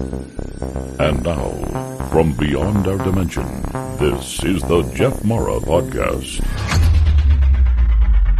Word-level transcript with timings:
And 0.00 1.22
now, 1.24 1.50
from 2.10 2.32
beyond 2.36 2.86
our 2.86 2.98
dimension, 2.98 3.46
this 3.98 4.44
is 4.44 4.62
the 4.62 4.82
Jeff 4.94 5.24
Mara 5.24 5.58
Podcast. 5.58 6.44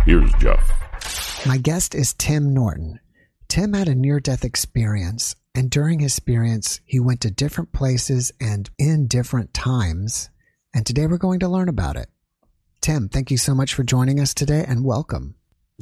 Here's 0.04 0.32
Jeff. 0.34 1.46
My 1.46 1.56
guest 1.56 1.96
is 1.96 2.14
Tim 2.14 2.54
Norton. 2.54 3.00
Tim 3.48 3.72
had 3.72 3.88
a 3.88 3.94
near 3.96 4.20
death 4.20 4.44
experience, 4.44 5.34
and 5.52 5.68
during 5.68 5.98
his 5.98 6.16
experience, 6.16 6.80
he 6.84 7.00
went 7.00 7.22
to 7.22 7.30
different 7.30 7.72
places 7.72 8.30
and 8.40 8.70
in 8.78 9.08
different 9.08 9.52
times. 9.52 10.30
And 10.72 10.86
today 10.86 11.08
we're 11.08 11.18
going 11.18 11.40
to 11.40 11.48
learn 11.48 11.68
about 11.68 11.96
it. 11.96 12.08
Tim, 12.80 13.08
thank 13.08 13.32
you 13.32 13.36
so 13.36 13.52
much 13.52 13.74
for 13.74 13.82
joining 13.82 14.20
us 14.20 14.32
today 14.32 14.64
and 14.68 14.84
welcome. 14.84 15.34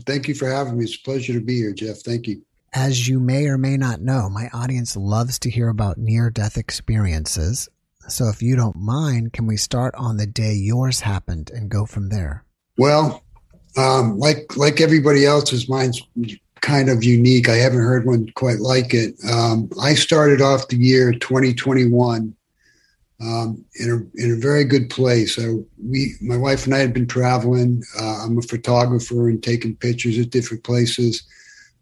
Thank 0.07 0.27
you 0.27 0.35
for 0.35 0.49
having 0.49 0.79
me. 0.79 0.85
It's 0.85 0.97
a 0.97 1.03
pleasure 1.03 1.35
to 1.35 1.41
be 1.41 1.57
here, 1.57 1.75
Jeff. 1.75 1.99
Thank 1.99 2.29
you. 2.29 2.46
As 2.73 3.09
you 3.09 3.21
may 3.21 3.47
or 3.47 3.57
may 3.57 3.77
not 3.77 4.01
know, 4.01 4.29
my 4.29 4.49
audience 4.53 4.97
loves 4.97 5.39
to 5.41 5.51
hear 5.51 5.69
about 5.69 5.99
near 5.99 6.31
death 6.31 6.57
experiences. 6.57 7.69
So 8.09 8.29
if 8.29 8.43
you 8.43 8.55
don't 8.55 8.77
mind, 8.77 9.33
can 9.33 9.47
we 9.47 9.57
start 9.57 9.95
on 9.97 10.17
the 10.17 10.27
day 10.27 10.53
yours 10.53 11.01
happened 11.01 11.51
and 11.51 11.71
go 11.71 11.87
from 11.87 12.09
there? 12.09 12.45
Well, 12.79 13.25
um, 13.77 14.19
like 14.19 14.57
like 14.57 14.81
everybody 14.81 15.25
else's, 15.25 15.69
mine's 15.69 16.01
kind 16.61 16.89
of 16.89 17.05
unique. 17.05 17.49
I 17.49 17.57
haven't 17.57 17.81
heard 17.81 18.07
one 18.07 18.29
quite 18.35 18.61
like 18.61 18.95
it. 18.95 19.15
Um, 19.31 19.71
I 19.81 19.95
started 19.95 20.41
off 20.41 20.69
the 20.69 20.77
year 20.77 21.13
2021 21.13 22.35
um, 23.21 23.65
in 23.77 23.91
a 23.91 24.23
in 24.23 24.33
a 24.33 24.41
very 24.41 24.65
good 24.65 24.91
place. 24.91 25.39
Uh, 25.39 25.55
we, 25.83 26.15
my 26.21 26.37
wife 26.37 26.65
and 26.67 26.75
I, 26.75 26.79
had 26.79 26.93
been 26.93 27.07
traveling. 27.07 27.83
Uh, 27.99 28.25
I'm 28.25 28.39
a 28.39 28.43
photographer 28.43 29.29
and 29.29 29.43
taking 29.43 29.77
pictures 29.77 30.19
at 30.19 30.31
different 30.31 30.65
places. 30.65 31.23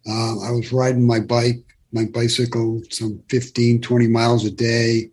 Uh, 0.06 0.41
I 0.41 0.50
was 0.50 0.72
riding 0.72 1.06
my 1.06 1.20
bike, 1.20 1.62
my 1.92 2.05
bicycle, 2.05 2.83
some 2.91 3.22
15, 3.30 3.80
20 3.80 4.06
miles 4.08 4.44
a 4.44 4.50
day. 4.50 5.11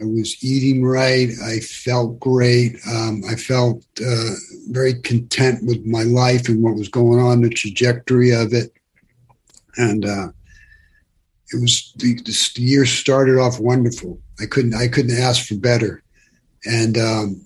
I 0.00 0.04
was 0.04 0.44
eating 0.44 0.84
right. 0.84 1.30
I 1.42 1.60
felt 1.60 2.20
great. 2.20 2.76
Um, 2.90 3.22
I 3.28 3.34
felt 3.34 3.82
uh, 4.04 4.30
very 4.68 5.00
content 5.00 5.64
with 5.64 5.86
my 5.86 6.02
life 6.02 6.48
and 6.48 6.62
what 6.62 6.74
was 6.74 6.88
going 6.88 7.18
on, 7.18 7.40
the 7.40 7.48
trajectory 7.48 8.30
of 8.30 8.52
it. 8.52 8.72
And 9.78 10.04
uh, 10.04 10.28
it 11.52 11.60
was 11.60 11.92
the, 11.96 12.14
the, 12.22 12.52
year 12.56 12.84
started 12.84 13.38
off 13.38 13.58
wonderful. 13.58 14.18
I 14.40 14.46
couldn't 14.46 14.74
I 14.74 14.88
couldn't 14.88 15.18
ask 15.18 15.46
for 15.46 15.56
better. 15.56 16.02
And 16.64 16.98
um, 16.98 17.45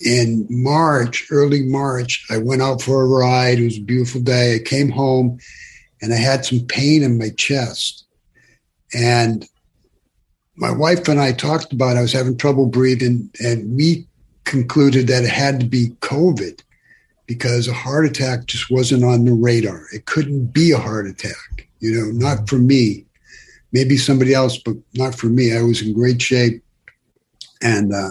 in 0.00 0.46
March, 0.48 1.26
early 1.30 1.62
March, 1.62 2.26
I 2.30 2.38
went 2.38 2.62
out 2.62 2.80
for 2.82 3.02
a 3.02 3.06
ride. 3.06 3.58
It 3.58 3.64
was 3.64 3.78
a 3.78 3.82
beautiful 3.82 4.20
day. 4.20 4.56
I 4.56 4.58
came 4.58 4.90
home, 4.90 5.38
and 6.00 6.12
I 6.12 6.16
had 6.16 6.44
some 6.44 6.60
pain 6.66 7.02
in 7.02 7.18
my 7.18 7.30
chest. 7.30 8.04
And 8.94 9.46
my 10.56 10.70
wife 10.70 11.06
and 11.08 11.20
I 11.20 11.32
talked 11.32 11.72
about 11.72 11.96
I 11.96 12.02
was 12.02 12.12
having 12.12 12.36
trouble 12.36 12.66
breathing, 12.66 13.30
and 13.40 13.76
we 13.76 14.06
concluded 14.44 15.06
that 15.06 15.24
it 15.24 15.30
had 15.30 15.60
to 15.60 15.66
be 15.66 15.90
COVID 16.00 16.62
because 17.26 17.68
a 17.68 17.72
heart 17.72 18.06
attack 18.06 18.46
just 18.46 18.70
wasn't 18.70 19.04
on 19.04 19.24
the 19.24 19.32
radar. 19.32 19.86
It 19.92 20.06
couldn't 20.06 20.46
be 20.46 20.72
a 20.72 20.78
heart 20.78 21.06
attack, 21.06 21.68
you 21.78 21.92
know, 21.92 22.10
not 22.10 22.48
for 22.48 22.56
me. 22.56 23.06
Maybe 23.72 23.96
somebody 23.96 24.34
else, 24.34 24.58
but 24.58 24.74
not 24.94 25.14
for 25.14 25.26
me. 25.26 25.56
I 25.56 25.62
was 25.62 25.80
in 25.80 25.94
great 25.94 26.20
shape. 26.20 26.64
And 27.62 27.92
uh, 27.92 28.10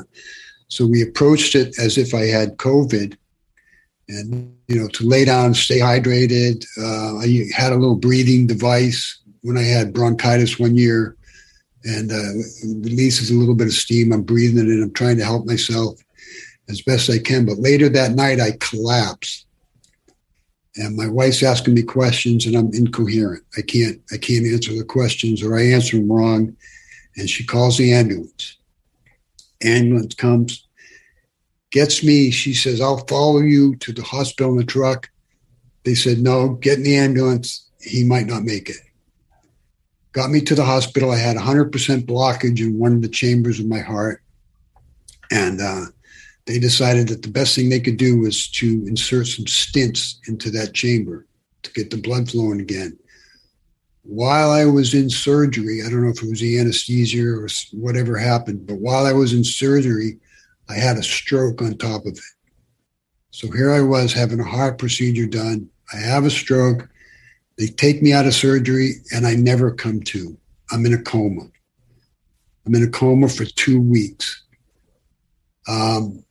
so 0.69 0.85
we 0.85 1.01
approached 1.01 1.55
it 1.55 1.77
as 1.79 1.97
if 1.97 2.13
I 2.13 2.25
had 2.25 2.57
COVID 2.57 3.17
and, 4.07 4.55
you 4.67 4.79
know, 4.79 4.87
to 4.87 5.07
lay 5.07 5.25
down, 5.25 5.53
stay 5.53 5.79
hydrated. 5.79 6.65
Uh, 6.77 7.17
I 7.19 7.45
had 7.55 7.73
a 7.73 7.75
little 7.75 7.95
breathing 7.95 8.47
device 8.47 9.19
when 9.41 9.57
I 9.57 9.63
had 9.63 9.93
bronchitis 9.93 10.59
one 10.59 10.75
year 10.75 11.15
and 11.83 12.11
uh, 12.11 12.87
releases 12.87 13.31
a 13.31 13.35
little 13.35 13.55
bit 13.55 13.67
of 13.67 13.73
steam. 13.73 14.11
I'm 14.11 14.23
breathing 14.23 14.57
it 14.57 14.71
in. 14.71 14.83
I'm 14.83 14.93
trying 14.93 15.17
to 15.17 15.25
help 15.25 15.45
myself 15.45 15.99
as 16.69 16.81
best 16.81 17.09
I 17.09 17.19
can. 17.19 17.45
But 17.45 17.59
later 17.59 17.89
that 17.89 18.11
night, 18.11 18.39
I 18.39 18.51
collapsed, 18.59 19.45
and 20.75 20.95
my 20.95 21.07
wife's 21.07 21.43
asking 21.43 21.73
me 21.73 21.83
questions, 21.83 22.45
and 22.45 22.55
I'm 22.55 22.73
incoherent. 22.73 23.43
I 23.57 23.61
can't 23.61 24.01
I 24.11 24.17
can't 24.17 24.45
answer 24.45 24.73
the 24.75 24.83
questions, 24.83 25.41
or 25.41 25.57
I 25.57 25.63
answer 25.63 25.97
them 25.97 26.11
wrong. 26.11 26.55
And 27.17 27.29
she 27.29 27.45
calls 27.45 27.77
the 27.77 27.91
ambulance. 27.91 28.58
Ambulance 29.63 30.15
comes, 30.15 30.65
gets 31.71 32.03
me. 32.03 32.31
She 32.31 32.53
says, 32.53 32.81
"I'll 32.81 33.05
follow 33.07 33.39
you 33.39 33.75
to 33.77 33.93
the 33.93 34.03
hospital 34.03 34.51
in 34.51 34.57
the 34.57 34.63
truck." 34.63 35.09
They 35.83 35.95
said, 35.95 36.19
"No, 36.19 36.49
get 36.49 36.77
in 36.77 36.83
the 36.83 36.97
ambulance. 36.97 37.65
He 37.81 38.03
might 38.03 38.27
not 38.27 38.43
make 38.43 38.69
it." 38.69 38.77
got 40.11 40.31
me 40.31 40.41
to 40.41 40.55
the 40.55 40.65
hospital. 40.65 41.11
I 41.11 41.17
had 41.17 41.37
100% 41.37 41.71
blockage 42.05 42.59
in 42.59 42.77
one 42.77 42.93
of 42.93 43.01
the 43.01 43.09
chambers 43.09 43.59
of 43.59 43.67
my 43.67 43.79
heart. 43.79 44.21
And 45.31 45.61
uh, 45.61 45.85
they 46.45 46.59
decided 46.59 47.07
that 47.09 47.21
the 47.21 47.29
best 47.29 47.55
thing 47.55 47.69
they 47.69 47.79
could 47.79 47.97
do 47.97 48.19
was 48.19 48.49
to 48.51 48.83
insert 48.87 49.27
some 49.27 49.45
stents 49.45 50.15
into 50.27 50.49
that 50.51 50.73
chamber 50.73 51.25
to 51.63 51.71
get 51.73 51.91
the 51.91 51.97
blood 51.97 52.29
flowing 52.29 52.59
again. 52.59 52.97
While 54.03 54.51
I 54.51 54.65
was 54.65 54.93
in 54.93 55.09
surgery, 55.09 55.81
I 55.85 55.89
don't 55.89 56.03
know 56.03 56.09
if 56.09 56.23
it 56.23 56.29
was 56.29 56.39
the 56.39 56.59
anesthesia 56.59 57.25
or 57.27 57.47
whatever 57.73 58.17
happened, 58.17 58.65
but 58.65 58.79
while 58.79 59.05
I 59.05 59.13
was 59.13 59.33
in 59.33 59.43
surgery, 59.43 60.19
I 60.69 60.75
had 60.75 60.97
a 60.97 61.03
stroke 61.03 61.61
on 61.61 61.77
top 61.77 62.05
of 62.05 62.13
it. 62.13 62.19
So 63.31 63.51
here 63.51 63.71
I 63.71 63.81
was 63.81 64.13
having 64.13 64.39
a 64.39 64.43
heart 64.43 64.77
procedure 64.77 65.27
done. 65.27 65.69
I 65.93 65.97
have 65.97 66.25
a 66.25 66.29
stroke. 66.29 66.89
They 67.57 67.67
take 67.67 68.01
me 68.01 68.13
out 68.13 68.25
of 68.25 68.33
surgery 68.33 68.93
and 69.11 69.27
I 69.27 69.35
never 69.35 69.71
come 69.71 70.01
to. 70.03 70.37
I'm 70.71 70.85
in 70.85 70.93
a 70.93 71.01
coma. 71.01 71.47
I'm 72.65 72.75
in 72.75 72.83
a 72.83 72.89
coma 72.89 73.27
for 73.27 73.45
two 73.45 73.81
weeks. 73.81 74.43
Um, 75.67 76.23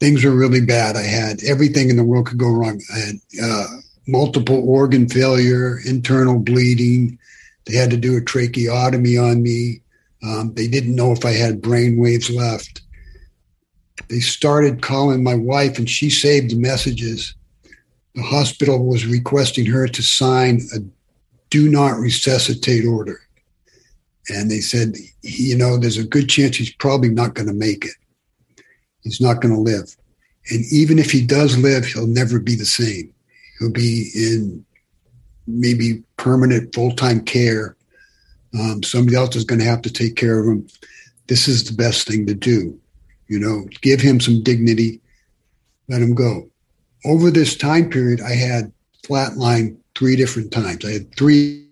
things 0.00 0.24
were 0.24 0.34
really 0.34 0.60
bad. 0.60 0.96
I 0.96 1.02
had 1.02 1.42
everything 1.44 1.90
in 1.90 1.96
the 1.96 2.04
world 2.04 2.26
could 2.26 2.38
go 2.38 2.50
wrong. 2.50 2.80
I 2.94 2.98
had 2.98 3.16
uh, 3.42 3.66
multiple 4.06 4.68
organ 4.68 5.08
failure, 5.08 5.78
internal 5.86 6.38
bleeding. 6.38 7.18
They 7.64 7.74
had 7.76 7.90
to 7.90 7.96
do 7.96 8.16
a 8.16 8.20
tracheotomy 8.20 9.18
on 9.18 9.42
me. 9.42 9.80
Um, 10.22 10.54
they 10.54 10.68
didn't 10.68 10.94
know 10.94 11.12
if 11.12 11.24
I 11.24 11.32
had 11.32 11.62
brain 11.62 11.98
waves 11.98 12.30
left. 12.30 12.82
They 14.08 14.20
started 14.20 14.82
calling 14.82 15.24
my 15.24 15.34
wife, 15.34 15.78
and 15.78 15.88
she 15.88 16.10
saved 16.10 16.50
the 16.50 16.56
messages 16.56 17.34
the 18.16 18.22
hospital 18.22 18.84
was 18.84 19.06
requesting 19.06 19.66
her 19.66 19.86
to 19.86 20.02
sign 20.02 20.62
a 20.74 20.78
do 21.50 21.70
not 21.70 21.98
resuscitate 21.98 22.84
order. 22.84 23.20
And 24.28 24.50
they 24.50 24.60
said, 24.60 24.96
you 25.22 25.56
know, 25.56 25.76
there's 25.76 25.98
a 25.98 26.04
good 26.04 26.28
chance 26.28 26.56
he's 26.56 26.74
probably 26.74 27.10
not 27.10 27.34
going 27.34 27.46
to 27.46 27.54
make 27.54 27.84
it. 27.84 28.64
He's 29.02 29.20
not 29.20 29.40
going 29.40 29.54
to 29.54 29.60
live. 29.60 29.94
And 30.50 30.64
even 30.72 30.98
if 30.98 31.12
he 31.12 31.24
does 31.24 31.56
live, 31.58 31.84
he'll 31.84 32.08
never 32.08 32.40
be 32.40 32.56
the 32.56 32.66
same. 32.66 33.12
He'll 33.58 33.72
be 33.72 34.10
in 34.14 34.64
maybe 35.46 36.02
permanent 36.16 36.74
full 36.74 36.92
time 36.92 37.20
care. 37.20 37.76
Um, 38.58 38.82
somebody 38.82 39.16
else 39.16 39.36
is 39.36 39.44
going 39.44 39.58
to 39.58 39.66
have 39.66 39.82
to 39.82 39.92
take 39.92 40.16
care 40.16 40.40
of 40.40 40.46
him. 40.46 40.66
This 41.26 41.48
is 41.48 41.64
the 41.64 41.74
best 41.74 42.06
thing 42.06 42.26
to 42.26 42.34
do. 42.34 42.78
You 43.28 43.40
know, 43.40 43.66
give 43.80 44.00
him 44.00 44.20
some 44.20 44.42
dignity, 44.42 45.00
let 45.88 46.00
him 46.00 46.14
go 46.14 46.48
over 47.06 47.30
this 47.30 47.56
time 47.56 47.88
period, 47.88 48.20
I 48.20 48.34
had 48.34 48.72
flatline 49.04 49.76
three 49.94 50.16
different 50.16 50.52
times. 50.52 50.84
I 50.84 50.92
had 50.92 51.14
three 51.14 51.68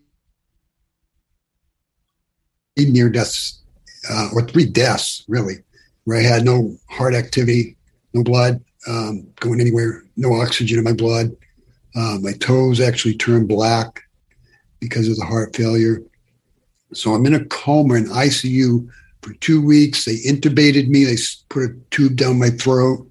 near 2.76 3.10
deaths 3.10 3.60
uh, 4.10 4.28
or 4.32 4.42
three 4.42 4.66
deaths 4.66 5.24
really, 5.28 5.56
where 6.04 6.18
I 6.18 6.22
had 6.22 6.44
no 6.44 6.76
heart 6.88 7.14
activity, 7.14 7.76
no 8.12 8.22
blood 8.22 8.62
um, 8.86 9.26
going 9.40 9.60
anywhere, 9.60 10.04
no 10.16 10.34
oxygen 10.34 10.78
in 10.78 10.84
my 10.84 10.92
blood. 10.92 11.34
Uh, 11.94 12.18
my 12.20 12.32
toes 12.32 12.80
actually 12.80 13.14
turned 13.14 13.48
black 13.48 14.02
because 14.80 15.08
of 15.08 15.16
the 15.16 15.24
heart 15.24 15.54
failure. 15.54 16.02
So 16.92 17.12
I'm 17.12 17.26
in 17.26 17.34
a 17.34 17.44
coma 17.46 17.94
in 17.94 18.06
ICU 18.06 18.88
for 19.22 19.32
two 19.34 19.64
weeks. 19.64 20.04
They 20.04 20.16
intubated 20.16 20.88
me. 20.88 21.04
They 21.04 21.16
put 21.48 21.62
a 21.64 21.74
tube 21.90 22.16
down 22.16 22.38
my 22.38 22.50
throat, 22.50 23.08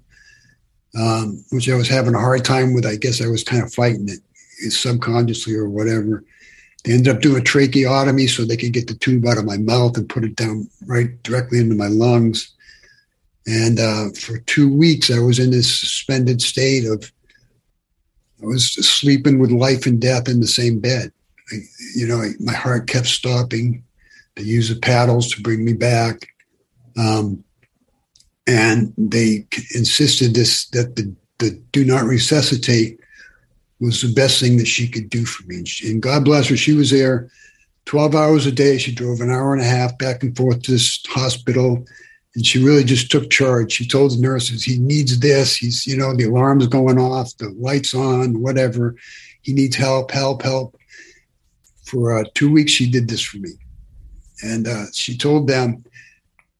um, 0.98 1.44
which 1.50 1.68
I 1.68 1.74
was 1.74 1.88
having 1.88 2.14
a 2.14 2.20
hard 2.20 2.44
time 2.44 2.74
with. 2.74 2.86
I 2.86 2.96
guess 2.96 3.22
I 3.22 3.26
was 3.26 3.42
kind 3.42 3.62
of 3.62 3.74
fighting 3.74 4.08
it 4.08 4.20
subconsciously 4.70 5.54
or 5.54 5.68
whatever. 5.68 6.24
They 6.84 6.92
ended 6.92 7.14
up 7.14 7.22
doing 7.22 7.40
a 7.40 7.44
tracheotomy 7.44 8.26
so 8.26 8.44
they 8.44 8.56
could 8.56 8.72
get 8.72 8.86
the 8.86 8.94
tube 8.94 9.26
out 9.26 9.38
of 9.38 9.44
my 9.44 9.56
mouth 9.56 9.96
and 9.96 10.08
put 10.08 10.24
it 10.24 10.36
down 10.36 10.68
right 10.86 11.20
directly 11.22 11.58
into 11.58 11.74
my 11.74 11.88
lungs. 11.88 12.52
And 13.46 13.78
uh, 13.78 14.10
for 14.10 14.38
two 14.40 14.72
weeks, 14.72 15.10
I 15.10 15.18
was 15.18 15.38
in 15.38 15.50
this 15.50 15.80
suspended 15.80 16.40
state 16.40 16.86
of 16.86 17.10
I 18.44 18.46
was 18.46 18.72
sleeping 18.72 19.38
with 19.38 19.50
life 19.50 19.86
and 19.86 20.00
death 20.00 20.28
in 20.28 20.40
the 20.40 20.46
same 20.46 20.80
bed. 20.80 21.12
I, 21.52 21.56
you 21.94 22.06
know, 22.06 22.20
I, 22.20 22.30
my 22.40 22.52
heart 22.52 22.86
kept 22.86 23.06
stopping. 23.06 23.82
They 24.36 24.42
used 24.42 24.74
the 24.74 24.80
paddles 24.80 25.32
to 25.32 25.42
bring 25.42 25.64
me 25.64 25.72
back, 25.72 26.28
um, 26.98 27.42
and 28.46 28.92
they 28.98 29.46
insisted 29.74 30.34
this 30.34 30.66
that 30.68 30.96
the 30.96 31.14
the 31.38 31.50
do 31.72 31.84
not 31.84 32.04
resuscitate 32.04 33.00
was 33.80 34.02
the 34.02 34.12
best 34.12 34.40
thing 34.40 34.56
that 34.58 34.66
she 34.66 34.88
could 34.88 35.10
do 35.10 35.24
for 35.24 35.46
me. 35.46 35.56
And, 35.56 35.68
she, 35.68 35.90
and 35.90 36.02
God 36.02 36.24
bless 36.24 36.48
her, 36.48 36.56
she 36.56 36.72
was 36.72 36.90
there 36.90 37.30
12 37.86 38.14
hours 38.14 38.46
a 38.46 38.52
day. 38.52 38.78
She 38.78 38.94
drove 38.94 39.20
an 39.20 39.30
hour 39.30 39.52
and 39.52 39.62
a 39.62 39.66
half 39.66 39.96
back 39.98 40.22
and 40.22 40.36
forth 40.36 40.62
to 40.62 40.72
this 40.72 41.02
hospital. 41.06 41.84
And 42.34 42.44
she 42.44 42.62
really 42.64 42.84
just 42.84 43.10
took 43.10 43.30
charge. 43.30 43.72
She 43.72 43.86
told 43.86 44.12
the 44.12 44.20
nurses, 44.20 44.64
he 44.64 44.78
needs 44.78 45.20
this. 45.20 45.56
He's, 45.56 45.86
you 45.86 45.96
know, 45.96 46.14
the 46.14 46.24
alarm's 46.24 46.66
going 46.66 46.98
off, 46.98 47.36
the 47.36 47.50
lights 47.50 47.94
on, 47.94 48.40
whatever. 48.40 48.96
He 49.42 49.52
needs 49.52 49.76
help, 49.76 50.10
help, 50.10 50.42
help. 50.42 50.76
For 51.84 52.18
uh, 52.18 52.24
two 52.34 52.50
weeks, 52.50 52.72
she 52.72 52.90
did 52.90 53.08
this 53.08 53.22
for 53.22 53.38
me. 53.38 53.50
And 54.42 54.66
uh, 54.66 54.86
she 54.92 55.16
told 55.16 55.46
them, 55.46 55.84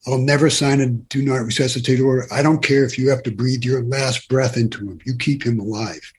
I'll 0.06 0.18
never 0.18 0.50
sign 0.50 0.80
a 0.80 0.86
do 0.88 1.24
not 1.24 1.36
resuscitate 1.36 2.00
order. 2.00 2.26
I 2.30 2.42
don't 2.42 2.62
care 2.62 2.84
if 2.84 2.98
you 2.98 3.08
have 3.08 3.22
to 3.22 3.30
breathe 3.30 3.64
your 3.64 3.82
last 3.82 4.28
breath 4.28 4.56
into 4.56 4.78
him. 4.80 5.00
You 5.04 5.16
keep 5.16 5.44
him 5.44 5.58
alive. 5.58 6.12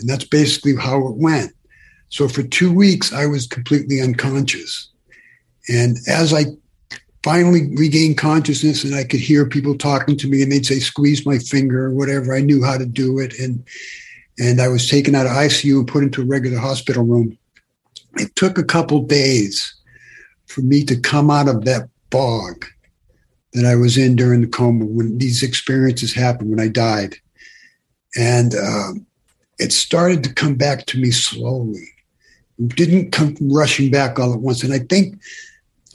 And 0.00 0.08
that's 0.08 0.24
basically 0.24 0.76
how 0.76 1.06
it 1.06 1.16
went. 1.16 1.52
So 2.08 2.28
for 2.28 2.42
two 2.42 2.72
weeks, 2.72 3.12
I 3.12 3.26
was 3.26 3.46
completely 3.46 4.00
unconscious. 4.00 4.90
And 5.68 5.96
as 6.08 6.34
I 6.34 6.46
finally 7.28 7.68
regained 7.76 8.16
consciousness 8.16 8.84
and 8.84 8.94
I 8.94 9.04
could 9.04 9.20
hear 9.20 9.44
people 9.44 9.76
talking 9.76 10.16
to 10.16 10.26
me 10.26 10.40
and 10.40 10.50
they'd 10.50 10.64
say, 10.64 10.78
squeeze 10.78 11.26
my 11.26 11.36
finger 11.36 11.84
or 11.84 11.90
whatever, 11.90 12.34
I 12.34 12.40
knew 12.40 12.64
how 12.64 12.78
to 12.78 12.86
do 12.86 13.18
it. 13.18 13.38
And, 13.38 13.62
and 14.38 14.62
I 14.62 14.68
was 14.68 14.88
taken 14.88 15.14
out 15.14 15.26
of 15.26 15.32
ICU 15.32 15.80
and 15.80 15.86
put 15.86 16.02
into 16.02 16.22
a 16.22 16.24
regular 16.24 16.56
hospital 16.56 17.04
room. 17.04 17.36
It 18.14 18.34
took 18.34 18.56
a 18.56 18.64
couple 18.64 19.02
days 19.02 19.74
for 20.46 20.62
me 20.62 20.82
to 20.84 20.98
come 20.98 21.30
out 21.30 21.48
of 21.48 21.66
that 21.66 21.90
fog 22.10 22.64
that 23.52 23.66
I 23.66 23.74
was 23.74 23.98
in 23.98 24.16
during 24.16 24.40
the 24.40 24.46
coma 24.46 24.86
when 24.86 25.18
these 25.18 25.42
experiences 25.42 26.14
happened, 26.14 26.48
when 26.48 26.60
I 26.60 26.68
died. 26.68 27.14
And 28.16 28.54
um, 28.54 29.06
it 29.58 29.74
started 29.74 30.24
to 30.24 30.32
come 30.32 30.54
back 30.54 30.86
to 30.86 30.98
me 30.98 31.10
slowly. 31.10 31.92
It 32.58 32.74
didn't 32.74 33.10
come 33.10 33.36
rushing 33.42 33.90
back 33.90 34.18
all 34.18 34.32
at 34.32 34.40
once. 34.40 34.64
And 34.64 34.72
I 34.72 34.78
think, 34.78 35.20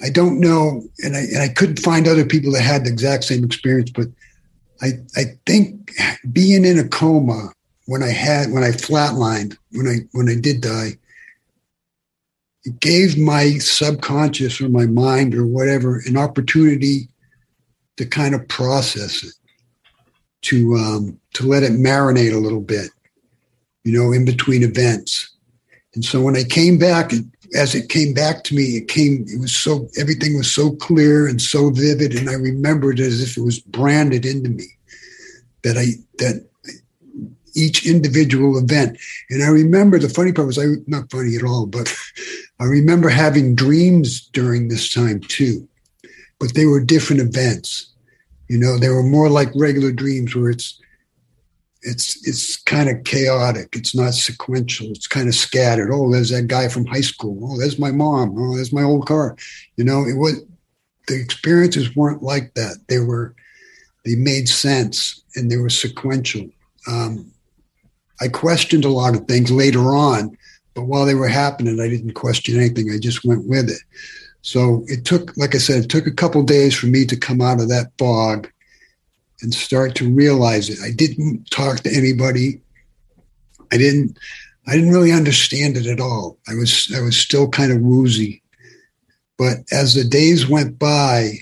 I 0.03 0.09
don't 0.09 0.39
know, 0.39 0.83
and 1.03 1.15
I, 1.15 1.21
and 1.21 1.41
I 1.41 1.47
couldn't 1.47 1.79
find 1.79 2.07
other 2.07 2.25
people 2.25 2.51
that 2.51 2.61
had 2.61 2.85
the 2.85 2.89
exact 2.89 3.23
same 3.23 3.44
experience, 3.44 3.89
but 3.89 4.07
I, 4.81 4.91
I 5.15 5.23
think 5.45 5.94
being 6.31 6.65
in 6.65 6.77
a 6.77 6.88
coma 6.88 7.53
when 7.85 8.03
I 8.03 8.09
had, 8.09 8.51
when 8.51 8.63
I 8.63 8.71
flatlined, 8.71 9.57
when 9.71 9.88
I, 9.88 9.97
when 10.11 10.29
I 10.29 10.35
did 10.35 10.61
die, 10.61 10.97
it 12.65 12.79
gave 12.79 13.17
my 13.17 13.57
subconscious 13.59 14.61
or 14.61 14.69
my 14.69 14.85
mind 14.85 15.35
or 15.35 15.45
whatever 15.45 16.01
an 16.05 16.17
opportunity 16.17 17.07
to 17.97 18.05
kind 18.05 18.35
of 18.35 18.47
process 18.47 19.23
it, 19.23 19.33
to, 20.41 20.75
um, 20.75 21.19
to 21.33 21.45
let 21.45 21.63
it 21.63 21.71
marinate 21.71 22.33
a 22.33 22.39
little 22.39 22.61
bit 22.61 22.89
you 23.83 23.97
know, 23.97 24.11
in 24.11 24.25
between 24.25 24.63
events. 24.63 25.29
And 25.94 26.03
so 26.03 26.21
when 26.21 26.35
I 26.35 26.44
came 26.44 26.77
back, 26.77 27.11
as 27.56 27.75
it 27.75 27.90
came 27.90 28.13
back 28.13 28.44
to 28.45 28.56
me, 28.56 28.78
it 28.78 28.88
came, 28.88 29.25
it 29.28 29.40
was 29.40 29.56
so, 29.56 29.88
everything 29.98 30.38
was 30.38 30.51
so 30.51 30.72
clear 30.72 31.28
and 31.28 31.42
so 31.42 31.69
vivid. 31.69 32.16
And 32.16 32.30
I 32.30 32.34
remembered 32.34 33.00
as 33.00 33.22
if 33.22 33.38
it 33.38 33.42
was 33.42 33.60
branded 33.60 34.25
into 34.25 34.50
me 34.50 34.66
that 35.63 35.78
I, 35.78 35.86
that 36.18 36.45
each 37.56 37.86
individual 37.86 38.57
event. 38.57 38.98
And 39.30 39.44
I 39.44 39.48
remember 39.48 40.00
the 40.00 40.10
funny 40.10 40.31
part 40.31 40.48
was 40.48 40.60
I, 40.60 40.66
not 40.88 41.12
funny 41.12 41.36
at 41.36 41.44
all, 41.44 41.66
but 41.66 41.94
I 42.60 42.66
remember 42.66 43.10
having 43.10 43.56
dreams 43.56 44.22
during 44.22 44.68
this 44.68 44.92
time 44.92 45.19
too, 45.19 45.68
but 46.39 46.54
they 46.54 46.66
were 46.66 46.80
different 46.80 47.22
events. 47.22 47.92
You 48.48 48.57
know, 48.57 48.78
they 48.78 48.89
were 48.89 49.04
more 49.04 49.30
like 49.30 49.50
regular 49.56 49.92
dreams 49.92 50.36
where 50.36 50.50
it's, 50.50 50.80
it's 51.83 52.27
it's 52.27 52.57
kind 52.57 52.89
of 52.89 53.03
chaotic. 53.03 53.75
It's 53.75 53.95
not 53.95 54.13
sequential. 54.13 54.88
It's 54.91 55.07
kind 55.07 55.27
of 55.27 55.35
scattered. 55.35 55.91
Oh, 55.91 56.12
there's 56.12 56.30
that 56.30 56.47
guy 56.47 56.68
from 56.68 56.85
high 56.85 57.01
school. 57.01 57.38
Oh, 57.44 57.59
there's 57.59 57.80
my 57.80 57.91
mom. 57.91 58.35
Oh, 58.38 58.56
there's 58.56 58.74
my 58.74 58.83
old 58.83 59.06
car. 59.06 59.35
You 59.77 59.83
know, 59.83 60.06
it 60.06 60.18
was 60.18 60.41
the 61.07 61.19
experiences 61.19 61.95
weren't 61.95 62.24
like 62.24 62.53
that. 62.56 62.77
They 62.88 63.00
were 63.00 63.35
they 64.06 64.15
made 64.15 64.50
sense 64.50 65.24
and 65.35 65.50
they 65.50 65.57
were 65.57 65.69
sequential. 65.69 66.50
Um, 66.88 67.31
I 68.21 68.27
questioned 68.27 68.86
a 68.86 68.89
lot 68.89 69.15
of 69.15 69.27
things 69.27 69.51
later 69.51 69.95
on, 69.95 70.38
but 70.74 70.83
while 70.83 71.06
they 71.06 71.15
were 71.15 71.27
happening, 71.27 71.79
I 71.79 71.89
didn't 71.89 72.13
question 72.13 72.57
anything. 72.57 72.91
I 72.91 73.00
just 73.00 73.25
went 73.25 73.47
with 73.47 73.69
it. 73.69 73.81
So 74.41 74.83
it 74.88 75.06
took, 75.06 75.36
like 75.38 75.56
I 75.56 75.57
said, 75.57 75.86
it 75.86 75.89
took 75.89 76.06
a 76.06 76.12
couple 76.12 76.44
days 76.44 76.75
for 76.75 76.88
me 76.88 77.06
to 77.06 77.15
come 77.15 77.41
out 77.41 77.62
of 77.62 77.69
that 77.69 77.91
fog 77.97 78.51
and 79.41 79.53
start 79.53 79.95
to 79.95 80.09
realize 80.09 80.69
it. 80.69 80.80
I 80.83 80.91
didn't 80.91 81.50
talk 81.50 81.81
to 81.81 81.95
anybody. 81.95 82.62
I 83.71 83.77
didn't 83.77 84.18
I 84.68 84.75
didn't 84.75 84.94
really 84.94 85.12
understand 85.12 85.75
it 85.75 85.88
at 85.88 86.00
all. 86.00 86.38
I 86.47 86.56
was 86.56 86.91
I 86.95 87.01
was 87.01 87.18
still 87.18 87.50
kind 87.50 87.71
of 87.71 87.81
woozy. 87.81 88.41
But 89.38 89.57
as 89.71 89.94
the 89.94 90.03
days 90.03 90.47
went 90.47 90.80
by, 90.80 91.39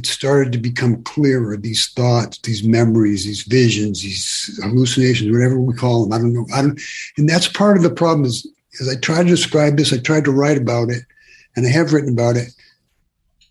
it 0.00 0.06
started 0.06 0.50
to 0.52 0.58
become 0.58 1.02
clearer 1.02 1.56
these 1.56 1.88
thoughts 1.90 2.38
these 2.38 2.64
memories 2.64 3.24
these 3.24 3.42
visions 3.42 4.02
these 4.02 4.58
hallucinations 4.62 5.30
whatever 5.30 5.60
we 5.60 5.74
call 5.74 6.02
them 6.02 6.12
i 6.12 6.18
don't 6.18 6.32
know 6.32 6.46
i 6.54 6.62
don't 6.62 6.80
and 7.18 7.28
that's 7.28 7.48
part 7.48 7.76
of 7.76 7.82
the 7.82 7.90
problem 7.90 8.24
is 8.24 8.46
as 8.80 8.88
i 8.88 8.98
try 9.00 9.22
to 9.22 9.28
describe 9.28 9.76
this 9.76 9.92
i 9.92 9.98
tried 9.98 10.24
to 10.24 10.32
write 10.32 10.56
about 10.56 10.88
it 10.90 11.02
and 11.54 11.66
i 11.66 11.70
have 11.70 11.92
written 11.92 12.12
about 12.12 12.36
it 12.36 12.48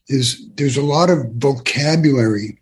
is 0.08 0.44
there's 0.56 0.77
a 0.77 0.82
lot 0.82 1.10
of 1.10 1.32
vocabulary 1.34 2.60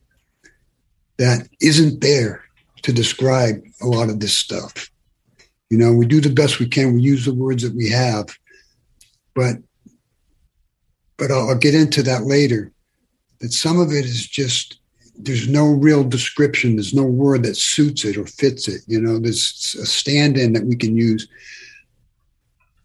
that 1.17 1.47
isn't 1.61 2.01
there 2.01 2.43
to 2.83 2.93
describe 2.93 3.61
a 3.81 3.87
lot 3.87 4.09
of 4.09 4.19
this 4.19 4.33
stuff. 4.33 4.89
You 5.69 5.77
know, 5.77 5.93
we 5.93 6.05
do 6.05 6.21
the 6.21 6.29
best 6.29 6.59
we 6.59 6.67
can. 6.67 6.93
We 6.93 7.01
use 7.01 7.25
the 7.25 7.33
words 7.33 7.63
that 7.63 7.75
we 7.75 7.89
have, 7.89 8.27
but 9.35 9.57
but 11.17 11.31
I'll, 11.31 11.49
I'll 11.49 11.57
get 11.57 11.75
into 11.75 12.03
that 12.03 12.23
later. 12.23 12.71
That 13.39 13.51
some 13.51 13.79
of 13.79 13.91
it 13.91 14.05
is 14.05 14.25
just 14.25 14.79
there's 15.17 15.49
no 15.49 15.65
real 15.65 16.03
description. 16.03 16.75
There's 16.75 16.93
no 16.93 17.03
word 17.03 17.43
that 17.43 17.57
suits 17.57 18.05
it 18.05 18.17
or 18.17 18.25
fits 18.25 18.67
it. 18.67 18.81
You 18.87 19.01
know, 19.01 19.19
there's 19.19 19.75
a 19.81 19.85
stand-in 19.85 20.53
that 20.53 20.65
we 20.65 20.75
can 20.75 20.95
use. 20.95 21.27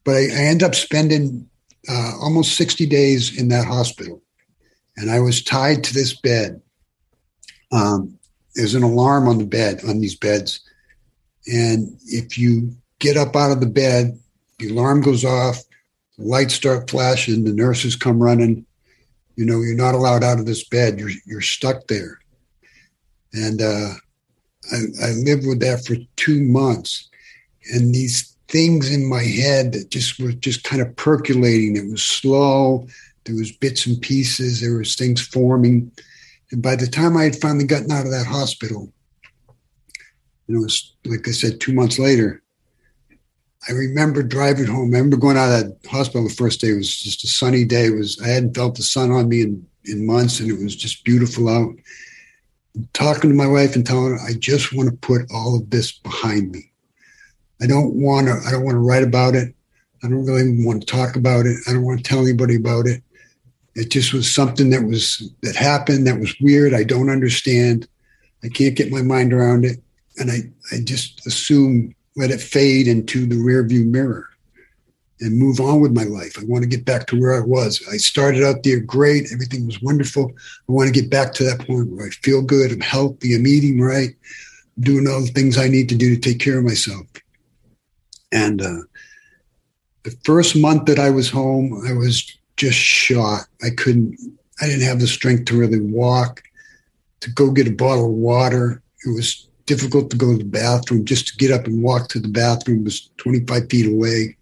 But 0.04 0.16
I, 0.16 0.22
I 0.22 0.44
end 0.46 0.62
up 0.62 0.74
spending 0.74 1.48
uh, 1.88 2.12
almost 2.20 2.56
60 2.56 2.86
days 2.86 3.38
in 3.38 3.48
that 3.48 3.66
hospital, 3.66 4.22
and 4.96 5.10
I 5.10 5.20
was 5.20 5.44
tied 5.44 5.84
to 5.84 5.94
this 5.94 6.14
bed. 6.14 6.60
Um, 7.70 8.18
there's 8.54 8.74
an 8.74 8.82
alarm 8.82 9.28
on 9.28 9.38
the 9.38 9.46
bed 9.46 9.80
on 9.88 10.00
these 10.00 10.16
beds, 10.16 10.60
and 11.46 11.96
if 12.06 12.38
you 12.38 12.74
get 12.98 13.16
up 13.16 13.34
out 13.34 13.50
of 13.52 13.60
the 13.60 13.66
bed, 13.66 14.18
the 14.58 14.70
alarm 14.70 15.00
goes 15.00 15.24
off, 15.24 15.62
lights 16.18 16.54
start 16.54 16.88
flashing, 16.90 17.44
the 17.44 17.52
nurses 17.52 17.96
come 17.96 18.22
running. 18.22 18.64
You 19.36 19.46
know, 19.46 19.60
you're 19.60 19.74
not 19.74 19.94
allowed 19.94 20.22
out 20.22 20.38
of 20.38 20.46
this 20.46 20.64
bed. 20.68 20.98
You're 20.98 21.10
you're 21.26 21.40
stuck 21.40 21.86
there, 21.86 22.20
and 23.32 23.62
uh, 23.62 23.94
I, 24.70 24.76
I 25.02 25.10
lived 25.12 25.46
with 25.46 25.60
that 25.60 25.84
for 25.84 25.96
two 26.16 26.42
months, 26.42 27.08
and 27.72 27.94
these 27.94 28.36
things 28.48 28.92
in 28.92 29.08
my 29.08 29.22
head 29.22 29.72
that 29.72 29.90
just 29.90 30.20
were 30.20 30.32
just 30.32 30.62
kind 30.62 30.82
of 30.82 30.94
percolating. 30.96 31.76
It 31.76 31.90
was 31.90 32.02
slow. 32.02 32.86
There 33.24 33.34
was 33.34 33.50
bits 33.50 33.86
and 33.86 34.00
pieces. 34.00 34.60
There 34.60 34.76
was 34.76 34.94
things 34.94 35.26
forming 35.26 35.90
and 36.52 36.62
by 36.62 36.76
the 36.76 36.86
time 36.86 37.16
I 37.16 37.24
had 37.24 37.40
finally 37.40 37.64
gotten 37.64 37.90
out 37.90 38.04
of 38.04 38.12
that 38.12 38.26
hospital, 38.26 38.92
know, 40.52 40.60
it 40.60 40.64
was 40.64 40.94
like 41.04 41.26
I 41.26 41.32
said, 41.32 41.60
two 41.60 41.72
months 41.72 41.98
later, 41.98 42.42
I 43.68 43.72
remember 43.72 44.22
driving 44.22 44.66
home. 44.66 44.94
I 44.94 44.98
remember 44.98 45.16
going 45.16 45.36
out 45.36 45.52
of 45.52 45.60
that 45.60 45.88
hospital 45.88 46.28
the 46.28 46.34
first 46.34 46.60
day. 46.60 46.68
It 46.68 46.76
was 46.76 46.94
just 46.94 47.24
a 47.24 47.28
sunny 47.28 47.64
day. 47.64 47.86
It 47.86 47.96
was 47.96 48.20
I 48.20 48.28
hadn't 48.28 48.54
felt 48.54 48.76
the 48.76 48.82
sun 48.82 49.10
on 49.10 49.28
me 49.28 49.42
in 49.42 49.66
in 49.84 50.06
months, 50.06 50.40
and 50.40 50.50
it 50.50 50.62
was 50.62 50.76
just 50.76 51.04
beautiful 51.04 51.48
out. 51.48 51.74
talking 52.92 53.30
to 53.30 53.36
my 53.36 53.46
wife 53.46 53.76
and 53.76 53.84
telling 53.84 54.12
her, 54.12 54.20
I 54.26 54.34
just 54.34 54.72
want 54.72 54.88
to 54.88 54.96
put 54.96 55.22
all 55.32 55.56
of 55.56 55.68
this 55.70 55.92
behind 55.92 56.50
me. 56.50 56.72
I 57.60 57.66
don't 57.66 57.94
want 57.94 58.26
to. 58.26 58.40
I 58.46 58.50
don't 58.50 58.64
want 58.64 58.74
to 58.74 58.78
write 58.78 59.02
about 59.02 59.34
it. 59.34 59.54
I 60.04 60.08
don't 60.08 60.26
really 60.26 60.64
want 60.64 60.80
to 60.80 60.86
talk 60.86 61.16
about 61.16 61.46
it. 61.46 61.56
I 61.68 61.72
don't 61.72 61.84
want 61.84 61.98
to 61.98 62.04
tell 62.04 62.22
anybody 62.22 62.56
about 62.56 62.86
it. 62.86 63.02
It 63.74 63.90
just 63.90 64.12
was 64.12 64.30
something 64.30 64.70
that 64.70 64.84
was 64.84 65.32
that 65.42 65.56
happened 65.56 66.06
that 66.06 66.20
was 66.20 66.34
weird. 66.40 66.74
I 66.74 66.84
don't 66.84 67.10
understand. 67.10 67.88
I 68.44 68.48
can't 68.48 68.76
get 68.76 68.92
my 68.92 69.02
mind 69.02 69.32
around 69.32 69.64
it, 69.64 69.78
and 70.18 70.30
I 70.30 70.40
I 70.74 70.80
just 70.84 71.26
assume 71.26 71.94
let 72.16 72.30
it 72.30 72.40
fade 72.40 72.86
into 72.86 73.26
the 73.26 73.36
rearview 73.36 73.86
mirror 73.86 74.28
and 75.22 75.38
move 75.38 75.60
on 75.60 75.80
with 75.80 75.94
my 75.94 76.02
life. 76.02 76.36
I 76.38 76.44
want 76.44 76.62
to 76.62 76.68
get 76.68 76.84
back 76.84 77.06
to 77.06 77.20
where 77.20 77.34
I 77.34 77.40
was. 77.40 77.82
I 77.90 77.96
started 77.96 78.42
out 78.42 78.64
there 78.64 78.80
great. 78.80 79.32
Everything 79.32 79.66
was 79.66 79.80
wonderful. 79.80 80.32
I 80.68 80.72
want 80.72 80.92
to 80.92 81.00
get 81.00 81.10
back 81.10 81.32
to 81.34 81.44
that 81.44 81.64
point 81.66 81.90
where 81.90 82.06
I 82.06 82.10
feel 82.10 82.42
good. 82.42 82.72
I'm 82.72 82.80
healthy. 82.80 83.34
I'm 83.34 83.46
eating 83.46 83.80
right. 83.80 84.10
I'm 84.76 84.82
doing 84.82 85.06
all 85.06 85.20
the 85.20 85.28
things 85.28 85.56
I 85.56 85.68
need 85.68 85.88
to 85.90 85.96
do 85.96 86.14
to 86.14 86.20
take 86.20 86.40
care 86.40 86.58
of 86.58 86.64
myself. 86.64 87.06
And 88.32 88.60
uh, 88.60 88.82
the 90.02 90.10
first 90.24 90.56
month 90.56 90.86
that 90.86 90.98
I 90.98 91.10
was 91.10 91.30
home, 91.30 91.82
I 91.86 91.92
was 91.92 92.36
just 92.62 92.78
shot. 92.78 93.46
I 93.60 93.70
couldn't, 93.70 94.16
I 94.60 94.66
didn't 94.66 94.86
have 94.86 95.00
the 95.00 95.08
strength 95.08 95.46
to 95.46 95.58
really 95.58 95.80
walk, 95.80 96.42
to 97.18 97.30
go 97.30 97.50
get 97.50 97.66
a 97.66 97.72
bottle 97.72 98.06
of 98.06 98.12
water. 98.12 98.80
It 99.04 99.12
was 99.12 99.48
difficult 99.66 100.12
to 100.12 100.16
go 100.16 100.30
to 100.30 100.38
the 100.38 100.44
bathroom. 100.44 101.04
Just 101.04 101.26
to 101.26 101.36
get 101.36 101.50
up 101.50 101.66
and 101.66 101.82
walk 101.82 102.08
to 102.10 102.20
the 102.20 102.28
bathroom 102.28 102.84
was 102.84 103.10
25 103.16 103.68
feet 103.68 103.92
away. 103.92 104.36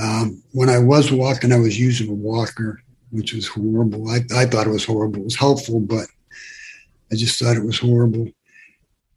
Um, 0.00 0.42
when 0.52 0.70
I 0.70 0.78
was 0.78 1.12
walking, 1.12 1.52
I 1.52 1.58
was 1.58 1.78
using 1.78 2.08
a 2.08 2.14
walker, 2.14 2.82
which 3.10 3.34
was 3.34 3.46
horrible. 3.46 4.08
I, 4.08 4.20
I 4.34 4.46
thought 4.46 4.66
it 4.66 4.70
was 4.70 4.86
horrible. 4.86 5.20
It 5.20 5.24
was 5.24 5.36
helpful, 5.36 5.80
but 5.80 6.06
I 7.12 7.16
just 7.16 7.38
thought 7.38 7.58
it 7.58 7.66
was 7.66 7.78
horrible. 7.78 8.28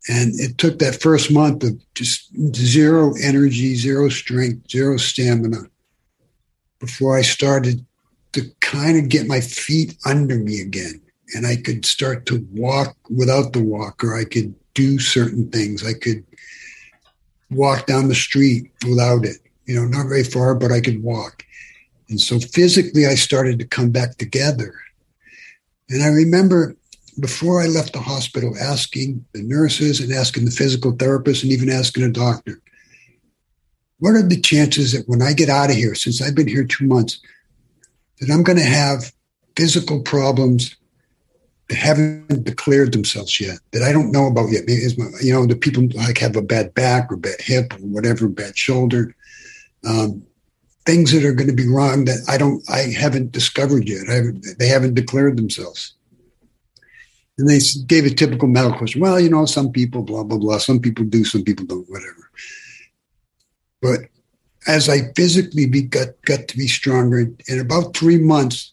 And 0.10 0.38
it 0.42 0.58
took 0.58 0.80
that 0.80 1.02
first 1.02 1.32
month 1.32 1.64
of 1.64 1.82
just 1.94 2.30
zero 2.54 3.14
energy, 3.24 3.76
zero 3.76 4.10
strength, 4.10 4.70
zero 4.70 4.98
stamina 4.98 5.70
before 6.80 7.18
I 7.18 7.22
started 7.22 7.85
kind 8.76 8.98
of 8.98 9.10
get 9.10 9.28
my 9.28 9.42
feet 9.42 9.98
under 10.06 10.38
me 10.38 10.62
again. 10.62 11.02
And 11.34 11.48
I 11.48 11.56
could 11.56 11.86
start 11.86 12.26
to 12.28 12.48
walk 12.52 12.96
without 13.10 13.54
the 13.54 13.64
walker. 13.64 14.16
I 14.16 14.26
could 14.26 14.54
do 14.74 15.00
certain 15.00 15.50
things. 15.50 15.86
I 15.86 15.94
could 15.94 16.24
walk 17.50 17.88
down 17.88 18.08
the 18.08 18.16
street 18.16 18.72
without 18.88 19.26
it 19.26 19.38
you 19.66 19.76
know, 19.76 19.86
not 19.86 20.08
very 20.08 20.24
far, 20.24 20.56
but 20.56 20.72
I 20.72 20.80
could 20.80 21.04
walk. 21.04 21.44
And 22.10 22.22
so 22.22 22.40
physically, 22.40 23.06
I 23.06 23.16
started 23.16 23.60
to 23.60 23.68
come 23.68 23.90
back 23.90 24.18
together. 24.18 24.76
And 25.90 26.04
I 26.04 26.08
remember 26.08 26.76
before 27.20 27.62
I 27.62 27.68
left 27.68 27.94
the 27.94 28.00
hospital 28.00 28.56
asking 28.60 29.26
the 29.34 29.42
nurses 29.42 30.00
and 30.00 30.12
asking 30.12 30.46
the 30.46 30.52
physical 30.52 30.92
therapist 30.92 31.44
and 31.44 31.52
even 31.52 31.70
asking 31.70 32.04
a 32.04 32.12
doctor, 32.12 32.62
what 34.00 34.12
are 34.12 34.28
the 34.28 34.40
chances 34.40 34.92
that 34.92 35.08
when 35.08 35.22
I 35.22 35.34
get 35.34 35.50
out 35.50 35.70
of 35.70 35.76
here, 35.76 35.96
since 35.96 36.22
I've 36.22 36.36
been 36.36 36.48
here 36.48 36.66
two 36.66 36.86
months, 36.86 37.20
that 38.20 38.32
I'm 38.32 38.44
going 38.44 38.58
to 38.58 38.64
have 38.64 39.12
physical 39.56 40.02
problems 40.02 40.76
that 41.70 41.78
haven't 41.78 42.44
declared 42.44 42.94
themselves 42.94 43.40
yet, 43.40 43.60
that 43.72 43.82
I 43.82 43.92
don't 43.92 44.12
know 44.12 44.28
about 44.28 44.52
yet? 44.52 44.64
Maybe, 44.68 44.82
you 45.22 45.34
know, 45.34 45.46
the 45.46 45.56
people 45.56 45.88
like 45.94 46.18
have 46.20 46.36
a 46.36 46.42
bad 46.42 46.74
back 46.74 47.12
or 47.12 47.18
bad 47.18 47.40
hip 47.40 47.74
or 47.74 47.78
whatever, 47.78 48.28
bad 48.28 48.58
shoulder 48.58 49.16
um, 49.86 50.24
things 50.86 51.12
that 51.12 51.24
are 51.24 51.34
going 51.34 51.50
to 51.50 51.56
be 51.56 51.68
wrong 51.68 52.06
that 52.06 52.20
I 52.28 52.38
don't, 52.38 52.64
I 52.70 52.94
haven't 52.98 53.32
discovered 53.32 53.88
yet. 53.88 54.08
Haven't, 54.08 54.46
they 54.60 54.68
haven't 54.68 54.96
declared 54.96 55.38
themselves. 55.38 55.94
And 57.38 57.50
they 57.50 57.60
gave 57.86 58.06
a 58.06 58.10
typical 58.10 58.48
medical 58.48 58.78
question. 58.78 59.02
Well, 59.02 59.20
you 59.20 59.30
know, 59.30 59.46
some 59.46 59.72
people, 59.72 60.04
blah 60.04 60.24
blah 60.24 60.38
blah. 60.38 60.58
Some 60.58 60.80
people 60.80 61.04
do, 61.04 61.26
some 61.26 61.44
people 61.44 61.66
don't, 61.66 61.90
whatever. 61.90 62.32
But 63.82 64.00
as 64.68 64.90
I 64.90 65.12
physically 65.16 65.66
be, 65.68 65.84
got 65.84 66.10
got 66.26 66.48
to 66.48 66.58
be 66.58 66.68
stronger, 66.68 67.32
in 67.48 67.60
about 67.60 67.96
three 67.96 68.18
months, 68.18 68.72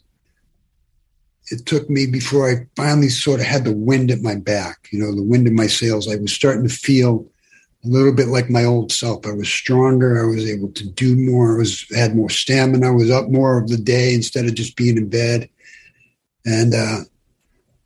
it 1.50 1.66
took 1.66 1.88
me 1.90 2.06
before 2.06 2.50
I 2.50 2.66
finally 2.76 3.08
sort 3.08 3.40
of 3.40 3.46
had 3.46 3.64
the 3.64 3.75
wind 3.75 4.11
at 4.11 4.22
my 4.22 4.37
back. 4.37 4.88
You 4.90 5.00
know, 5.00 5.14
the 5.14 5.22
wind 5.22 5.46
in 5.46 5.54
my 5.54 5.66
sails. 5.66 6.11
I 6.11 6.16
was 6.16 6.32
starting 6.32 6.66
to 6.66 6.75
feel 6.75 7.26
a 7.84 7.88
little 7.88 8.14
bit 8.14 8.28
like 8.28 8.49
my 8.49 8.64
old 8.64 8.92
self. 8.92 9.26
I 9.26 9.32
was 9.32 9.49
stronger. 9.49 10.22
I 10.22 10.26
was 10.26 10.49
able 10.49 10.70
to 10.72 10.88
do 10.88 11.16
more. 11.16 11.56
I 11.56 11.58
was 11.58 11.87
had 11.94 12.16
more 12.16 12.30
stamina. 12.30 12.87
I 12.87 12.90
was 12.90 13.11
up 13.11 13.28
more 13.28 13.58
of 13.58 13.68
the 13.68 13.76
day 13.76 14.14
instead 14.14 14.46
of 14.46 14.54
just 14.54 14.76
being 14.76 14.96
in 14.96 15.08
bed. 15.08 15.49
And 16.46 16.75
uh, 16.75 17.00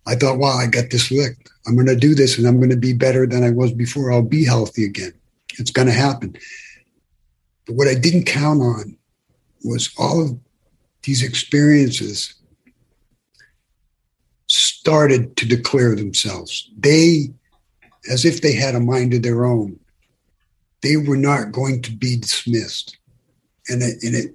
I 0.07 0.15
thought, 0.15 0.39
wow, 0.39 0.57
I 0.59 0.67
got 0.67 0.91
this 0.91 1.11
licked. 1.11 1.51
I'm 1.67 1.75
going 1.75 1.87
to 1.89 1.97
do 1.97 2.15
this, 2.15 2.39
and 2.39 2.47
I'm 2.47 2.59
going 2.59 2.71
to 2.71 2.77
be 2.77 2.93
better 2.93 3.27
than 3.27 3.43
I 3.43 3.51
was 3.51 3.73
before. 3.73 4.13
I'll 4.13 4.23
be 4.23 4.45
healthy 4.45 4.85
again. 4.85 5.13
It's 5.59 5.73
going 5.73 5.89
to 5.89 5.95
happen. 5.95 6.37
But 7.67 7.75
what 7.75 7.89
I 7.89 7.95
didn't 7.95 8.25
count 8.25 8.61
on 8.61 8.97
was 9.65 9.93
all 9.99 10.23
of 10.23 10.39
these 11.03 11.23
experiences 11.23 12.35
started 14.49 15.37
to 15.37 15.47
declare 15.47 15.97
themselves. 15.97 16.71
They, 16.79 17.33
as 18.11 18.25
if 18.25 18.41
they 18.41 18.53
had 18.53 18.75
a 18.75 18.81
mind 18.81 19.15
of 19.15 19.23
their 19.23 19.45
own, 19.45 19.79
they 20.83 20.97
were 20.97 21.17
not 21.17 21.53
going 21.53 21.83
to 21.83 21.93
be 21.93 22.17
dismissed. 22.17 22.97
And 23.69 23.83
it, 23.83 24.03
and 24.03 24.15
it 24.15 24.35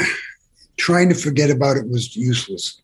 trying 0.78 1.10
to 1.10 1.14
forget 1.14 1.50
about 1.50 1.76
it 1.76 1.88
was 1.88 2.16
useless. 2.16 2.80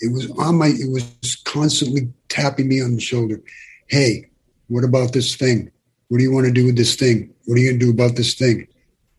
It 0.00 0.12
was 0.12 0.30
on 0.38 0.56
my, 0.56 0.68
it 0.68 0.90
was 0.90 1.36
constantly 1.44 2.08
tapping 2.28 2.68
me 2.68 2.80
on 2.80 2.94
the 2.94 3.00
shoulder. 3.00 3.40
Hey, 3.88 4.30
what 4.68 4.84
about 4.84 5.12
this 5.12 5.34
thing? 5.34 5.70
What 6.08 6.18
do 6.18 6.24
you 6.24 6.32
want 6.32 6.46
to 6.46 6.52
do 6.52 6.66
with 6.66 6.76
this 6.76 6.94
thing? 6.94 7.34
What 7.48 7.56
are 7.56 7.60
you 7.60 7.70
going 7.70 7.80
to 7.80 7.86
do 7.86 7.90
about 7.90 8.14
this 8.14 8.34
thing? 8.34 8.68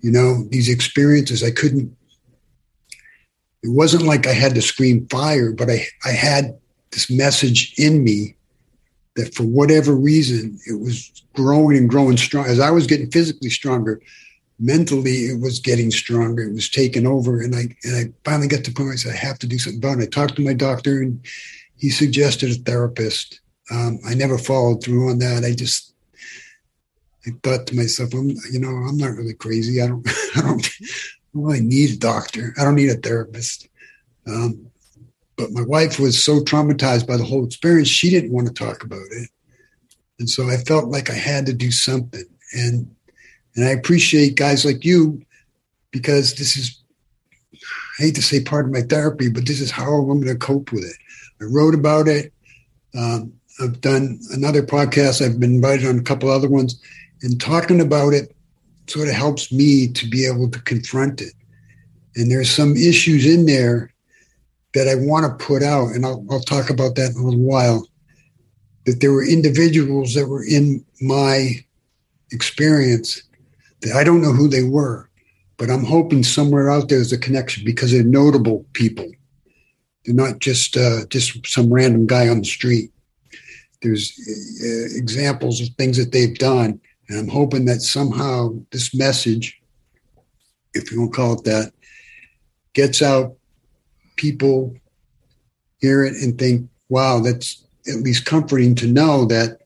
You 0.02 0.12
know, 0.12 0.44
these 0.50 0.70
experiences, 0.70 1.44
I 1.44 1.50
couldn't, 1.50 1.98
it 3.64 3.72
wasn't 3.72 4.04
like 4.04 4.28
I 4.28 4.34
had 4.34 4.54
to 4.54 4.62
scream 4.62 5.08
fire, 5.08 5.52
but 5.52 5.68
I, 5.68 5.88
I 6.06 6.12
had 6.12 6.56
this 6.92 7.10
message 7.10 7.74
in 7.80 8.04
me 8.04 8.36
that 9.16 9.34
for 9.34 9.42
whatever 9.42 9.96
reason 9.96 10.60
it 10.68 10.80
was 10.80 11.24
growing 11.34 11.76
and 11.76 11.90
growing 11.90 12.18
strong. 12.18 12.46
As 12.46 12.60
i 12.60 12.70
was 12.70 12.86
getting 12.88 13.10
physically 13.10 13.50
stronger 13.50 14.00
mentally 14.60 15.26
it 15.26 15.40
was 15.42 15.60
getting 15.60 15.90
stronger 15.90 16.44
it 16.44 16.54
was 16.54 16.70
taking 16.70 17.08
over 17.08 17.42
and 17.42 17.56
i 17.56 17.68
and 17.84 17.96
i 17.96 18.30
finally 18.30 18.48
got 18.48 18.64
to 18.64 18.72
the 18.72 18.76
point 18.76 18.88
where 18.88 18.94
i 18.94 18.98
said 18.98 19.14
i 19.14 19.18
have 19.18 19.40
to 19.40 19.48
do 19.48 19.58
something 19.58 19.80
about 19.80 20.00
it. 20.00 20.04
I 20.04 20.06
talked 20.08 20.36
to 20.36 20.42
my 20.44 20.54
doctor 20.54 21.02
and 21.02 21.20
he 21.78 21.90
suggested 21.90 22.52
a 22.52 22.56
therapist. 22.56 23.40
Um, 23.72 24.00
i 24.06 24.14
never 24.14 24.38
followed 24.38 24.84
through 24.84 25.10
on 25.10 25.20
that. 25.20 25.44
I 25.44 25.54
just 25.54 25.89
i 27.28 27.32
thought 27.44 27.68
to 27.68 27.76
myself 27.76 28.14
i'm 28.14 28.30
you 28.52 28.60
know 28.60 28.70
i'm 28.70 28.98
not 28.98 29.16
really 29.16 29.34
crazy 29.34 29.82
i 29.82 29.88
don't 29.88 30.08
i 30.38 30.42
don't, 30.42 30.66
I 30.66 30.86
don't 31.34 31.44
really 31.44 31.62
need 31.62 31.92
a 31.92 31.98
doctor 31.98 32.54
i 32.60 32.64
don't 32.64 32.76
need 32.76 32.90
a 32.90 32.96
therapist 32.96 33.68
um, 34.28 34.70
but 35.40 35.54
my 35.54 35.62
wife 35.62 36.00
was 36.00 36.22
so 36.22 36.42
traumatized 36.42 37.08
by 37.08 37.16
the 37.16 37.24
whole 37.24 37.46
experience, 37.46 37.88
she 37.88 38.10
didn't 38.10 38.34
want 38.34 38.48
to 38.48 38.54
talk 38.54 38.84
about 38.84 39.08
it. 39.12 39.30
And 40.20 40.30
so 40.30 40.50
I 40.50 40.58
felt 40.58 40.90
like 40.90 41.10
I 41.10 41.14
had 41.14 41.46
to 41.46 41.54
do 41.54 41.72
something. 41.72 42.26
And 42.54 42.94
and 43.56 43.66
I 43.66 43.72
appreciate 43.72 44.36
guys 44.36 44.66
like 44.66 44.84
you 44.84 45.26
because 45.92 46.36
this 46.36 46.58
is 46.58 46.84
I 47.54 48.04
hate 48.04 48.16
to 48.16 48.22
say 48.22 48.44
part 48.44 48.66
of 48.66 48.72
my 48.72 48.82
therapy, 48.82 49.30
but 49.30 49.46
this 49.46 49.62
is 49.62 49.72
how 49.72 49.94
I'm 49.94 50.22
going 50.22 50.26
to 50.26 50.36
cope 50.36 50.74
with 50.74 50.84
it. 50.84 50.96
I 51.42 51.46
wrote 51.46 51.74
about 51.74 52.10
it. 52.10 52.34
Um, 52.94 53.34
I've 53.62 53.80
done 53.80 54.20
another 54.32 54.62
podcast. 54.62 55.26
I've 55.26 55.40
been 55.40 55.56
invited 55.56 55.88
on 55.88 56.00
a 56.00 56.04
couple 56.04 56.30
other 56.30 56.50
ones, 56.50 56.82
and 57.22 57.40
talking 57.40 57.82
about 57.82 58.14
it 58.14 58.36
sort 58.88 59.08
of 59.08 59.14
helps 59.14 59.52
me 59.52 59.88
to 59.88 60.08
be 60.08 60.26
able 60.26 60.50
to 60.50 60.62
confront 60.62 61.22
it. 61.22 61.34
And 62.16 62.32
there's 62.32 62.50
some 62.50 62.76
issues 62.76 63.26
in 63.26 63.46
there 63.46 63.94
that 64.74 64.88
I 64.88 64.96
want 64.96 65.26
to 65.26 65.46
put 65.46 65.64
out, 65.64 65.90
and 65.90 66.06
I'll, 66.06 66.26
I'll 66.30 66.42
talk 66.42 66.70
about 66.70 66.96
that 66.96 67.12
in 67.12 67.22
a 67.22 67.26
little 67.26 67.40
while, 67.40 67.88
that 68.86 69.02
there 69.02 69.12
were 69.12 69.26
individuals 69.26 70.14
that 70.14 70.28
were 70.28 70.44
in 70.44 70.84
my 71.02 71.64
experience 72.32 73.24
that 73.82 73.96
I 73.96 74.04
don't 74.04 74.22
know 74.22 74.34
who 74.34 74.48
they 74.48 74.64
were, 74.64 75.10
but 75.58 75.70
I'm 75.70 75.84
hoping 75.84 76.24
somewhere 76.24 76.70
out 76.70 76.90
there's 76.90 77.14
a 77.14 77.18
connection 77.18 77.64
because 77.66 77.92
they're 77.92 78.04
notable 78.04 78.66
people. 78.74 79.10
They're 80.06 80.16
not 80.16 80.40
just 80.40 80.78
uh, 80.78 81.06
just 81.10 81.46
some 81.48 81.74
random 81.74 82.08
guy 82.08 82.28
on 82.30 82.40
the 82.40 82.46
street. 82.46 82.92
There's 83.82 84.14
uh, 84.28 84.98
examples 84.98 85.62
of 85.62 85.70
things 85.78 85.98
that 85.98 86.12
they've 86.12 86.38
done, 86.38 86.80
and 87.10 87.18
I'm 87.18 87.28
hoping 87.28 87.66
that 87.66 87.82
somehow 87.82 88.54
this 88.72 88.94
message, 88.96 89.60
if 90.74 90.92
you 90.92 91.02
want 91.02 91.14
to 91.14 91.18
call 91.18 91.34
it 91.34 91.44
that, 91.46 91.74
gets 92.74 93.02
out 93.02 93.36
people 94.16 94.76
hear 95.80 96.04
it 96.04 96.14
and 96.22 96.38
think, 96.38 96.70
wow, 96.90 97.20
that's 97.20 97.66
at 97.88 98.02
least 98.02 98.26
comforting 98.26 98.76
to 98.76 98.88
know 98.88 99.26
that 99.26 99.60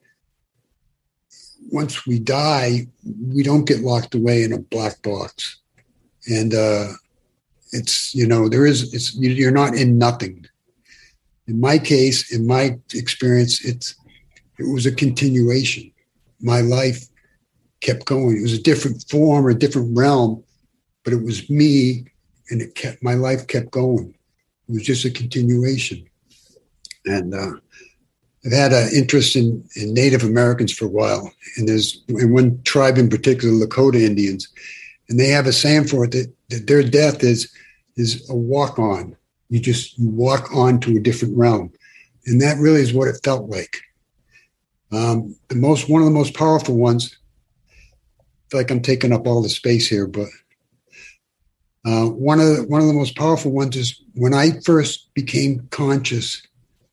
once 1.69 2.05
we 2.05 2.19
die, 2.19 2.87
we 3.27 3.43
don't 3.43 3.67
get 3.67 3.81
locked 3.81 4.15
away 4.15 4.43
in 4.43 4.53
a 4.53 4.59
black 4.59 5.01
box. 5.01 5.57
And 6.27 6.53
uh, 6.53 6.93
it's, 7.71 8.15
you 8.15 8.27
know, 8.27 8.47
there 8.47 8.65
is, 8.65 8.93
it's, 8.93 9.15
you're 9.15 9.51
not 9.51 9.73
in 9.75 9.97
nothing. 9.97 10.45
In 11.47 11.59
my 11.59 11.77
case, 11.77 12.31
in 12.31 12.47
my 12.47 12.79
experience, 12.93 13.65
it's 13.65 13.95
it 14.59 14.71
was 14.71 14.85
a 14.85 14.95
continuation. 14.95 15.91
My 16.39 16.61
life 16.61 17.07
kept 17.83 18.05
going. 18.05 18.37
It 18.37 18.41
was 18.41 18.53
a 18.53 18.61
different 18.61 19.05
form 19.09 19.45
or 19.45 19.51
a 19.51 19.59
different 19.59 19.95
realm, 19.95 20.43
but 21.03 21.13
it 21.13 21.23
was 21.23 21.49
me, 21.49 22.05
and 22.49 22.61
it 22.61 22.75
kept 22.75 23.03
my 23.03 23.13
life 23.13 23.45
kept 23.47 23.71
going. 23.71 24.15
It 24.67 24.71
was 24.71 24.83
just 24.83 25.05
a 25.05 25.11
continuation. 25.11 26.03
And 27.05 27.35
uh, 27.35 27.51
I've 28.45 28.53
had 28.53 28.73
an 28.73 28.89
interest 28.93 29.35
in, 29.35 29.63
in 29.75 29.93
Native 29.93 30.23
Americans 30.23 30.71
for 30.71 30.85
a 30.85 30.89
while, 30.89 31.31
and 31.57 31.67
there's 31.67 32.01
and 32.09 32.33
one 32.33 32.61
tribe 32.63 32.97
in 32.97 33.09
particular, 33.09 33.53
Lakota 33.53 34.01
Indians, 34.01 34.47
and 35.09 35.19
they 35.19 35.27
have 35.27 35.45
a 35.45 35.53
saying 35.53 35.85
for 35.85 36.05
it 36.05 36.11
that, 36.11 36.33
that 36.49 36.67
their 36.67 36.83
death 36.83 37.23
is 37.23 37.51
is 37.95 38.27
a 38.29 38.35
walk 38.35 38.79
on. 38.79 39.15
You 39.49 39.59
just 39.59 39.97
you 39.99 40.09
walk 40.09 40.53
on 40.55 40.79
to 40.81 40.97
a 40.97 41.01
different 41.01 41.37
realm, 41.37 41.71
and 42.25 42.41
that 42.41 42.57
really 42.57 42.81
is 42.81 42.93
what 42.93 43.07
it 43.07 43.19
felt 43.23 43.49
like. 43.49 43.77
Um, 44.91 45.35
the 45.49 45.55
most 45.55 45.89
one 45.89 46.01
of 46.01 46.05
the 46.05 46.13
most 46.13 46.33
powerful 46.33 46.75
ones. 46.75 47.17
Feel 48.53 48.59
like 48.59 48.69
I'm 48.69 48.81
taking 48.83 49.11
up 49.11 49.25
all 49.25 49.41
the 49.41 49.49
space 49.49 49.87
here, 49.87 50.05
but 50.05 50.27
uh, 51.87 52.05
one 52.05 52.39
of 52.39 52.45
the, 52.45 52.63
one 52.67 52.81
of 52.81 52.87
the 52.87 52.93
most 52.93 53.17
powerful 53.17 53.51
ones 53.51 53.75
is 53.75 53.99
when 54.13 54.35
I 54.35 54.59
first 54.63 55.11
became 55.15 55.67
conscious 55.71 56.39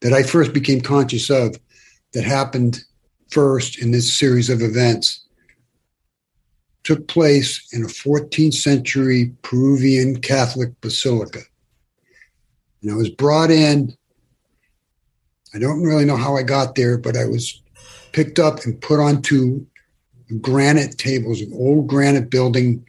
that 0.00 0.14
I 0.14 0.22
first 0.22 0.54
became 0.54 0.80
conscious 0.80 1.28
of 1.28 1.60
that 2.14 2.24
happened 2.24 2.82
first 3.30 3.78
in 3.78 3.90
this 3.90 4.10
series 4.10 4.48
of 4.48 4.62
events 4.62 5.26
took 6.82 7.06
place 7.08 7.68
in 7.74 7.84
a 7.84 7.88
14th 7.88 8.54
century 8.54 9.34
Peruvian 9.42 10.18
Catholic 10.18 10.80
basilica. 10.80 11.40
And 12.80 12.90
I 12.90 12.94
was 12.94 13.10
brought 13.10 13.50
in. 13.50 13.94
I 15.54 15.58
don't 15.58 15.82
really 15.82 16.06
know 16.06 16.16
how 16.16 16.38
I 16.38 16.42
got 16.42 16.74
there, 16.74 16.96
but 16.96 17.18
I 17.18 17.26
was 17.26 17.60
picked 18.12 18.38
up 18.38 18.64
and 18.64 18.80
put 18.80 18.98
onto 18.98 19.66
granite 20.38 20.98
tables, 20.98 21.40
an 21.40 21.52
old 21.54 21.88
granite 21.88 22.30
building. 22.30 22.86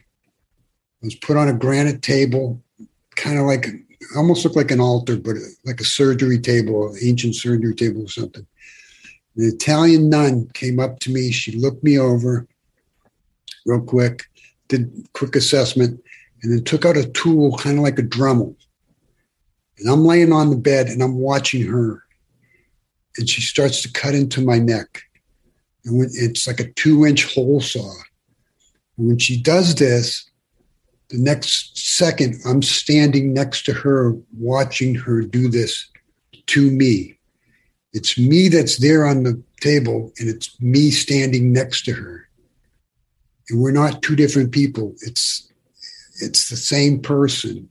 I 1.02 1.06
was 1.06 1.14
put 1.16 1.36
on 1.36 1.48
a 1.48 1.52
granite 1.52 2.02
table, 2.02 2.62
kind 3.16 3.38
of 3.38 3.46
like 3.46 3.66
almost 4.16 4.44
looked 4.44 4.56
like 4.56 4.70
an 4.70 4.80
altar, 4.80 5.16
but 5.16 5.36
uh, 5.36 5.50
like 5.64 5.80
a 5.80 5.84
surgery 5.84 6.38
table, 6.38 6.88
an 6.88 6.98
ancient 7.02 7.34
surgery 7.34 7.74
table 7.74 8.02
or 8.02 8.08
something. 8.08 8.46
An 9.36 9.44
Italian 9.44 10.08
nun 10.08 10.48
came 10.54 10.78
up 10.78 10.98
to 11.00 11.10
me. 11.10 11.32
She 11.32 11.52
looked 11.52 11.82
me 11.82 11.98
over 11.98 12.46
real 13.64 13.80
quick, 13.80 14.24
did 14.68 15.08
quick 15.14 15.36
assessment, 15.36 16.02
and 16.42 16.52
then 16.52 16.64
took 16.64 16.84
out 16.84 16.96
a 16.96 17.08
tool, 17.10 17.56
kind 17.56 17.78
of 17.78 17.84
like 17.84 17.98
a 17.98 18.02
Dremel. 18.02 18.54
And 19.78 19.88
I'm 19.88 20.04
laying 20.04 20.32
on 20.32 20.50
the 20.50 20.56
bed 20.56 20.88
and 20.88 21.02
I'm 21.02 21.16
watching 21.16 21.66
her. 21.66 22.02
And 23.16 23.28
she 23.28 23.40
starts 23.40 23.82
to 23.82 23.92
cut 23.92 24.14
into 24.14 24.40
my 24.42 24.58
neck. 24.58 25.02
And 25.84 26.02
it's 26.12 26.46
like 26.46 26.60
a 26.60 26.72
two 26.72 27.06
inch 27.06 27.32
hole 27.34 27.60
saw. 27.60 27.90
And 28.98 29.08
when 29.08 29.18
she 29.18 29.40
does 29.40 29.74
this, 29.74 30.28
the 31.08 31.18
next 31.18 31.76
second, 31.76 32.40
I'm 32.46 32.62
standing 32.62 33.34
next 33.34 33.64
to 33.66 33.72
her, 33.74 34.16
watching 34.36 34.94
her 34.94 35.22
do 35.22 35.48
this 35.48 35.88
to 36.46 36.70
me. 36.70 37.18
It's 37.92 38.18
me 38.18 38.48
that's 38.48 38.78
there 38.78 39.06
on 39.06 39.22
the 39.22 39.42
table, 39.60 40.12
and 40.18 40.28
it's 40.28 40.58
me 40.60 40.90
standing 40.90 41.52
next 41.52 41.84
to 41.84 41.92
her. 41.92 42.28
And 43.50 43.60
we're 43.60 43.72
not 43.72 44.02
two 44.02 44.16
different 44.16 44.52
people. 44.52 44.94
It's 45.02 45.52
it's 46.22 46.48
the 46.48 46.56
same 46.56 47.00
person, 47.00 47.68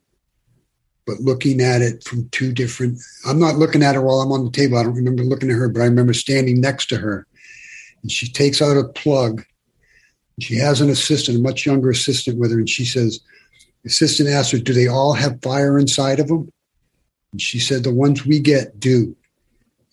but 1.08 1.20
looking 1.20 1.62
at 1.62 1.82
it 1.82 2.04
from 2.04 2.30
two 2.30 2.54
different. 2.54 3.00
I'm 3.26 3.40
not 3.40 3.56
looking 3.56 3.82
at 3.82 3.96
her 3.96 4.02
while 4.02 4.22
I'm 4.22 4.32
on 4.32 4.46
the 4.46 4.52
table. 4.52 4.78
I 4.78 4.84
don't 4.84 4.94
remember 4.94 5.24
looking 5.24 5.50
at 5.50 5.58
her, 5.58 5.70
but 5.70 5.82
I 5.82 5.86
remember 5.86 6.14
standing 6.14 6.62
next 6.62 6.90
to 6.90 6.98
her. 6.98 7.26
And 8.02 8.12
she 8.12 8.32
takes 8.32 8.62
out 8.62 8.78
a 8.78 8.88
plug. 8.88 9.44
She 10.40 10.56
has 10.56 10.82
an 10.82 10.90
assistant, 10.90 11.38
a 11.38 11.42
much 11.42 11.66
younger 11.66 11.90
assistant 11.90 12.40
with 12.40 12.52
her, 12.52 12.58
and 12.58 12.70
she 12.70 12.86
says, 12.86 13.20
assistant 13.86 14.30
asked 14.30 14.52
her, 14.52 14.58
Do 14.58 14.74
they 14.74 14.88
all 14.88 15.14
have 15.14 15.42
fire 15.42 15.78
inside 15.78 16.20
of 16.20 16.28
them? 16.28 16.52
And 17.32 17.42
she 17.42 17.60
said, 17.60 17.84
The 17.84 17.94
ones 17.94 18.26
we 18.26 18.40
get 18.40 18.80
do. 18.80 19.16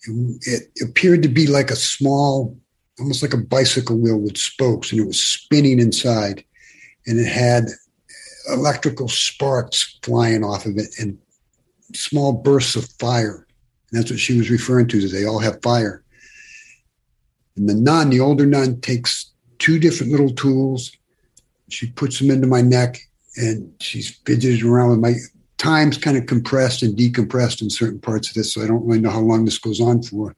It 0.07 0.69
appeared 0.81 1.23
to 1.23 1.29
be 1.29 1.45
like 1.45 1.71
a 1.71 1.75
small, 1.75 2.57
almost 2.99 3.21
like 3.21 3.33
a 3.33 3.37
bicycle 3.37 3.97
wheel 3.97 4.17
with 4.17 4.37
spokes, 4.37 4.91
and 4.91 5.01
it 5.01 5.07
was 5.07 5.21
spinning 5.21 5.79
inside. 5.79 6.43
And 7.05 7.19
it 7.19 7.27
had 7.27 7.65
electrical 8.49 9.07
sparks 9.07 9.99
flying 10.03 10.43
off 10.43 10.65
of 10.65 10.77
it 10.77 10.87
and 10.99 11.17
small 11.93 12.33
bursts 12.33 12.75
of 12.75 12.89
fire. 12.99 13.45
And 13.91 13.99
that's 13.99 14.11
what 14.11 14.19
she 14.19 14.37
was 14.37 14.49
referring 14.49 14.87
to, 14.89 15.01
that 15.01 15.07
they 15.09 15.25
all 15.25 15.39
have 15.39 15.61
fire. 15.61 16.03
And 17.55 17.67
the 17.67 17.73
nun, 17.73 18.09
the 18.09 18.19
older 18.19 18.45
nun, 18.45 18.81
takes 18.81 19.31
two 19.57 19.79
different 19.79 20.11
little 20.11 20.33
tools. 20.33 20.91
She 21.69 21.87
puts 21.91 22.19
them 22.19 22.31
into 22.31 22.47
my 22.47 22.61
neck 22.61 22.99
and 23.35 23.73
she's 23.79 24.09
fidgeting 24.25 24.67
around 24.67 24.89
with 24.89 24.99
my 24.99 25.15
time's 25.57 25.97
kind 25.97 26.17
of 26.17 26.25
compressed 26.25 26.81
and 26.81 26.97
decompressed 26.97 27.61
in 27.61 27.69
certain 27.69 27.99
parts 27.99 28.29
of 28.29 28.33
this, 28.33 28.53
so 28.53 28.61
I 28.63 28.67
don't 28.67 28.85
really 28.85 29.01
know 29.01 29.11
how 29.11 29.19
long 29.19 29.45
this 29.45 29.59
goes 29.59 29.79
on 29.79 30.01
for. 30.01 30.35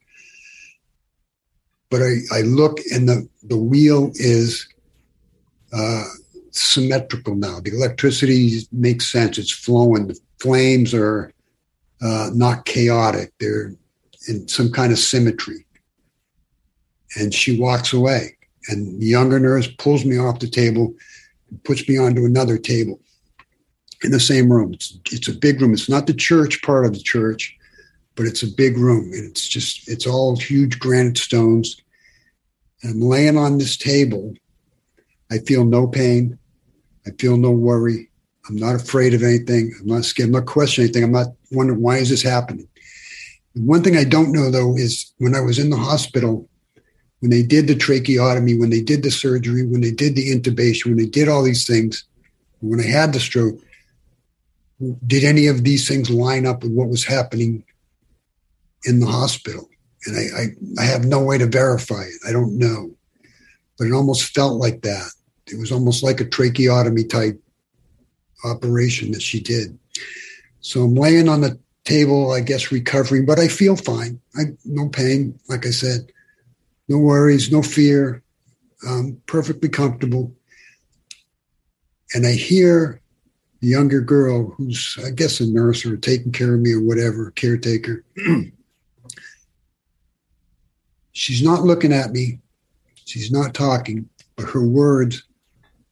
But 1.90 2.02
I, 2.02 2.16
I 2.32 2.40
look 2.42 2.80
and 2.92 3.08
the, 3.08 3.28
the 3.44 3.56
wheel 3.56 4.10
is 4.14 4.66
uh, 5.72 6.04
symmetrical 6.50 7.34
now. 7.34 7.60
The 7.60 7.70
electricity 7.70 8.60
makes 8.72 9.10
sense. 9.10 9.38
It's 9.38 9.50
flowing. 9.50 10.08
The 10.08 10.18
flames 10.38 10.92
are 10.92 11.32
uh, 12.02 12.30
not 12.34 12.64
chaotic. 12.64 13.32
They're 13.38 13.74
in 14.28 14.48
some 14.48 14.70
kind 14.70 14.92
of 14.92 14.98
symmetry. 14.98 15.64
And 17.16 17.32
she 17.34 17.58
walks 17.58 17.92
away. 17.92 18.36
And 18.68 19.00
the 19.00 19.06
younger 19.06 19.38
nurse 19.38 19.66
pulls 19.66 20.04
me 20.04 20.18
off 20.18 20.38
the 20.38 20.48
table 20.48 20.94
and 21.50 21.62
puts 21.64 21.88
me 21.88 21.98
onto 21.98 22.24
another 22.24 22.58
table 22.58 23.00
in 24.02 24.10
the 24.10 24.20
same 24.20 24.52
room. 24.52 24.74
It's, 24.74 24.98
it's 25.10 25.28
a 25.28 25.34
big 25.34 25.60
room. 25.60 25.72
It's 25.72 25.88
not 25.88 26.06
the 26.06 26.14
church 26.14 26.62
part 26.62 26.86
of 26.86 26.92
the 26.92 27.02
church, 27.02 27.56
but 28.14 28.26
it's 28.26 28.42
a 28.42 28.54
big 28.54 28.76
room. 28.76 29.12
And 29.12 29.24
it's 29.24 29.48
just, 29.48 29.88
it's 29.88 30.06
all 30.06 30.36
huge 30.36 30.78
granite 30.78 31.18
stones. 31.18 31.76
And 32.82 32.94
I'm 32.94 33.08
laying 33.08 33.36
on 33.36 33.58
this 33.58 33.76
table. 33.76 34.34
I 35.30 35.38
feel 35.38 35.64
no 35.64 35.86
pain. 35.86 36.38
I 37.06 37.10
feel 37.18 37.36
no 37.36 37.50
worry. 37.50 38.08
I'm 38.48 38.56
not 38.56 38.74
afraid 38.74 39.14
of 39.14 39.22
anything. 39.22 39.72
I'm 39.80 39.86
not 39.86 40.04
scared. 40.04 40.28
I'm 40.28 40.32
not 40.32 40.46
questioning 40.46 40.88
anything. 40.88 41.04
I'm 41.04 41.12
not 41.12 41.28
wondering 41.52 41.80
why 41.80 41.98
is 41.98 42.10
this 42.10 42.22
happening. 42.22 42.68
one 43.54 43.82
thing 43.82 43.96
I 43.96 44.04
don't 44.04 44.32
know 44.32 44.50
though 44.50 44.76
is 44.76 45.12
when 45.18 45.34
I 45.34 45.40
was 45.40 45.58
in 45.58 45.70
the 45.70 45.76
hospital, 45.76 46.48
when 47.22 47.30
they 47.30 47.44
did 47.44 47.68
the 47.68 47.76
tracheotomy, 47.76 48.58
when 48.58 48.70
they 48.70 48.80
did 48.80 49.04
the 49.04 49.10
surgery, 49.10 49.64
when 49.64 49.80
they 49.80 49.92
did 49.92 50.16
the 50.16 50.34
intubation, 50.34 50.86
when 50.86 50.96
they 50.96 51.06
did 51.06 51.28
all 51.28 51.44
these 51.44 51.64
things, 51.64 52.02
when 52.58 52.80
I 52.80 52.86
had 52.86 53.12
the 53.12 53.20
stroke, 53.20 53.60
did 55.06 55.22
any 55.22 55.46
of 55.46 55.62
these 55.62 55.86
things 55.86 56.10
line 56.10 56.46
up 56.46 56.64
with 56.64 56.72
what 56.72 56.88
was 56.88 57.04
happening 57.04 57.62
in 58.86 58.98
the 58.98 59.06
hospital? 59.06 59.70
And 60.06 60.16
I, 60.16 60.40
I, 60.40 60.82
I 60.82 60.84
have 60.84 61.04
no 61.04 61.22
way 61.22 61.38
to 61.38 61.46
verify 61.46 62.02
it. 62.02 62.28
I 62.28 62.32
don't 62.32 62.58
know. 62.58 62.90
But 63.78 63.86
it 63.86 63.92
almost 63.92 64.34
felt 64.34 64.54
like 64.54 64.82
that. 64.82 65.08
It 65.46 65.60
was 65.60 65.70
almost 65.70 66.02
like 66.02 66.20
a 66.20 66.24
tracheotomy 66.24 67.04
type 67.04 67.40
operation 68.44 69.12
that 69.12 69.22
she 69.22 69.38
did. 69.38 69.78
So 70.58 70.82
I'm 70.82 70.96
laying 70.96 71.28
on 71.28 71.40
the 71.40 71.56
table, 71.84 72.32
I 72.32 72.40
guess 72.40 72.72
recovering, 72.72 73.26
but 73.26 73.38
I 73.38 73.46
feel 73.46 73.76
fine. 73.76 74.20
I 74.36 74.46
no 74.64 74.88
pain, 74.88 75.38
like 75.48 75.64
I 75.64 75.70
said 75.70 76.10
no 76.88 76.98
worries, 76.98 77.50
no 77.50 77.62
fear, 77.62 78.22
um, 78.86 79.20
perfectly 79.26 79.68
comfortable. 79.68 80.34
And 82.14 82.26
I 82.26 82.32
hear 82.32 83.00
the 83.60 83.68
younger 83.68 84.00
girl, 84.00 84.50
who's, 84.56 84.98
I 85.04 85.10
guess, 85.10 85.40
a 85.40 85.46
nurse 85.46 85.86
or 85.86 85.96
taking 85.96 86.32
care 86.32 86.54
of 86.54 86.60
me 86.60 86.72
or 86.72 86.82
whatever, 86.82 87.30
caretaker. 87.30 88.04
She's 91.12 91.42
not 91.42 91.62
looking 91.62 91.92
at 91.92 92.10
me. 92.10 92.40
She's 93.04 93.30
not 93.30 93.54
talking, 93.54 94.08
but 94.36 94.48
her 94.48 94.66
words 94.66 95.22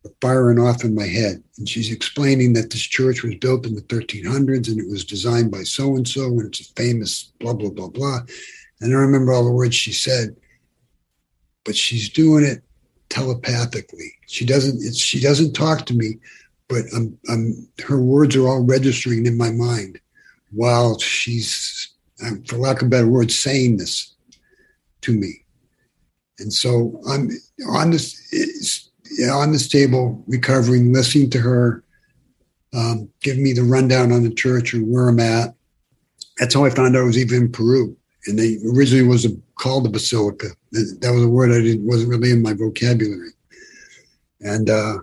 are 0.05 0.11
firing 0.21 0.59
off 0.59 0.83
in 0.83 0.95
my 0.95 1.07
head. 1.07 1.43
And 1.59 1.69
she's 1.69 1.93
explaining 1.93 2.55
that 2.55 2.71
this 2.71 2.81
church 2.81 3.23
was 3.23 3.35
built 3.35 3.67
in 3.67 3.75
the 3.75 3.83
1300s 3.83 4.69
and 4.69 4.81
it 4.81 4.89
was 4.89 5.05
designed 5.05 5.51
by 5.51 5.63
so 5.63 5.95
and 5.97 6.09
so, 6.09 6.25
and 6.25 6.47
it's 6.47 6.61
a 6.61 6.73
famous 6.75 7.33
blah, 7.39 7.53
blah, 7.53 7.69
blah, 7.69 7.89
blah. 7.89 8.21
And 8.81 8.95
I 8.95 8.99
remember 8.99 9.33
all 9.33 9.45
the 9.45 9.51
words 9.51 9.75
she 9.75 9.93
said 9.93 10.35
but 11.65 11.77
she's 11.77 12.09
doing 12.09 12.45
it 12.45 12.63
telepathically. 13.09 14.13
She 14.27 14.45
doesn't. 14.45 14.95
she 14.95 15.21
doesn't 15.21 15.53
talk 15.53 15.87
to 15.87 15.95
me, 15.95 16.19
but 16.69 16.85
I'm, 16.95 17.19
I'm, 17.29 17.69
her 17.85 18.01
words 18.01 18.37
are 18.37 18.49
all 18.49 18.65
registering 18.65 19.27
in 19.27 19.37
my 19.37 19.51
mind 19.51 20.01
while 20.53 20.99
she's, 20.99 21.93
for 22.47 22.57
lack 22.57 22.81
of 22.81 22.87
a 22.87 22.91
better 22.91 23.09
word, 23.09 23.31
saying 23.31 23.77
this 23.77 24.15
to 25.03 25.13
me. 25.13 25.45
And 26.39 26.53
so 26.53 27.01
I'm 27.09 27.31
on 27.69 27.91
this 27.91 28.91
on 29.31 29.53
this 29.53 29.69
table, 29.69 30.23
recovering, 30.27 30.93
listening 30.93 31.31
to 31.31 31.39
her, 31.39 31.85
um, 32.75 33.09
giving 33.23 33.43
me 33.43 33.53
the 33.53 33.63
rundown 33.63 34.13
on 34.13 34.23
the 34.23 34.33
church 34.33 34.73
or 34.73 34.79
where 34.79 35.09
I'm 35.09 35.21
at. 35.21 35.55
that's 36.39 36.55
how 36.55 36.65
I 36.65 36.71
found 36.71 36.97
out 36.97 37.03
it 37.03 37.07
was 37.07 37.19
even 37.19 37.43
in 37.43 37.53
Peru. 37.53 37.97
And 38.27 38.39
they 38.39 38.59
originally 38.73 39.07
was 39.07 39.27
called 39.57 39.85
the 39.85 39.91
basilica. 39.91 40.49
That 40.73 41.13
was 41.13 41.25
a 41.25 41.29
word 41.29 41.51
I 41.51 41.61
didn't 41.61 41.87
wasn't 41.87 42.11
really 42.11 42.31
in 42.31 42.43
my 42.43 42.53
vocabulary. 42.53 43.31
And 44.41 44.71
uh, 44.71 44.99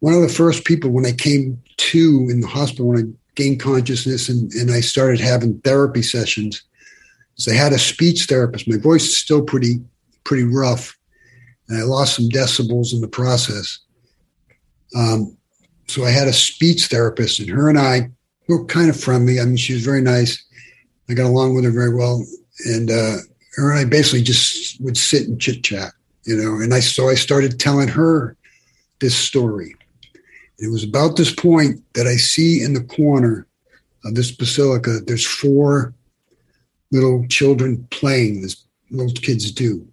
one 0.00 0.14
of 0.14 0.22
the 0.22 0.28
first 0.28 0.64
people 0.64 0.90
when 0.90 1.06
I 1.06 1.12
came 1.12 1.60
to 1.76 2.28
in 2.30 2.40
the 2.40 2.46
hospital 2.46 2.88
when 2.88 2.98
I 2.98 3.34
gained 3.34 3.60
consciousness 3.60 4.28
and, 4.28 4.52
and 4.54 4.70
I 4.70 4.80
started 4.80 5.20
having 5.20 5.60
therapy 5.60 6.02
sessions, 6.02 6.62
I 7.48 7.54
had 7.54 7.72
a 7.72 7.78
speech 7.78 8.24
therapist. 8.24 8.68
My 8.68 8.78
voice 8.78 9.04
is 9.04 9.16
still 9.16 9.42
pretty 9.42 9.76
pretty 10.24 10.44
rough, 10.44 10.96
and 11.68 11.78
I 11.78 11.82
lost 11.82 12.16
some 12.16 12.28
decibels 12.28 12.92
in 12.92 13.00
the 13.00 13.08
process. 13.08 13.78
Um, 14.96 15.36
so 15.86 16.04
I 16.04 16.10
had 16.10 16.28
a 16.28 16.32
speech 16.32 16.86
therapist, 16.86 17.40
and 17.40 17.48
her 17.48 17.68
and 17.68 17.78
I 17.78 18.10
were 18.48 18.64
kind 18.64 18.90
of 18.90 19.00
friendly. 19.00 19.40
I 19.40 19.44
mean, 19.44 19.56
she 19.56 19.74
was 19.74 19.84
very 19.84 20.02
nice. 20.02 20.42
I 21.08 21.14
got 21.14 21.26
along 21.26 21.54
with 21.54 21.64
her 21.64 21.70
very 21.70 21.94
well, 21.94 22.24
and 22.66 22.90
uh, 22.90 23.16
her 23.58 23.70
and 23.70 23.80
I 23.80 23.84
basically 23.84 24.22
just 24.22 24.80
would 24.80 24.96
sit 24.96 25.28
and 25.28 25.40
chit 25.40 25.64
chat, 25.64 25.92
you 26.24 26.36
know. 26.36 26.60
And 26.60 26.72
I 26.72 26.80
so 26.80 27.08
I 27.08 27.14
started 27.14 27.58
telling 27.58 27.88
her 27.88 28.36
this 29.00 29.16
story. 29.16 29.74
And 30.58 30.68
it 30.68 30.70
was 30.70 30.84
about 30.84 31.16
this 31.16 31.34
point 31.34 31.82
that 31.94 32.06
I 32.06 32.16
see 32.16 32.62
in 32.62 32.74
the 32.74 32.84
corner 32.84 33.46
of 34.04 34.14
this 34.14 34.30
basilica. 34.30 35.00
There's 35.04 35.26
four 35.26 35.94
little 36.90 37.26
children 37.28 37.86
playing, 37.90 38.44
as 38.44 38.64
little 38.90 39.12
kids 39.12 39.50
do, 39.52 39.86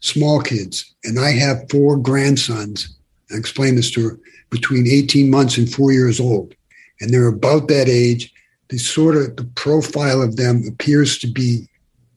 small 0.00 0.40
kids, 0.40 0.94
and 1.04 1.18
I 1.18 1.32
have 1.32 1.68
four 1.70 1.96
grandsons. 1.96 2.96
I 3.32 3.36
explained 3.36 3.78
this 3.78 3.90
to 3.92 4.08
her 4.08 4.20
between 4.50 4.86
18 4.86 5.28
months 5.30 5.58
and 5.58 5.70
four 5.70 5.92
years 5.92 6.20
old. 6.20 6.54
And 7.00 7.12
they're 7.12 7.26
about 7.26 7.68
that 7.68 7.88
age. 7.88 8.32
The 8.68 8.78
sort 8.78 9.16
of, 9.16 9.36
the 9.36 9.44
profile 9.54 10.22
of 10.22 10.36
them 10.36 10.64
appears 10.68 11.18
to 11.18 11.26
be 11.26 11.68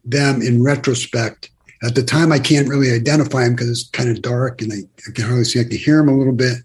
them 0.06 0.42
in 0.42 0.64
retrospect. 0.64 1.50
At 1.84 1.96
the 1.96 2.04
time, 2.04 2.32
I 2.32 2.40
can't 2.40 2.68
really 2.68 2.92
identify 2.92 3.44
them 3.44 3.56
because 3.56 3.70
it's 3.70 3.90
kind 3.90 4.10
of 4.10 4.22
dark 4.22 4.62
and 4.62 4.74
I, 4.74 4.78
I 5.08 5.12
can 5.14 5.26
hardly 5.26 5.46
see. 5.46 5.60
I 5.60 5.64
can 5.64 5.78
hear 5.78 5.98
them 5.98 6.10
a 6.10 6.18
little 6.18 6.34
bit 6.34 6.58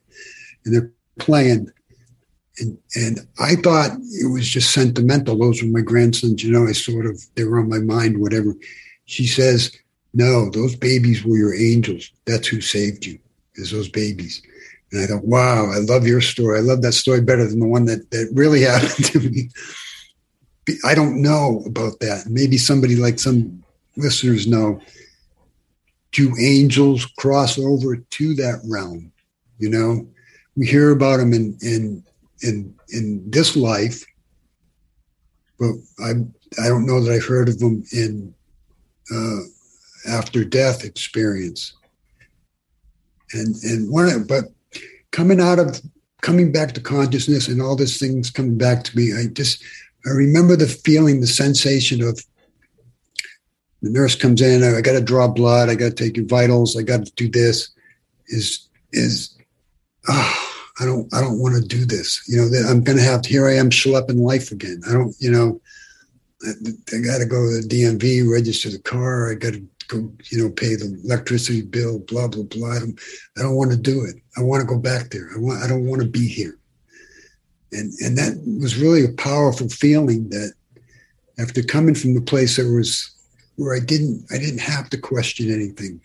and 0.65 0.75
they're 0.75 0.91
playing. 1.19 1.71
And, 2.59 2.79
and 2.95 3.19
I 3.39 3.57
thought 3.57 3.91
it 3.93 4.31
was 4.33 4.49
just 4.49 4.73
sentimental. 4.73 5.39
Those 5.39 5.63
were 5.63 5.69
my 5.69 5.81
grandsons, 5.81 6.43
you 6.43 6.53
know, 6.53 6.67
I 6.67 6.73
sort 6.73 7.07
of, 7.07 7.21
they 7.35 7.45
were 7.45 7.59
on 7.59 7.69
my 7.69 7.79
mind, 7.79 8.21
whatever. 8.21 8.55
She 9.07 9.27
says, 9.27 9.77
no, 10.15 10.51
those 10.51 10.77
babies 10.77 11.25
were 11.25 11.37
your 11.37 11.55
angels. 11.55 12.11
That's 12.25 12.47
who 12.47 12.61
saved 12.61 13.05
you, 13.05 13.19
is 13.57 13.73
those 13.73 13.89
babies. 13.89 14.41
And 14.93 15.03
I 15.03 15.07
thought, 15.07 15.25
wow, 15.25 15.71
I 15.73 15.79
love 15.79 16.07
your 16.07 16.21
story. 16.21 16.59
I 16.59 16.63
love 16.63 16.83
that 16.83 16.93
story 16.93 17.21
better 17.21 17.47
than 17.47 17.59
the 17.59 17.67
one 17.67 17.87
that, 17.87 18.11
that 18.13 18.31
really 18.33 18.61
happened 18.63 19.05
to 19.07 19.21
me. 19.21 19.51
I 20.85 20.95
don't 20.95 21.21
know 21.21 21.63
about 21.67 22.01
that. 22.01 22.27
Maybe 22.29 22.57
somebody 22.57 22.97
like 22.97 23.19
some 23.19 23.63
listeners 23.97 24.47
know. 24.47 24.81
Do 26.13 26.33
angels 26.41 27.07
cross 27.19 27.59
over 27.59 27.97
to 27.97 28.35
that 28.37 28.61
realm? 28.65 29.13
You 29.59 29.69
know, 29.71 30.07
we 30.57 30.67
hear 30.67 30.91
about 30.91 31.19
them 31.19 31.33
in 31.33 31.59
in 31.61 32.05
in 32.43 32.75
in 32.91 33.31
this 33.31 33.57
life, 33.57 34.05
but 35.59 35.73
I 35.99 36.13
I 36.63 36.69
don't 36.69 36.87
know 36.87 37.03
that 37.03 37.13
I've 37.13 37.25
heard 37.25 37.49
of 37.49 37.59
them 37.59 37.85
in 37.93 38.35
uh, 39.15 39.41
after 40.09 40.45
death 40.45 40.85
experience. 40.85 41.75
And 43.33 43.57
and 43.65 43.91
one 43.91 44.25
but 44.25 44.45
coming 45.11 45.41
out 45.41 45.59
of 45.59 45.81
coming 46.23 46.53
back 46.53 46.73
to 46.73 46.81
consciousness 46.81 47.49
and 47.49 47.61
all 47.61 47.77
these 47.77 47.99
things 47.99 48.31
coming 48.31 48.57
back 48.57 48.85
to 48.85 48.97
me, 48.97 49.13
I 49.13 49.27
just 49.27 49.63
I 50.07 50.11
remember 50.11 50.57
the 50.57 50.67
feeling, 50.67 51.21
the 51.21 51.27
sensation 51.27 52.03
of 52.03 52.23
the 53.83 53.91
nurse 53.91 54.15
comes 54.15 54.41
in, 54.41 54.63
I 54.63 54.81
got 54.81 54.93
to 54.93 55.01
draw 55.01 55.29
blood, 55.29 55.69
I 55.69 55.75
got 55.75 55.97
to 55.97 56.05
take 56.05 56.17
your 56.17 56.27
vitals, 56.27 56.77
I 56.77 56.83
got 56.83 57.05
to 57.05 57.13
do 57.17 57.29
this. 57.29 57.71
Is 58.29 58.69
is 58.93 59.37
oh, 60.09 60.63
I 60.81 60.87
don't 60.87 61.13
I 61.13 61.21
don't 61.21 61.39
want 61.39 61.55
to 61.57 61.69
do 61.69 61.85
this. 61.85 62.23
You 62.27 62.39
know, 62.39 62.69
I'm 62.69 62.83
going 62.83 62.97
to 62.97 63.05
have 63.05 63.25
here 63.27 63.47
I 63.47 63.57
am 63.57 63.71
schlepping 63.71 64.21
life 64.21 64.51
again. 64.51 64.81
I 64.89 64.93
don't, 64.93 65.15
you 65.19 65.31
know, 65.31 65.61
I, 66.43 66.51
I 66.97 67.01
got 67.01 67.19
to 67.19 67.27
go 67.27 67.37
to 67.37 67.61
the 67.61 67.69
DMV, 67.69 68.31
register 68.31 68.71
the 68.71 68.79
car. 68.79 69.31
I 69.31 69.35
got 69.35 69.53
to 69.53 69.69
go, 69.89 70.11
you 70.31 70.43
know, 70.43 70.51
pay 70.51 70.75
the 70.75 70.99
electricity 71.05 71.61
bill, 71.61 71.99
blah 71.99 72.29
blah 72.29 72.45
blah. 72.45 72.73
I 72.73 72.79
don't, 72.79 73.01
I 73.39 73.43
don't 73.43 73.57
want 73.57 73.71
to 73.73 73.77
do 73.77 74.05
it. 74.05 74.17
I 74.39 74.43
want 74.43 74.63
to 74.63 74.67
go 74.67 74.79
back 74.79 75.11
there. 75.11 75.29
I 75.35 75.39
want. 75.39 75.63
I 75.63 75.69
don't 75.69 75.87
want 75.87 76.01
to 76.01 76.09
be 76.09 76.27
here. 76.27 76.59
And 77.75 77.93
and 78.01 78.17
that 78.19 78.43
was 78.61 78.77
really 78.77 79.05
a 79.05 79.13
powerful 79.13 79.69
feeling 79.69 80.29
that 80.31 80.53
after 81.39 81.63
coming 81.63 81.95
from 81.95 82.15
the 82.15 82.21
place 82.21 82.57
that 82.57 82.73
was 82.73 83.11
where 83.57 83.75
I 83.75 83.81
didn't 83.81 84.27
I 84.33 84.39
didn't 84.39 84.61
have 84.61 84.89
to 84.91 84.99
question 84.99 85.53
anything. 85.53 86.01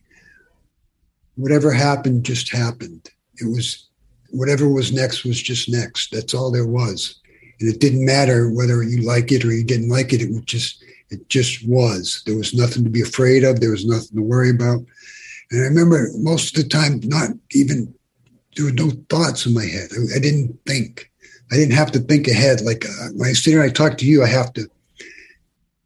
Whatever 1.36 1.72
happened 1.72 2.26
just 2.26 2.52
happened. 2.52 3.10
It 3.38 3.48
was 3.50 3.88
whatever 4.32 4.70
was 4.70 4.92
next 4.92 5.24
was 5.24 5.42
just 5.42 5.70
next. 5.70 6.12
That's 6.12 6.34
all 6.34 6.52
there 6.52 6.68
was. 6.68 7.20
And 7.60 7.74
it 7.74 7.80
didn't 7.80 8.06
matter 8.06 8.50
whether 8.52 8.84
you 8.84 9.02
like 9.02 9.32
it 9.32 9.44
or 9.46 9.52
you 9.52 9.64
didn't 9.64 9.90
like 9.90 10.14
it. 10.14 10.22
It 10.22 10.30
was 10.30 10.44
just 10.46 10.84
it 11.10 11.28
just 11.30 11.68
was. 11.68 12.22
There 12.26 12.38
was 12.38 12.54
nothing 12.54 12.84
to 12.84 12.90
be 12.90 13.02
afraid 13.02 13.44
of. 13.44 13.60
There 13.60 13.72
was 13.72 13.86
nothing 13.86 14.16
to 14.16 14.22
worry 14.22 14.52
about. 14.52 14.86
And 15.52 15.62
I 15.62 15.66
remember 15.66 16.10
most 16.18 16.56
of 16.56 16.64
the 16.64 16.70
time, 16.70 17.00
not 17.04 17.32
even, 17.52 17.94
there 18.56 18.66
were 18.66 18.72
no 18.72 18.92
thoughts 19.10 19.46
in 19.46 19.54
my 19.54 19.66
head. 19.66 19.90
I, 19.92 20.18
I 20.18 20.20
didn't 20.20 20.60
think. 20.68 21.09
I 21.52 21.56
didn't 21.56 21.76
have 21.76 21.92
to 21.92 22.00
think 22.00 22.28
ahead. 22.28 22.62
Like 22.62 22.86
uh, 22.86 23.10
when 23.16 23.30
I 23.30 23.34
sit 23.34 23.52
here 23.52 23.62
and 23.62 23.70
I 23.70 23.74
talk 23.74 23.98
to 23.98 24.06
you, 24.06 24.24
I 24.24 24.28
have 24.28 24.54
to, 24.54 24.70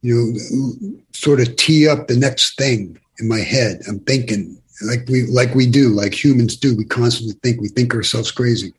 you 0.02 0.16
know, 0.16 1.00
sort 1.14 1.40
of 1.40 1.56
tee 1.56 1.88
up 1.88 2.08
the 2.08 2.18
next 2.18 2.58
thing 2.58 3.00
in 3.20 3.28
my 3.28 3.40
head. 3.40 3.82
I'm 3.88 4.00
thinking 4.02 4.62
like 4.86 5.08
we 5.08 5.26
like 5.28 5.56
we 5.56 5.66
do, 5.68 5.90
like 5.90 6.14
humans 6.14 6.58
do. 6.58 6.76
We 6.76 6.86
constantly 6.86 7.36
think. 7.42 7.62
We 7.62 7.70
think 7.70 7.94
ourselves 7.94 8.32
crazy 8.32 8.74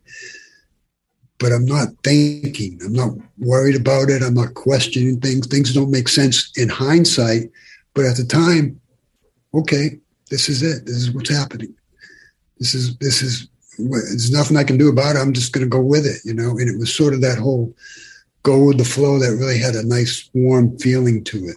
but 1.38 1.52
I'm 1.52 1.66
not 1.66 1.88
thinking. 2.02 2.80
I'm 2.84 2.92
not 2.92 3.10
worried 3.38 3.76
about 3.76 4.08
it. 4.08 4.22
I'm 4.22 4.34
not 4.34 4.54
questioning 4.54 5.20
things. 5.20 5.46
Things 5.46 5.74
don't 5.74 5.90
make 5.90 6.08
sense 6.08 6.50
in 6.56 6.68
hindsight, 6.68 7.50
but 7.92 8.06
at 8.06 8.16
the 8.16 8.24
time, 8.24 8.80
okay, 9.52 9.98
this 10.30 10.48
is 10.48 10.62
it. 10.62 10.86
This 10.86 10.96
is 10.96 11.10
what's 11.10 11.30
happening. 11.30 11.74
This 12.58 12.74
is 12.74 12.96
this 12.98 13.22
is. 13.22 13.48
There's 13.78 14.30
nothing 14.30 14.56
I 14.56 14.64
can 14.64 14.78
do 14.78 14.88
about 14.88 15.16
it. 15.16 15.18
I'm 15.18 15.32
just 15.32 15.52
going 15.52 15.64
to 15.64 15.70
go 15.70 15.80
with 15.80 16.06
it, 16.06 16.20
you 16.24 16.34
know. 16.34 16.50
And 16.50 16.68
it 16.68 16.78
was 16.78 16.94
sort 16.94 17.14
of 17.14 17.20
that 17.22 17.38
whole 17.38 17.74
go 18.42 18.64
with 18.64 18.78
the 18.78 18.84
flow 18.84 19.18
that 19.18 19.36
really 19.36 19.58
had 19.58 19.74
a 19.74 19.86
nice 19.86 20.28
warm 20.34 20.78
feeling 20.78 21.24
to 21.24 21.46
it. 21.46 21.56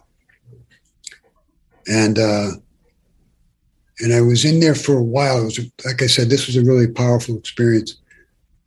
And 1.88 2.20
uh, 2.20 2.52
and 4.00 4.14
I 4.14 4.22
was 4.22 4.46
in 4.46 4.60
there 4.60 4.76
for 4.76 4.98
a 4.98 5.04
while. 5.04 5.42
It 5.42 5.46
was 5.46 5.60
like 5.86 6.02
I 6.02 6.08
said, 6.08 6.30
this 6.30 6.48
was 6.48 6.56
a 6.56 6.64
really 6.64 6.88
powerful 6.88 7.38
experience 7.38 7.98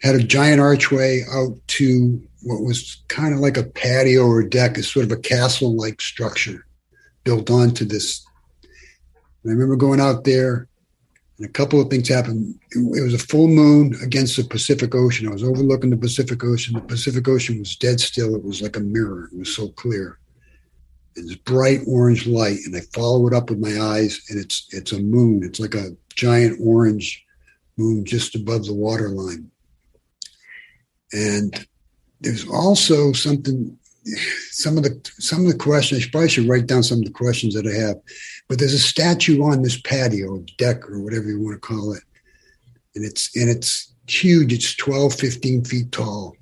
had 0.02 0.14
a 0.14 0.22
giant 0.22 0.60
archway 0.60 1.24
out 1.30 1.56
to 1.68 2.20
what 2.42 2.62
was 2.62 3.02
kind 3.08 3.34
of 3.34 3.40
like 3.40 3.56
a 3.56 3.64
patio 3.64 4.26
or 4.26 4.42
deck, 4.42 4.78
a 4.78 4.82
sort 4.82 5.04
of 5.04 5.12
a 5.12 5.16
castle 5.16 5.76
like 5.76 6.00
structure 6.00 6.66
built 7.24 7.50
onto 7.50 7.84
this. 7.84 8.24
And 9.42 9.50
I 9.50 9.54
remember 9.54 9.76
going 9.76 10.00
out 10.00 10.24
there, 10.24 10.68
and 11.40 11.48
a 11.48 11.52
couple 11.52 11.80
of 11.80 11.88
things 11.88 12.08
happened. 12.08 12.54
It, 12.72 13.02
was 13.02 13.14
a 13.14 13.18
full 13.18 13.48
moon 13.48 13.96
against 14.02 14.36
the 14.36 14.44
Pacific 14.44 14.94
Ocean. 14.94 15.26
I 15.26 15.32
was 15.32 15.42
overlooking 15.42 15.90
the 15.90 15.96
Pacific 15.96 16.44
Ocean. 16.44 16.74
The 16.74 16.82
Pacific 16.82 17.26
Ocean 17.26 17.58
was 17.58 17.76
dead 17.76 17.98
still. 17.98 18.36
It 18.36 18.44
was 18.44 18.62
like 18.62 18.76
a 18.76 18.80
mirror, 18.80 19.28
it 19.32 19.38
was 19.38 19.54
so 19.54 19.68
clear. 19.70 20.18
And 21.16 21.28
this 21.28 21.36
bright 21.36 21.80
orange 21.88 22.26
light, 22.26 22.58
and 22.64 22.76
I 22.76 22.80
follow 22.94 23.26
it 23.26 23.34
up 23.34 23.50
with 23.50 23.58
my 23.58 23.80
eyes, 23.80 24.20
and 24.28 24.38
it's 24.38 24.68
it's 24.70 24.92
a 24.92 25.00
moon. 25.00 25.42
It's 25.42 25.58
like 25.58 25.74
a 25.74 25.96
giant 26.14 26.60
orange 26.62 27.24
moon 27.76 28.04
just 28.04 28.36
above 28.36 28.66
the 28.66 28.74
waterline 28.74 29.50
and 31.12 31.66
there's 32.20 32.46
also 32.48 33.12
something, 33.12 33.76
some 34.50 34.76
of 34.76 34.82
the 34.82 35.00
some 35.18 35.46
of 35.46 35.52
the 35.52 35.58
questions. 35.58 36.04
I 36.04 36.10
probably 36.10 36.28
should 36.28 36.48
write 36.48 36.66
down 36.66 36.82
some 36.82 36.98
of 36.98 37.04
the 37.04 37.10
questions 37.10 37.54
that 37.54 37.66
I 37.66 37.72
have. 37.72 37.96
But 38.50 38.58
there's 38.58 38.74
a 38.74 38.80
statue 38.80 39.44
on 39.44 39.62
this 39.62 39.80
patio, 39.80 40.44
deck, 40.58 40.90
or 40.90 40.98
whatever 40.98 41.28
you 41.28 41.40
want 41.40 41.54
to 41.54 41.60
call 41.60 41.92
it, 41.92 42.02
and 42.96 43.04
it's 43.04 43.34
and 43.36 43.48
it's 43.48 43.92
huge. 44.08 44.52
It's 44.52 44.74
12, 44.74 45.14
15 45.14 45.64
feet 45.64 45.92
tall, 45.92 46.34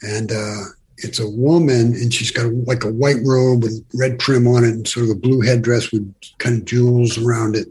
and 0.00 0.32
uh, 0.32 0.62
it's 0.96 1.20
a 1.20 1.28
woman, 1.28 1.92
and 1.92 2.14
she's 2.14 2.30
got 2.30 2.46
a, 2.46 2.48
like 2.48 2.82
a 2.82 2.90
white 2.90 3.18
robe 3.22 3.62
with 3.62 3.84
red 3.92 4.18
trim 4.18 4.48
on 4.48 4.64
it, 4.64 4.70
and 4.70 4.88
sort 4.88 5.04
of 5.04 5.10
a 5.10 5.20
blue 5.20 5.42
headdress 5.42 5.92
with 5.92 6.10
kind 6.38 6.56
of 6.58 6.64
jewels 6.64 7.18
around 7.18 7.56
it. 7.56 7.68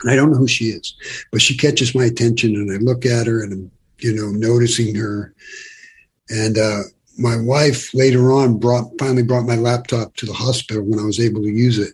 And 0.00 0.10
I 0.10 0.16
don't 0.16 0.32
know 0.32 0.38
who 0.38 0.48
she 0.48 0.70
is, 0.70 0.94
but 1.30 1.42
she 1.42 1.54
catches 1.54 1.94
my 1.94 2.06
attention, 2.06 2.54
and 2.54 2.72
I 2.72 2.76
look 2.76 3.04
at 3.04 3.26
her, 3.26 3.42
and 3.42 3.52
I'm 3.52 3.70
you 3.98 4.14
know, 4.14 4.30
noticing 4.30 4.94
her. 4.94 5.34
And 6.30 6.56
uh, 6.56 6.84
my 7.18 7.36
wife 7.38 7.92
later 7.92 8.32
on 8.32 8.58
brought 8.58 8.98
finally 8.98 9.24
brought 9.24 9.44
my 9.44 9.56
laptop 9.56 10.16
to 10.16 10.24
the 10.24 10.32
hospital 10.32 10.84
when 10.84 10.98
I 10.98 11.04
was 11.04 11.20
able 11.20 11.42
to 11.42 11.50
use 11.50 11.78
it. 11.78 11.92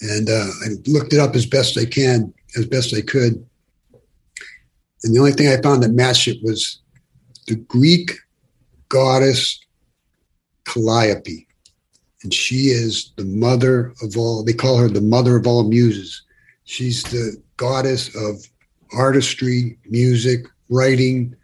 And 0.00 0.28
uh, 0.28 0.46
I 0.64 0.68
looked 0.86 1.12
it 1.12 1.20
up 1.20 1.34
as 1.34 1.46
best 1.46 1.78
I 1.78 1.84
can, 1.84 2.32
as 2.56 2.66
best 2.66 2.94
I 2.94 3.02
could. 3.02 3.44
And 5.02 5.14
the 5.14 5.18
only 5.18 5.32
thing 5.32 5.48
I 5.48 5.60
found 5.60 5.82
that 5.82 5.92
matched 5.92 6.28
it 6.28 6.42
was 6.42 6.80
the 7.46 7.56
Greek 7.56 8.12
goddess 8.88 9.58
Calliope, 10.66 11.46
and 12.22 12.32
she 12.32 12.68
is 12.68 13.12
the 13.16 13.24
mother 13.24 13.94
of 14.02 14.16
all. 14.16 14.44
They 14.44 14.52
call 14.52 14.76
her 14.76 14.88
the 14.88 15.00
mother 15.00 15.36
of 15.36 15.46
all 15.46 15.64
muses. 15.64 16.22
She's 16.64 17.02
the 17.04 17.42
goddess 17.56 18.14
of 18.14 18.46
artistry, 18.92 19.78
music, 19.86 20.46
writing, 20.68 21.34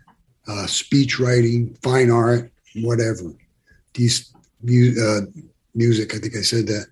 uh, 0.46 0.66
speech 0.66 1.18
writing, 1.18 1.76
fine 1.82 2.10
art, 2.10 2.52
whatever. 2.76 3.32
These 3.94 4.32
uh, 4.64 5.22
music, 5.74 6.14
I 6.14 6.18
think 6.18 6.36
I 6.36 6.42
said 6.42 6.66
that, 6.68 6.86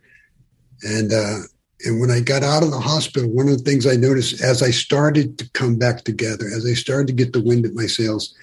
and 0.82 1.12
uh, 1.12 1.40
and 1.84 2.00
when 2.00 2.10
I 2.10 2.20
got 2.20 2.42
out 2.42 2.62
of 2.62 2.70
the 2.70 2.80
hospital, 2.80 3.28
one 3.28 3.48
of 3.48 3.58
the 3.58 3.64
things 3.64 3.86
I 3.86 3.94
noticed 3.94 4.42
as 4.42 4.62
I 4.62 4.70
started 4.70 5.38
to 5.38 5.50
come 5.50 5.76
back 5.76 6.04
together, 6.04 6.46
as 6.46 6.64
I 6.66 6.72
started 6.72 7.06
to 7.08 7.12
get 7.12 7.32
the 7.32 7.42
wind 7.42 7.66
at 7.66 7.74
my 7.74 7.86
sails, 7.86 8.34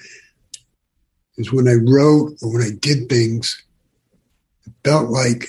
is 1.37 1.51
when 1.51 1.67
I 1.67 1.73
wrote 1.73 2.33
or 2.41 2.53
when 2.53 2.61
I 2.61 2.71
did 2.79 3.09
things, 3.09 3.63
it 4.65 4.73
felt 4.83 5.09
like 5.09 5.47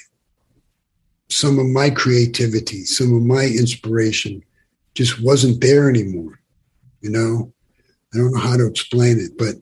some 1.29 1.59
of 1.59 1.67
my 1.67 1.91
creativity, 1.91 2.85
some 2.85 3.15
of 3.15 3.23
my 3.23 3.45
inspiration 3.45 4.43
just 4.95 5.23
wasn't 5.23 5.61
there 5.61 5.89
anymore. 5.89 6.41
You 7.01 7.11
know, 7.11 7.53
I 8.15 8.19
don't 8.19 8.33
know 8.33 8.41
how 8.41 8.57
to 8.57 8.67
explain 8.67 9.19
it, 9.19 9.37
but 9.37 9.57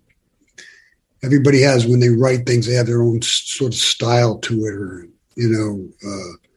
everybody 1.22 1.62
has 1.62 1.86
when 1.86 2.00
they 2.00 2.10
write 2.10 2.46
things, 2.46 2.66
they 2.66 2.74
have 2.74 2.86
their 2.86 3.02
own 3.02 3.22
sort 3.22 3.72
of 3.72 3.78
style 3.78 4.38
to 4.38 4.54
it, 4.66 4.74
or 4.74 5.08
you 5.36 5.48
know, 5.48 5.88
uh, 6.06 6.49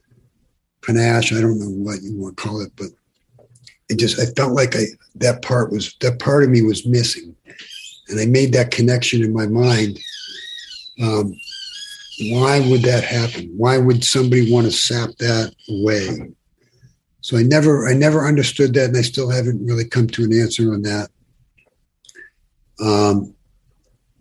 panache. 0.84 1.34
I 1.34 1.42
don't 1.42 1.60
know 1.60 1.70
what 1.70 2.02
you 2.02 2.16
want 2.16 2.38
to 2.38 2.44
call 2.44 2.62
it, 2.62 2.72
but 2.76 2.88
it 3.90 3.98
just 3.98 4.20
I 4.20 4.26
felt 4.38 4.54
like 4.54 4.76
I 4.76 4.86
that 5.16 5.42
part 5.42 5.72
was 5.72 5.96
that 6.02 6.20
part 6.20 6.44
of 6.44 6.50
me 6.50 6.62
was 6.62 6.86
missing, 6.86 7.36
and 8.10 8.20
I 8.20 8.26
made 8.26 8.54
that 8.54 8.72
connection 8.72 9.24
in 9.24 9.34
my 9.34 9.48
mind. 9.48 10.00
Um, 11.02 11.34
why 12.32 12.60
would 12.70 12.84
that 12.84 13.04
happen? 13.04 13.54
Why 13.58 13.78
would 13.78 14.04
somebody 14.04 14.52
want 14.52 14.68
to 14.68 14.72
sap 14.72 15.10
that 15.18 15.54
away? 15.70 16.34
So 17.22 17.38
I 17.38 17.44
never 17.44 17.88
I 17.88 17.94
never 17.94 18.28
understood 18.28 18.74
that, 18.74 18.90
and 18.90 18.98
I 18.98 19.02
still 19.02 19.30
haven't 19.30 19.66
really 19.66 19.86
come 19.86 20.08
to 20.08 20.24
an 20.24 20.34
answer 20.34 20.74
on 20.74 20.82
that. 20.84 21.10
Um, 22.80 23.34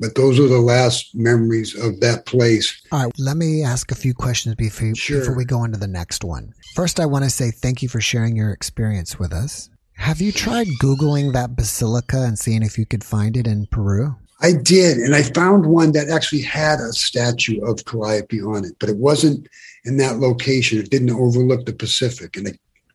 but 0.03 0.17
those 0.17 0.41
are 0.41 0.49
the 0.49 0.61
last 0.61 1.15
memories 1.15 1.79
of 1.79 2.01
that 2.01 2.27
place. 2.27 2.83
All 2.91 3.05
right, 3.05 3.13
let 3.19 3.37
me 3.37 3.63
ask 3.63 3.93
a 3.93 3.95
few 3.95 4.13
questions 4.13 4.57
before, 4.57 4.97
sure. 4.97 5.21
before 5.21 5.37
we 5.37 5.45
go 5.45 5.63
into 5.63 5.79
the 5.79 5.87
next 5.87 6.25
one. 6.25 6.53
First, 6.75 6.99
I 6.99 7.07
want 7.07 7.25
to 7.25 7.31
say 7.31 7.53
thank 7.53 7.83
you 7.83 7.89
for 7.89 8.01
sharing 8.01 8.35
your 8.35 8.51
experience 8.51 9.21
with 9.21 9.33
us. 9.33 9.71
Have 9.95 10.21
you 10.21 10.33
tried 10.33 10.67
Googling 10.83 11.33
that 11.35 11.55
basilica 11.55 12.23
and 12.23 12.37
seeing 12.37 12.65
if 12.65 12.77
you 12.77 12.85
could 12.85 13.05
find 13.05 13.37
it 13.37 13.47
in 13.47 13.67
Peru? 13.67 14.17
I 14.41 14.55
did, 14.55 14.99
and 14.99 15.15
I 15.15 15.23
found 15.23 15.67
one 15.67 15.93
that 15.93 16.09
actually 16.09 16.43
had 16.43 16.81
a 16.81 16.93
statue 16.93 17.65
of 17.65 17.85
Calliope 17.85 18.43
on 18.43 18.65
it, 18.65 18.73
but 18.81 18.89
it 18.89 18.97
wasn't 18.97 19.47
in 19.85 19.99
that 19.99 20.19
location. 20.19 20.81
It 20.81 20.91
didn't 20.91 21.11
overlook 21.11 21.65
the 21.65 21.73
Pacific, 21.73 22.37
and 22.37 22.49
I, 22.49 22.53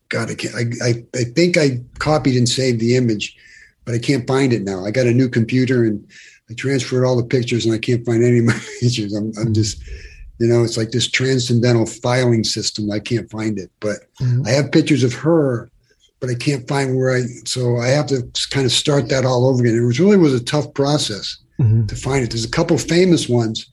God, 0.10 0.30
I, 0.30 0.36
I, 0.58 0.90
I, 0.90 1.06
I 1.16 1.24
think 1.24 1.58
I 1.58 1.80
copied 2.00 2.36
and 2.36 2.50
saved 2.50 2.82
the 2.82 2.98
image, 2.98 3.38
but 3.86 3.96
I 3.96 4.00
can't 4.00 4.28
find 4.28 4.52
it 4.52 4.64
now. 4.64 4.84
I 4.84 4.92
got 4.92 5.08
a 5.08 5.14
new 5.14 5.30
computer, 5.30 5.86
and 5.86 6.06
I 6.50 6.54
transferred 6.54 7.06
all 7.06 7.18
the 7.18 7.24
pictures 7.24 7.66
and 7.66 7.74
I 7.74 7.78
can't 7.78 8.06
find 8.06 8.24
any 8.24 8.40
of 8.40 8.46
my 8.46 8.60
pictures. 8.80 9.14
I'm, 9.14 9.32
I'm 9.40 9.54
just, 9.54 9.82
you 10.40 10.48
know, 10.48 10.64
it's 10.64 10.78
like 10.78 10.92
this 10.92 11.10
transcendental 11.10 11.86
filing 11.86 12.44
system. 12.44 12.92
I 12.92 13.00
can't 13.00 13.30
find 13.30 13.58
it, 13.60 13.72
but 13.80 13.98
mm-hmm. 14.22 14.46
I 14.46 14.52
have 14.52 14.72
pictures 14.72 15.04
of 15.04 15.14
her, 15.16 15.70
but 16.20 16.30
I 16.30 16.36
can't 16.36 16.68
find 16.68 16.96
where 16.96 17.16
I, 17.16 17.24
so 17.46 17.78
I 17.78 17.88
have 17.88 18.08
to 18.08 18.24
kind 18.50 18.66
of 18.66 18.72
start 18.72 19.10
that 19.10 19.26
all 19.26 19.46
over 19.46 19.62
again. 19.62 19.78
It 19.78 19.86
was 19.86 20.00
really 20.00 20.18
was 20.18 20.34
a 20.34 20.44
tough 20.44 20.74
process 20.74 21.38
mm-hmm. 21.60 21.86
to 21.88 21.96
find 21.96 22.24
it. 22.24 22.32
There's 22.32 22.46
a 22.46 22.50
couple 22.50 22.78
famous 22.78 23.28
ones, 23.28 23.70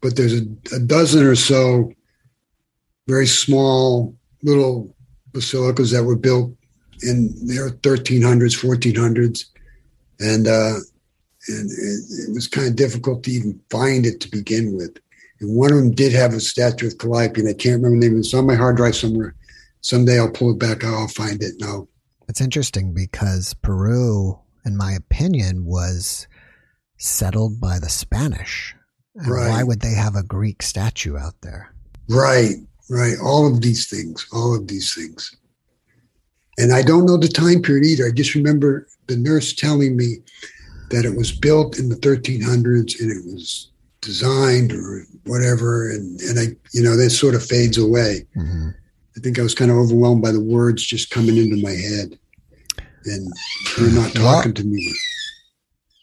but 0.00 0.16
there's 0.16 0.34
a, 0.34 0.46
a 0.74 0.80
dozen 0.80 1.24
or 1.24 1.34
so 1.34 1.92
very 3.06 3.26
small 3.26 4.14
little 4.42 4.94
basilicas 5.32 5.90
that 5.92 6.04
were 6.04 6.16
built 6.16 6.50
in 7.02 7.28
the 7.46 7.76
1300s, 7.82 8.56
1400s. 8.56 9.46
And, 10.20 10.46
uh, 10.46 10.76
and 11.48 11.70
it, 11.70 12.28
it 12.28 12.34
was 12.34 12.48
kind 12.48 12.68
of 12.68 12.76
difficult 12.76 13.22
to 13.24 13.30
even 13.30 13.60
find 13.70 14.06
it 14.06 14.20
to 14.20 14.30
begin 14.30 14.76
with. 14.76 14.98
And 15.40 15.54
one 15.54 15.72
of 15.72 15.78
them 15.78 15.92
did 15.92 16.12
have 16.12 16.32
a 16.32 16.40
statue 16.40 16.86
of 16.86 16.98
Calliope, 16.98 17.40
and 17.40 17.48
I 17.48 17.54
can't 17.54 17.82
remember 17.82 18.00
the 18.00 18.08
name. 18.08 18.18
It's 18.18 18.34
on 18.34 18.46
my 18.46 18.54
hard 18.54 18.76
drive 18.76 18.96
somewhere. 18.96 19.34
Someday 19.80 20.18
I'll 20.18 20.30
pull 20.30 20.52
it 20.52 20.58
back 20.58 20.84
out. 20.84 20.94
I'll 20.94 21.08
find 21.08 21.42
it. 21.42 21.54
No. 21.58 21.88
It's 22.28 22.40
interesting 22.40 22.94
because 22.94 23.54
Peru, 23.54 24.38
in 24.64 24.76
my 24.76 24.92
opinion, 24.92 25.64
was 25.64 26.26
settled 26.96 27.60
by 27.60 27.78
the 27.78 27.90
Spanish. 27.90 28.74
And 29.16 29.28
right. 29.28 29.50
Why 29.50 29.62
would 29.62 29.80
they 29.80 29.92
have 29.94 30.16
a 30.16 30.22
Greek 30.22 30.62
statue 30.62 31.16
out 31.16 31.34
there? 31.42 31.74
Right, 32.08 32.54
right. 32.88 33.14
All 33.22 33.46
of 33.46 33.60
these 33.60 33.88
things, 33.88 34.26
all 34.32 34.54
of 34.54 34.68
these 34.68 34.94
things. 34.94 35.36
And 36.56 36.72
I 36.72 36.82
don't 36.82 37.06
know 37.06 37.16
the 37.16 37.28
time 37.28 37.62
period 37.62 37.84
either. 37.84 38.06
I 38.06 38.10
just 38.10 38.34
remember 38.34 38.86
the 39.06 39.16
nurse 39.16 39.52
telling 39.52 39.96
me 39.96 40.18
that 40.94 41.04
it 41.04 41.16
was 41.16 41.32
built 41.32 41.78
in 41.78 41.88
the 41.88 41.96
1300s 41.96 43.00
and 43.00 43.10
it 43.10 43.24
was 43.26 43.70
designed 44.00 44.72
or 44.72 45.04
whatever 45.24 45.90
and 45.90 46.20
and 46.20 46.38
I 46.38 46.56
you 46.72 46.82
know 46.82 46.96
that 46.96 47.10
sort 47.10 47.34
of 47.34 47.44
fades 47.44 47.78
away. 47.78 48.26
Mm-hmm. 48.36 48.68
I 49.16 49.20
think 49.20 49.38
I 49.38 49.42
was 49.42 49.54
kind 49.54 49.70
of 49.70 49.76
overwhelmed 49.76 50.22
by 50.22 50.32
the 50.32 50.40
words 50.40 50.84
just 50.84 51.10
coming 51.10 51.36
into 51.36 51.62
my 51.62 51.70
head 51.70 52.18
and 53.06 53.32
her 53.76 53.90
not 53.90 54.12
talking 54.12 54.50
well, 54.50 54.54
to 54.54 54.64
me. 54.64 54.92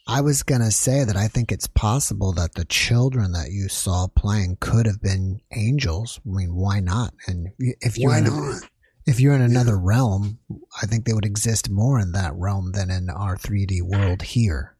I 0.06 0.20
was 0.20 0.42
going 0.42 0.60
to 0.62 0.70
say 0.70 1.04
that 1.04 1.16
I 1.16 1.28
think 1.28 1.52
it's 1.52 1.66
possible 1.66 2.32
that 2.32 2.54
the 2.54 2.64
children 2.64 3.32
that 3.32 3.50
you 3.50 3.68
saw 3.68 4.08
playing 4.08 4.58
could 4.60 4.86
have 4.86 5.00
been 5.00 5.40
angels. 5.54 6.20
I 6.26 6.30
mean, 6.30 6.54
why 6.54 6.80
not? 6.80 7.14
And 7.28 7.48
if 7.58 7.98
you're 7.98 8.10
why 8.10 8.18
in 8.18 8.24
not? 8.24 8.62
A, 8.64 8.68
if 9.06 9.20
you're 9.20 9.34
in 9.34 9.42
another 9.42 9.74
yeah. 9.74 9.82
realm, 9.82 10.38
I 10.82 10.86
think 10.86 11.04
they 11.04 11.12
would 11.12 11.24
exist 11.24 11.70
more 11.70 11.98
in 11.98 12.12
that 12.12 12.34
realm 12.34 12.72
than 12.72 12.90
in 12.90 13.10
our 13.10 13.36
3D 13.36 13.82
world 13.82 14.22
here. 14.22 14.71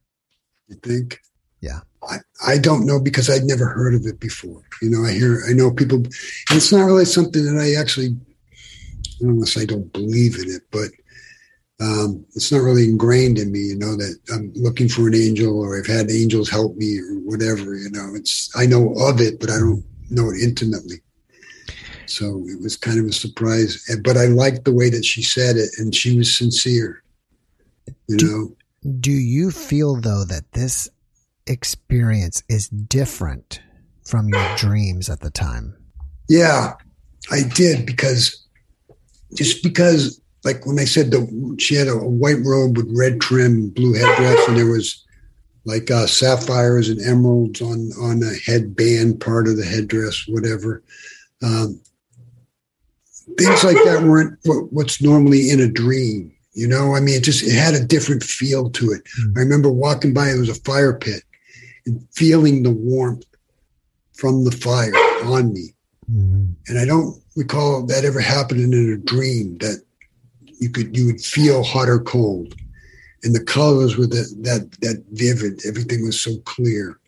You 0.73 0.79
think? 0.81 1.21
Yeah. 1.61 1.79
I, 2.09 2.17
I 2.45 2.57
don't 2.57 2.85
know 2.85 2.99
because 2.99 3.29
I'd 3.29 3.43
never 3.43 3.67
heard 3.67 3.93
of 3.93 4.05
it 4.05 4.19
before. 4.19 4.61
You 4.81 4.89
know, 4.89 5.05
I 5.05 5.13
hear, 5.13 5.43
I 5.47 5.53
know 5.53 5.71
people, 5.71 5.97
and 5.97 6.07
it's 6.51 6.71
not 6.71 6.85
really 6.85 7.05
something 7.05 7.45
that 7.45 7.61
I 7.61 7.79
actually, 7.79 8.17
I 8.51 9.21
don't 9.21 9.37
want 9.37 9.47
to 9.47 9.51
say 9.51 9.61
I 9.61 9.65
don't 9.65 9.93
believe 9.93 10.35
in 10.35 10.49
it, 10.49 10.63
but 10.71 10.89
um, 11.79 12.25
it's 12.35 12.51
not 12.51 12.61
really 12.61 12.83
ingrained 12.83 13.39
in 13.39 13.51
me, 13.51 13.59
you 13.59 13.77
know, 13.77 13.95
that 13.95 14.17
I'm 14.33 14.51
looking 14.55 14.89
for 14.89 15.07
an 15.07 15.15
angel 15.15 15.59
or 15.59 15.77
I've 15.77 15.87
had 15.87 16.11
angels 16.11 16.49
help 16.49 16.75
me 16.75 16.99
or 16.99 17.19
whatever, 17.19 17.75
you 17.75 17.89
know, 17.91 18.13
it's, 18.15 18.51
I 18.55 18.65
know 18.65 18.93
of 18.95 19.21
it, 19.21 19.39
but 19.39 19.49
I 19.49 19.59
don't 19.59 19.83
know 20.09 20.29
it 20.29 20.41
intimately. 20.41 21.01
So 22.05 22.43
it 22.47 22.61
was 22.61 22.75
kind 22.75 22.99
of 22.99 23.05
a 23.05 23.13
surprise, 23.13 23.89
but 24.03 24.17
I 24.17 24.25
liked 24.25 24.65
the 24.65 24.73
way 24.73 24.89
that 24.89 25.05
she 25.05 25.23
said 25.23 25.55
it 25.55 25.69
and 25.77 25.95
she 25.95 26.17
was 26.17 26.37
sincere, 26.37 27.01
you 28.07 28.17
do, 28.17 28.27
know. 28.27 28.55
Do 28.99 29.11
you 29.11 29.51
feel 29.51 29.95
though 29.95 30.25
that 30.25 30.51
this 30.51 30.89
experience 31.47 32.43
is 32.49 32.67
different 32.69 33.61
from 34.05 34.29
your 34.29 34.55
dreams 34.55 35.09
at 35.09 35.21
the 35.21 35.29
time? 35.29 35.75
Yeah, 36.29 36.73
I 37.31 37.43
did 37.43 37.85
because 37.85 38.45
just 39.33 39.63
because, 39.63 40.21
like 40.43 40.65
when 40.65 40.79
I 40.79 40.85
said 40.85 41.11
the 41.11 41.55
she 41.59 41.75
had 41.75 41.87
a, 41.87 41.95
white 41.95 42.43
robe 42.43 42.77
with 42.77 42.93
red 42.95 43.21
trim, 43.21 43.69
blue 43.69 43.93
headdress, 43.93 44.47
and 44.47 44.57
there 44.57 44.69
was 44.69 45.03
like 45.65 45.89
uh, 45.89 46.07
sapphires 46.07 46.89
and 46.89 47.01
emeralds 47.01 47.61
on 47.61 47.91
on 48.01 48.21
a 48.23 48.33
headband 48.45 49.21
part 49.21 49.47
of 49.47 49.57
the 49.57 49.65
headdress, 49.65 50.25
whatever. 50.27 50.83
Um, 51.41 51.79
things 53.37 53.63
like 53.63 53.77
that 53.85 54.03
weren't 54.03 54.37
what's 54.43 55.01
normally 55.01 55.49
in 55.49 55.59
a 55.59 55.67
dream. 55.67 56.33
You 56.53 56.67
know, 56.67 56.95
I 56.95 56.99
mean, 56.99 57.15
it 57.15 57.23
just 57.23 57.43
it 57.43 57.55
had 57.55 57.73
a 57.73 57.83
different 57.83 58.23
feel 58.23 58.69
to 58.71 58.91
it. 58.91 59.03
Mm-hmm. 59.03 59.37
I 59.37 59.41
remember 59.41 59.71
walking 59.71 60.13
by; 60.13 60.29
it 60.29 60.39
was 60.39 60.49
a 60.49 60.61
fire 60.61 60.93
pit, 60.93 61.23
and 61.85 62.05
feeling 62.11 62.61
the 62.61 62.71
warmth 62.71 63.25
from 64.13 64.43
the 64.43 64.51
fire 64.51 64.93
on 65.25 65.51
me. 65.51 65.73
Mm-hmm. 66.11 66.51
And 66.67 66.79
I 66.79 66.85
don't 66.85 67.21
recall 67.35 67.85
that 67.87 68.05
ever 68.05 68.19
happening 68.19 68.71
in 68.71 68.93
a 68.93 68.97
dream 68.97 69.57
that 69.57 69.83
you 70.59 70.69
could 70.69 70.95
you 70.95 71.07
would 71.07 71.21
feel 71.21 71.63
hot 71.63 71.89
or 71.89 71.99
cold, 71.99 72.53
and 73.23 73.33
the 73.33 73.43
colors 73.43 73.97
were 73.97 74.07
that 74.07 74.35
that 74.41 74.71
that 74.81 75.03
vivid. 75.11 75.65
Everything 75.65 76.05
was 76.05 76.21
so 76.21 76.37
clear. 76.45 76.99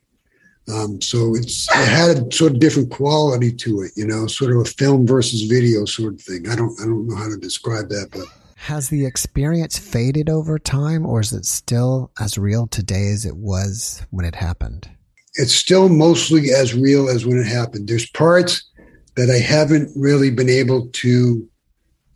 Um, 0.74 1.00
so 1.00 1.36
it's 1.36 1.68
it 1.72 1.88
had 1.88 2.18
a 2.18 2.36
sort 2.36 2.54
of 2.54 2.60
different 2.60 2.90
quality 2.90 3.52
to 3.52 3.82
it, 3.82 3.92
you 3.96 4.08
know, 4.08 4.26
sort 4.26 4.52
of 4.52 4.62
a 4.62 4.66
film 4.66 5.06
versus 5.06 5.44
video 5.44 5.86
sort 5.86 6.16
of 6.16 6.22
thing. 6.22 6.50
I 6.50 6.56
don't 6.56 6.80
I 6.82 6.86
don't 6.86 7.08
know 7.08 7.16
how 7.16 7.30
to 7.30 7.38
describe 7.38 7.90
that, 7.90 8.10
but 8.12 8.26
has 8.66 8.90
the 8.90 9.06
experience 9.06 9.78
faded 9.78 10.28
over 10.28 10.58
time, 10.58 11.06
or 11.06 11.20
is 11.20 11.32
it 11.34 11.46
still 11.46 12.12
as 12.20 12.38
real 12.38 12.66
today 12.66 13.12
as 13.12 13.24
it 13.24 13.38
was 13.38 14.04
when 14.10 14.26
it 14.26 14.36
happened? 14.36 14.90
It's 15.36 15.54
still 15.54 15.88
mostly 15.88 16.52
as 16.52 16.74
real 16.74 17.08
as 17.08 17.26
when 17.26 17.38
it 17.38 17.46
happened. 17.46 17.88
There's 17.88 18.10
parts 18.10 18.68
that 19.16 19.30
I 19.30 19.38
haven't 19.38 19.92
really 19.96 20.32
been 20.32 20.50
able 20.50 20.88
to 20.88 21.48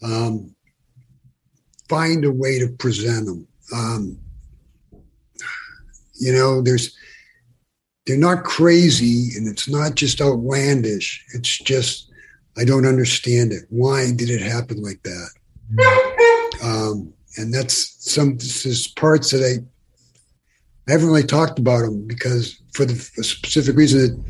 um, 0.03 0.55
find 1.87 2.25
a 2.25 2.31
way 2.31 2.57
to 2.57 2.67
present 2.67 3.27
them. 3.27 3.47
Um, 3.71 4.19
you 6.15 6.33
know, 6.33 6.61
there's 6.61 6.97
they're 8.07 8.17
not 8.17 8.43
crazy 8.43 9.37
and 9.37 9.47
it's 9.47 9.69
not 9.69 9.93
just 9.93 10.19
outlandish. 10.19 11.23
It's 11.35 11.59
just 11.59 12.11
I 12.57 12.65
don't 12.65 12.87
understand 12.87 13.53
it. 13.53 13.65
Why 13.69 14.11
did 14.11 14.31
it 14.31 14.41
happen 14.41 14.81
like 14.81 15.03
that? 15.03 16.08
Um, 16.63 17.13
and 17.37 17.53
that's 17.53 17.95
some 17.99 18.37
this 18.37 18.87
parts 18.87 19.31
that 19.31 19.43
I 19.43 19.63
I 20.89 20.93
haven't 20.93 21.07
really 21.07 21.23
talked 21.23 21.59
about 21.59 21.81
them 21.81 22.07
because 22.07 22.61
for 22.73 22.83
the 22.85 22.95
specific 22.95 23.75
reason 23.75 23.99
that 23.99 24.25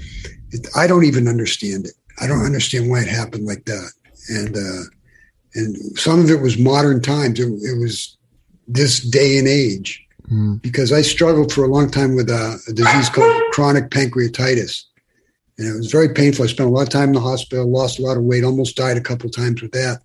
it, 0.52 0.68
I 0.76 0.88
don't 0.88 1.06
even 1.06 1.28
understand 1.28 1.86
it. 1.86 1.94
I 2.20 2.28
don't 2.28 2.46
understand 2.46 2.90
why 2.90 3.02
it 3.02 3.08
happened 3.08 3.46
like 3.46 3.64
that. 3.66 3.92
And 4.30 4.58
uh, 4.58 4.84
and 5.56 5.78
some 5.98 6.20
of 6.20 6.30
it 6.30 6.42
was 6.42 6.58
modern 6.58 7.02
times. 7.02 7.40
It, 7.40 7.48
it 7.48 7.80
was 7.80 8.18
this 8.68 9.00
day 9.00 9.38
and 9.38 9.48
age 9.48 10.06
mm. 10.30 10.62
because 10.62 10.92
I 10.92 11.02
struggled 11.02 11.52
for 11.52 11.64
a 11.64 11.68
long 11.68 11.90
time 11.90 12.16
with 12.16 12.30
a, 12.30 12.60
a, 12.68 12.74
disease 12.74 13.10
called 13.10 13.42
chronic 13.52 13.90
pancreatitis, 13.90 14.84
and 15.58 15.68
it 15.68 15.78
was 15.78 15.92
very 15.92 16.10
painful. 16.10 16.46
I 16.46 16.48
spent 16.50 16.70
a 16.70 16.72
lot 16.72 16.84
of 16.84 16.90
time 16.90 17.10
in 17.10 17.16
the 17.16 17.22
hospital, 17.22 17.68
lost 17.68 18.00
a 18.00 18.04
lot 18.04 18.18
of 18.18 18.24
weight, 18.24 18.44
almost 18.44 18.76
died 18.76 18.98
a 18.98 19.02
couple 19.02 19.30
times 19.30 19.62
with 19.62 19.72
that, 19.72 20.02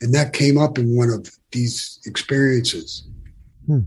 and 0.00 0.14
that 0.14 0.32
came 0.32 0.58
up 0.58 0.78
in 0.78 0.96
one 0.96 1.10
of 1.10 1.30
these 1.52 2.00
experiences. 2.06 3.06
Mm. 3.68 3.86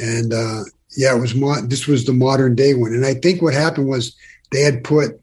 And 0.00 0.32
uh, 0.32 0.62
yeah, 0.96 1.14
it 1.16 1.20
was 1.20 1.34
mo- 1.34 1.62
this 1.62 1.86
was 1.86 2.04
the 2.04 2.12
modern 2.12 2.54
day 2.54 2.74
one, 2.74 2.92
and 2.92 3.06
I 3.06 3.14
think 3.14 3.42
what 3.42 3.54
happened 3.54 3.88
was 3.88 4.16
they 4.50 4.62
had 4.62 4.84
put 4.84 5.20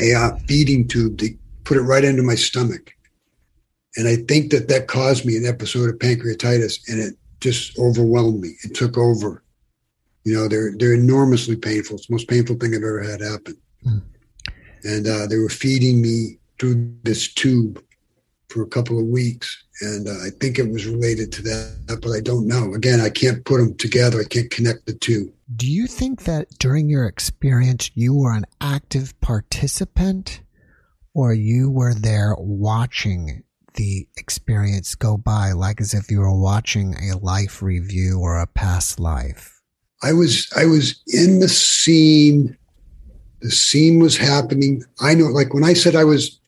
a 0.00 0.14
uh, 0.14 0.36
feeding 0.46 0.86
tube. 0.86 1.18
They 1.18 1.36
put 1.64 1.76
it 1.76 1.82
right 1.82 2.04
into 2.04 2.22
my 2.22 2.34
stomach 2.34 2.94
and 3.98 4.06
I 4.06 4.16
think 4.16 4.52
that 4.52 4.68
that 4.68 4.86
caused 4.86 5.26
me 5.26 5.36
an 5.36 5.44
episode 5.44 5.90
of 5.90 5.98
pancreatitis 5.98 6.88
and 6.88 7.00
it 7.00 7.14
just 7.40 7.76
overwhelmed 7.78 8.40
me. 8.40 8.52
It 8.62 8.74
took 8.74 8.96
over. 8.96 9.42
You 10.24 10.34
know, 10.34 10.48
they're 10.48 10.72
they're 10.76 10.94
enormously 10.94 11.56
painful. 11.56 11.96
It's 11.96 12.06
the 12.06 12.14
most 12.14 12.28
painful 12.28 12.56
thing 12.56 12.74
I've 12.74 12.82
ever 12.82 13.02
had 13.02 13.20
happen. 13.20 13.56
Mm. 13.84 14.02
And 14.84 15.06
uh, 15.06 15.26
they 15.26 15.38
were 15.38 15.48
feeding 15.48 16.00
me 16.00 16.38
through 16.60 16.94
this 17.02 17.32
tube 17.32 17.82
for 18.48 18.62
a 18.62 18.68
couple 18.68 18.98
of 18.98 19.06
weeks, 19.06 19.64
and 19.80 20.08
uh, 20.08 20.12
I 20.24 20.30
think 20.40 20.58
it 20.58 20.70
was 20.70 20.86
related 20.86 21.32
to 21.32 21.42
that, 21.42 21.98
but 22.02 22.10
I 22.10 22.20
don't 22.20 22.46
know. 22.46 22.74
Again, 22.74 23.00
I 23.00 23.10
can't 23.10 23.44
put 23.44 23.58
them 23.58 23.74
together. 23.76 24.20
I 24.20 24.24
can't 24.24 24.50
connect 24.50 24.86
the 24.86 24.94
two. 24.94 25.32
Do 25.54 25.66
you 25.66 25.86
think 25.86 26.24
that 26.24 26.48
during 26.58 26.88
your 26.88 27.06
experience 27.06 27.90
you 27.94 28.14
were 28.14 28.32
an 28.32 28.46
active 28.60 29.18
participant, 29.20 30.40
or 31.14 31.32
you 31.34 31.70
were 31.70 31.94
there 31.94 32.34
watching 32.38 33.42
the 33.74 34.08
experience 34.16 34.94
go 34.94 35.16
by 35.16 35.52
like 35.52 35.80
as 35.80 35.94
if 35.94 36.10
you 36.10 36.20
were 36.20 36.36
watching 36.36 36.94
a 36.94 37.16
life 37.18 37.62
review 37.62 38.18
or 38.18 38.38
a 38.38 38.46
past 38.46 38.98
life? 38.98 39.60
I 40.02 40.12
was 40.12 40.50
I 40.56 40.64
was 40.64 41.00
in 41.06 41.40
the 41.40 41.48
scene. 41.48 42.56
The 43.40 43.50
scene 43.50 44.00
was 44.00 44.16
happening. 44.16 44.82
I 45.00 45.14
know, 45.14 45.26
like 45.26 45.54
when 45.54 45.64
I 45.64 45.74
said 45.74 45.94
I 45.94 46.04
was, 46.04 46.40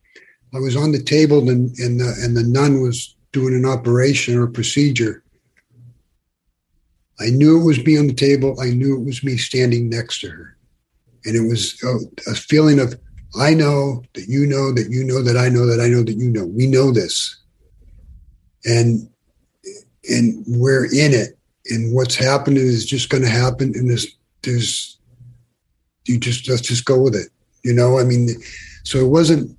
I 0.55 0.59
was 0.59 0.77
on 0.77 0.93
the 0.93 1.03
table 1.03 1.49
and 1.49 1.77
and 1.79 2.01
the 2.01 2.15
and 2.23 2.37
the 2.37 2.43
nun 2.43 2.81
was 2.81 3.15
doing 3.33 3.55
an 3.55 3.67
operation 3.67 4.37
or 4.37 4.45
a 4.45 4.51
procedure. 4.51 5.23
I 7.21 7.27
knew 7.27 7.61
it 7.61 7.65
was 7.65 7.85
me 7.85 7.99
on 7.99 8.07
the 8.07 8.15
table. 8.15 8.59
I 8.61 8.71
knew 8.71 8.97
it 8.97 9.05
was 9.05 9.23
me 9.23 9.37
standing 9.37 9.89
next 9.89 10.21
to 10.21 10.31
her, 10.31 10.57
and 11.25 11.37
it 11.37 11.49
was 11.49 11.81
a, 11.83 12.31
a 12.31 12.35
feeling 12.35 12.81
of 12.81 12.99
I 13.39 13.55
know 13.55 14.03
that 14.15 14.27
you 14.27 14.47
know 14.47 14.73
that 14.73 14.91
you 14.91 15.05
know 15.05 15.23
that 15.23 15.37
I 15.37 15.49
know 15.49 15.67
that 15.67 15.81
I 15.81 15.89
know 15.89 16.03
that 16.03 16.15
you 16.15 16.31
know. 16.31 16.47
We 16.47 16.67
know 16.67 16.91
this. 16.91 17.37
And 18.65 19.09
and 20.09 20.45
we're 20.47 20.87
in 20.87 21.13
it. 21.13 21.39
And 21.67 21.95
what's 21.95 22.17
happening 22.17 22.63
is 22.63 22.85
just 22.85 23.11
going 23.11 23.23
to 23.23 23.29
happen. 23.29 23.73
And 23.75 23.89
there's 23.89 24.07
there's 24.43 24.99
you 26.07 26.19
just 26.19 26.49
let's 26.49 26.63
just 26.63 26.85
go 26.85 27.01
with 27.01 27.15
it. 27.15 27.29
You 27.63 27.73
know, 27.73 27.99
I 27.99 28.05
mean, 28.05 28.31
so 28.83 28.99
it 28.99 29.09
wasn't 29.09 29.57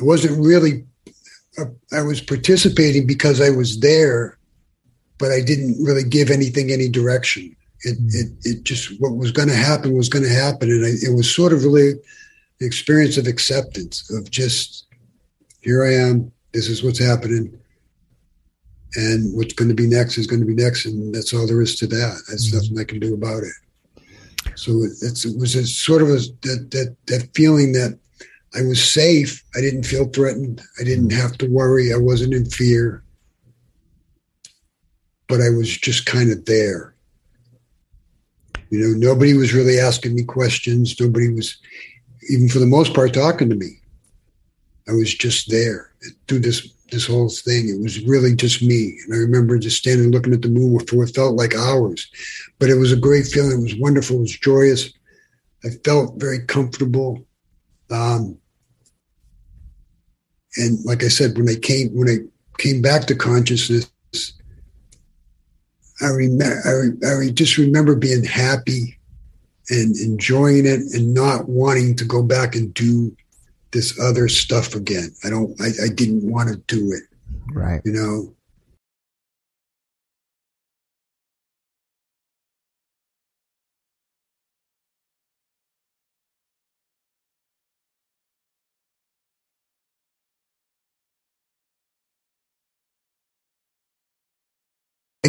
I 0.00 0.04
wasn't 0.04 0.44
really 0.44 0.84
I 1.92 2.02
was 2.02 2.20
participating 2.20 3.06
because 3.06 3.40
I 3.40 3.50
was 3.50 3.80
there, 3.80 4.38
but 5.18 5.32
I 5.32 5.40
didn't 5.40 5.82
really 5.82 6.04
give 6.04 6.30
anything 6.30 6.70
any 6.70 6.88
direction. 6.88 7.56
It, 7.82 7.98
it, 8.14 8.32
it 8.44 8.64
just 8.64 9.00
what 9.00 9.16
was 9.16 9.32
going 9.32 9.48
to 9.48 9.54
happen 9.54 9.96
was 9.96 10.08
going 10.08 10.24
to 10.24 10.30
happen 10.30 10.68
and 10.70 10.84
I, 10.84 10.88
it 10.88 11.14
was 11.14 11.32
sort 11.32 11.52
of 11.52 11.64
really 11.64 11.94
the 12.58 12.66
experience 12.66 13.16
of 13.16 13.28
acceptance 13.28 14.10
of 14.10 14.28
just 14.32 14.86
here 15.60 15.84
i 15.84 15.94
am 15.94 16.32
this 16.52 16.68
is 16.68 16.82
what's 16.82 16.98
happening 16.98 17.56
and 18.94 19.36
what's 19.36 19.52
going 19.52 19.68
to 19.68 19.74
be 19.74 19.86
next 19.86 20.18
is 20.18 20.26
going 20.26 20.40
to 20.40 20.46
be 20.46 20.54
next 20.54 20.86
and 20.86 21.14
that's 21.14 21.34
all 21.34 21.46
there 21.46 21.60
is 21.60 21.76
to 21.76 21.86
that. 21.86 22.22
There's 22.28 22.50
mm-hmm. 22.50 22.56
nothing 22.56 22.78
i 22.78 22.84
can 22.84 23.00
do 23.00 23.14
about 23.14 23.42
it. 23.42 24.52
So 24.54 24.82
it's, 24.82 25.24
it 25.24 25.38
was 25.38 25.54
a 25.54 25.66
sort 25.66 26.02
of 26.02 26.08
a, 26.08 26.18
that, 26.42 26.68
that 26.70 26.96
that 27.06 27.28
feeling 27.34 27.72
that 27.72 27.98
i 28.56 28.62
was 28.62 28.82
safe 28.82 29.44
i 29.56 29.60
didn't 29.60 29.84
feel 29.84 30.06
threatened 30.06 30.60
i 30.80 30.84
didn't 30.84 31.12
have 31.12 31.36
to 31.38 31.46
worry 31.46 31.92
i 31.92 31.96
wasn't 31.96 32.32
in 32.32 32.44
fear 32.46 33.02
but 35.28 35.40
i 35.40 35.50
was 35.50 35.76
just 35.76 36.06
kind 36.06 36.30
of 36.30 36.44
there 36.44 36.94
you 38.70 38.80
know, 38.80 39.08
nobody 39.12 39.34
was 39.34 39.54
really 39.54 39.78
asking 39.78 40.14
me 40.14 40.24
questions. 40.24 41.00
Nobody 41.00 41.32
was, 41.32 41.56
even 42.30 42.48
for 42.48 42.58
the 42.58 42.66
most 42.66 42.94
part, 42.94 43.14
talking 43.14 43.48
to 43.48 43.56
me. 43.56 43.80
I 44.88 44.92
was 44.92 45.14
just 45.14 45.50
there 45.50 45.92
through 46.26 46.40
this 46.40 46.74
this 46.90 47.06
whole 47.06 47.28
thing. 47.28 47.68
It 47.68 47.82
was 47.82 48.02
really 48.04 48.34
just 48.34 48.62
me. 48.62 48.98
And 49.04 49.14
I 49.14 49.18
remember 49.18 49.58
just 49.58 49.76
standing 49.76 50.10
looking 50.10 50.32
at 50.32 50.40
the 50.40 50.48
moon 50.48 50.78
for 50.86 50.96
what 50.96 51.14
felt 51.14 51.34
like 51.34 51.54
hours. 51.54 52.10
But 52.58 52.70
it 52.70 52.76
was 52.76 52.92
a 52.92 52.96
great 52.96 53.26
feeling. 53.26 53.58
It 53.58 53.62
was 53.62 53.76
wonderful. 53.76 54.16
It 54.16 54.20
was 54.20 54.38
joyous. 54.38 54.90
I 55.64 55.68
felt 55.84 56.18
very 56.18 56.46
comfortable. 56.46 57.26
Um, 57.90 58.38
and 60.56 60.84
like 60.84 61.04
I 61.04 61.08
said, 61.08 61.36
when 61.36 61.48
I 61.48 61.56
came 61.56 61.88
when 61.90 62.08
I 62.08 62.18
came 62.58 62.82
back 62.82 63.06
to 63.06 63.14
consciousness, 63.14 63.90
I 66.00 66.08
remember, 66.08 66.98
I, 67.04 67.24
I 67.24 67.30
just 67.30 67.58
remember 67.58 67.94
being 67.96 68.24
happy 68.24 68.98
and 69.70 69.96
enjoying 69.96 70.66
it 70.66 70.80
and 70.92 71.12
not 71.12 71.48
wanting 71.48 71.96
to 71.96 72.04
go 72.04 72.22
back 72.22 72.54
and 72.54 72.72
do 72.74 73.14
this 73.72 73.98
other 74.00 74.28
stuff 74.28 74.74
again. 74.74 75.10
I 75.24 75.30
don't, 75.30 75.60
I, 75.60 75.68
I 75.84 75.88
didn't 75.88 76.28
want 76.28 76.48
to 76.48 76.56
do 76.74 76.92
it. 76.92 77.02
Right. 77.52 77.82
You 77.84 77.92
know, 77.92 78.34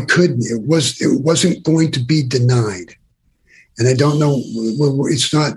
couldn't. 0.09 0.45
It 0.45 0.67
was. 0.67 0.99
It 1.01 1.21
wasn't 1.21 1.63
going 1.63 1.91
to 1.91 1.99
be 1.99 2.23
denied, 2.23 2.95
and 3.77 3.87
I 3.87 3.93
don't 3.93 4.19
know. 4.19 4.41
It's 5.07 5.33
not. 5.33 5.53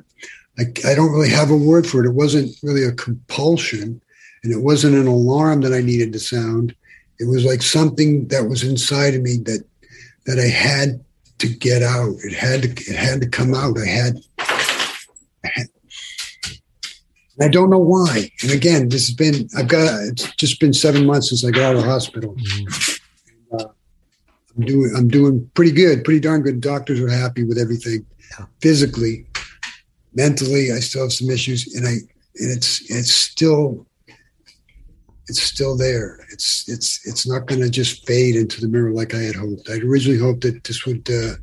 I, 0.59 0.65
I 0.87 0.95
don't 0.95 1.13
really 1.13 1.31
have 1.31 1.51
a 1.51 1.57
word 1.57 1.87
for 1.87 2.05
it. 2.05 2.09
It 2.09 2.15
wasn't 2.15 2.55
really 2.63 2.85
a 2.85 2.93
compulsion, 2.93 4.01
and 4.45 4.53
it 4.53 4.61
wasn't 4.61 4.97
an 4.97 5.07
alarm 5.07 5.63
that 5.63 5.73
I 5.73 5.81
needed 5.81 6.13
to 6.13 6.21
sound. 6.21 6.75
It 7.19 7.29
was 7.29 7.45
like 7.45 7.63
something 7.63 8.29
that 8.29 8.49
was 8.49 8.63
inside 8.63 9.15
of 9.15 9.23
me 9.23 9.39
that 9.45 9.65
that 10.27 10.39
I 10.39 10.49
had 10.49 11.03
to 11.39 11.49
get 11.49 11.83
out. 11.83 12.15
It 12.23 12.35
had 12.35 12.63
to. 12.63 12.69
It 12.69 12.97
had 12.97 13.21
to 13.23 13.29
come 13.29 13.55
out. 13.55 13.79
I 13.79 13.87
had. 13.87 14.19
I, 17.41 17.49
don't 17.49 17.71
know 17.71 17.79
why. 17.79 18.31
And 18.43 18.53
again, 18.53 18.91
this 18.91 19.09
has 19.09 19.17
been. 19.17 19.49
I've 19.57 19.69
got. 19.69 20.05
It's 20.05 20.31
just 20.37 20.61
been 20.61 20.75
seven 20.75 21.07
months 21.07 21.31
since 21.31 21.45
I 21.45 21.51
got 21.51 21.75
out 21.75 21.77
of 21.77 21.85
hospital. 21.85 22.35
Mm-hmm 22.35 22.92
I'm 24.57 24.65
doing 24.65 24.93
I'm 24.97 25.09
doing 25.09 25.51
pretty 25.55 25.73
good, 25.73 26.05
pretty 26.05 26.21
darn 26.21 26.43
good. 26.43 26.61
Doctors 26.61 27.01
are 27.01 27.09
happy 27.09 27.43
with 27.45 27.59
everything. 27.59 28.05
Physically, 28.61 29.27
mentally, 30.15 30.73
I 30.73 30.81
still 30.81 31.03
have 31.03 31.13
some 31.13 31.31
issues, 31.31 31.75
and 31.75 31.87
I 31.87 31.93
and 32.37 32.51
it's 32.51 32.91
it's 32.91 33.13
still 33.13 33.87
it's 35.29 35.43
still 35.43 35.77
there. 35.77 36.21
It's 36.31 36.69
it's 36.69 37.07
it's 37.07 37.27
not 37.27 37.47
going 37.47 37.61
to 37.61 37.71
just 37.71 38.07
fade 38.07 38.37
into 38.37 38.61
the 38.61 38.69
mirror 38.69 38.91
like 38.91 39.15
I 39.15 39.21
had 39.21 39.37
hoped. 39.37 39.69
I'd 39.71 39.83
originally 39.83 40.19
hoped 40.19 40.43
that 40.43 40.65
this 40.65 40.85
would 40.85 41.09
uh, 41.11 41.35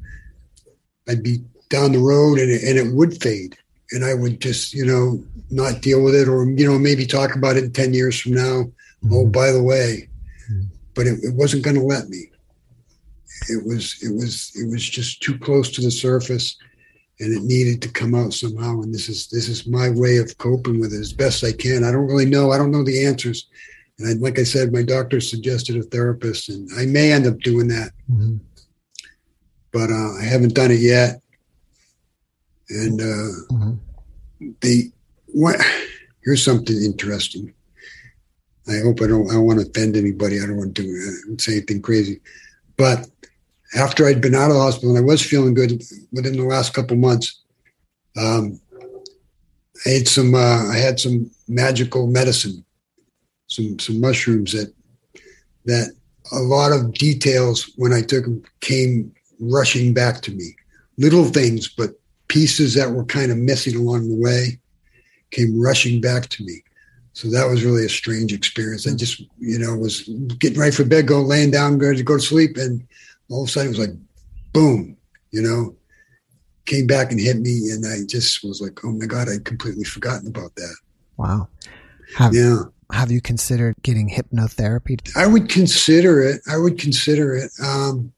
I'd 1.07 1.24
be 1.24 1.43
down 1.70 1.91
the 1.91 1.99
road 1.99 2.39
and 2.39 2.51
it, 2.51 2.64
and 2.64 2.78
it 2.78 2.93
would 2.93 3.22
fade, 3.22 3.57
and 3.91 4.03
I 4.03 4.14
would 4.14 4.39
just 4.39 4.74
you 4.74 4.86
know 4.86 5.24
not 5.49 5.82
deal 5.82 6.03
with 6.03 6.16
it, 6.16 6.28
or 6.28 6.49
you 6.49 6.68
know 6.68 6.78
maybe 6.78 7.05
talk 7.05 7.36
about 7.36 7.57
it 7.57 7.64
in 7.64 7.72
ten 7.72 7.93
years 7.93 8.20
from 8.20 8.34
now. 8.34 8.64
Mm-hmm. 9.03 9.14
Oh, 9.14 9.26
by 9.26 9.51
the 9.51 9.64
way, 9.64 10.10
mm-hmm. 10.51 10.68
but 10.93 11.07
it, 11.07 11.20
it 11.24 11.34
wasn't 11.34 11.64
going 11.64 11.78
to 11.78 11.84
let 11.84 12.10
me 12.10 12.28
it 13.47 13.65
was 13.65 13.97
it 14.01 14.13
was 14.13 14.51
it 14.55 14.69
was 14.69 14.87
just 14.87 15.21
too 15.21 15.37
close 15.39 15.71
to 15.71 15.81
the 15.81 15.91
surface 15.91 16.57
and 17.19 17.33
it 17.35 17.43
needed 17.43 17.81
to 17.81 17.89
come 17.89 18.15
out 18.15 18.33
somehow 18.33 18.81
and 18.81 18.93
this 18.93 19.09
is 19.09 19.27
this 19.27 19.47
is 19.47 19.67
my 19.67 19.89
way 19.89 20.17
of 20.17 20.37
coping 20.37 20.79
with 20.79 20.93
it 20.93 20.99
as 20.99 21.13
best 21.13 21.43
i 21.43 21.51
can 21.51 21.83
i 21.83 21.91
don't 21.91 22.07
really 22.07 22.25
know 22.25 22.51
i 22.51 22.57
don't 22.57 22.71
know 22.71 22.83
the 22.83 23.05
answers 23.05 23.47
and 23.99 24.07
I, 24.07 24.13
like 24.13 24.39
i 24.39 24.43
said 24.43 24.71
my 24.71 24.83
doctor 24.83 25.19
suggested 25.21 25.77
a 25.77 25.83
therapist 25.83 26.49
and 26.49 26.69
i 26.77 26.85
may 26.85 27.11
end 27.11 27.27
up 27.27 27.39
doing 27.39 27.67
that 27.69 27.91
mm-hmm. 28.09 28.37
but 29.71 29.89
uh, 29.89 30.17
i 30.19 30.23
haven't 30.23 30.55
done 30.55 30.71
it 30.71 30.79
yet 30.79 31.21
and 32.69 33.01
uh, 33.01 33.53
mm-hmm. 33.53 34.51
they 34.61 34.91
what. 35.33 35.57
Here's 36.23 36.43
something 36.43 36.75
interesting. 36.83 37.53
I 38.67 38.79
hope 38.83 39.01
I 39.01 39.07
don't. 39.07 39.29
I 39.29 39.33
don't 39.33 39.45
want 39.45 39.59
to 39.59 39.67
offend 39.67 39.95
anybody. 39.95 40.39
I 40.39 40.45
don't 40.45 40.57
want 40.57 40.75
to 40.75 40.83
do, 40.83 41.33
uh, 41.33 41.37
say 41.37 41.53
anything 41.53 41.81
crazy, 41.81 42.21
but 42.77 43.07
after 43.76 44.07
I'd 44.07 44.22
been 44.22 44.36
out 44.36 44.49
of 44.49 44.55
the 44.55 44.61
hospital 44.61 44.89
and 44.89 44.97
I 44.97 45.07
was 45.07 45.22
feeling 45.22 45.53
good 45.53 45.84
within 46.11 46.38
the 46.38 46.43
last 46.43 46.74
couple 46.74 46.97
months, 46.97 47.41
um, 48.17 48.59
I 49.86 49.89
ate 49.89 50.07
some. 50.07 50.36
Uh, 50.36 50.67
I 50.70 50.76
had 50.76 50.99
some 50.99 51.32
magical 51.47 52.07
medicine, 52.07 52.65
some 53.47 53.80
some 53.80 54.01
mushrooms 54.01 54.51
that 54.51 54.74
that 55.65 55.93
a 56.32 56.39
lot 56.39 56.72
of 56.72 56.93
details 56.93 57.72
when 57.76 57.93
I 57.93 58.01
took 58.01 58.26
them 58.26 58.43
came 58.61 59.13
rushing 59.39 59.93
back 59.93 60.22
to 60.22 60.32
me. 60.32 60.55
Little 60.97 61.26
things, 61.26 61.70
but 61.70 61.91
pieces 62.28 62.74
that 62.76 62.91
were 62.91 63.05
kind 63.05 63.32
of 63.32 63.38
missing 63.38 63.76
along 63.76 64.09
the 64.09 64.15
way 64.15 64.59
came 65.32 65.59
rushing 65.59 66.01
back 66.01 66.28
to 66.30 66.43
me. 66.43 66.63
So 67.13 67.30
that 67.30 67.49
was 67.49 67.63
really 67.63 67.86
a 67.86 67.89
strange 67.89 68.34
experience. 68.34 68.88
I 68.88 68.95
just, 68.95 69.22
you 69.39 69.59
know, 69.59 69.76
was 69.76 70.03
getting 70.39 70.59
ready 70.59 70.76
for 70.76 70.86
bed, 70.86 71.07
go 71.07 71.22
laying 71.22 71.51
down, 71.51 71.78
going 71.78 71.97
to 71.97 72.03
go 72.03 72.17
to 72.17 72.24
sleep, 72.24 72.57
and 72.57 72.86
all 73.30 73.43
of 73.43 73.49
a 73.49 73.51
sudden 73.51 73.67
it 73.67 73.77
was 73.77 73.88
like, 73.88 73.97
boom, 74.53 74.97
you 75.32 75.41
know, 75.41 75.75
came 76.65 76.88
back 76.88 77.11
and 77.11 77.19
hit 77.19 77.38
me, 77.38 77.69
and 77.71 77.86
I 77.86 78.05
just 78.07 78.43
was 78.43 78.61
like, 78.61 78.84
oh 78.84 78.91
my 78.91 79.05
god, 79.05 79.27
I'd 79.30 79.45
completely 79.45 79.84
forgotten 79.84 80.27
about 80.27 80.55
that. 80.55 80.75
Wow. 81.17 81.47
Have, 82.15 82.34
yeah. 82.34 82.63
Have 82.91 83.11
you 83.11 83.21
considered 83.21 83.75
getting 83.84 84.09
hypnotherapy? 84.09 84.99
I 85.15 85.27
would 85.27 85.49
consider 85.49 86.21
it. 86.21 86.41
I 86.49 86.57
would 86.57 86.80
consider 86.80 87.36
it. 87.36 87.51
Um, 87.63 88.11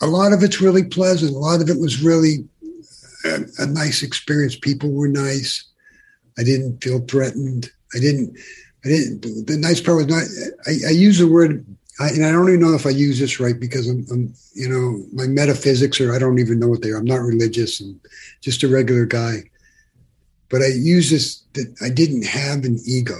a 0.00 0.06
lot 0.06 0.32
of 0.32 0.42
it's 0.42 0.60
really 0.60 0.84
pleasant. 0.84 1.34
A 1.34 1.38
lot 1.38 1.60
of 1.60 1.68
it 1.68 1.78
was 1.80 2.02
really 2.02 2.48
a, 3.24 3.40
a 3.58 3.66
nice 3.66 4.02
experience. 4.02 4.56
People 4.56 4.92
were 4.92 5.08
nice. 5.08 5.64
I 6.38 6.44
didn't 6.44 6.82
feel 6.82 7.00
threatened. 7.00 7.70
I 7.94 7.98
didn't. 7.98 8.38
I 8.84 8.88
didn't. 8.88 9.46
The 9.46 9.58
nice 9.58 9.80
part 9.80 9.96
was 9.98 10.06
not. 10.06 10.22
I, 10.66 10.88
I 10.88 10.92
use 10.92 11.18
the 11.18 11.28
word, 11.28 11.66
I, 12.00 12.08
and 12.08 12.24
I 12.24 12.32
don't 12.32 12.48
even 12.48 12.60
know 12.60 12.74
if 12.74 12.86
I 12.86 12.90
use 12.90 13.18
this 13.18 13.38
right 13.38 13.60
because 13.60 13.86
I'm, 13.86 14.06
I'm, 14.10 14.34
you 14.54 14.68
know, 14.68 15.04
my 15.12 15.26
metaphysics 15.26 16.00
or 16.00 16.14
I 16.14 16.18
don't 16.18 16.38
even 16.38 16.58
know 16.58 16.68
what 16.68 16.80
they 16.80 16.88
are. 16.88 16.96
I'm 16.96 17.04
not 17.04 17.20
religious 17.20 17.78
and 17.80 18.00
just 18.40 18.62
a 18.62 18.68
regular 18.68 19.04
guy. 19.04 19.42
But 20.48 20.62
I 20.62 20.68
use 20.68 21.10
this 21.10 21.42
that 21.52 21.76
I 21.82 21.90
didn't 21.90 22.24
have 22.24 22.64
an 22.64 22.78
ego. 22.86 23.18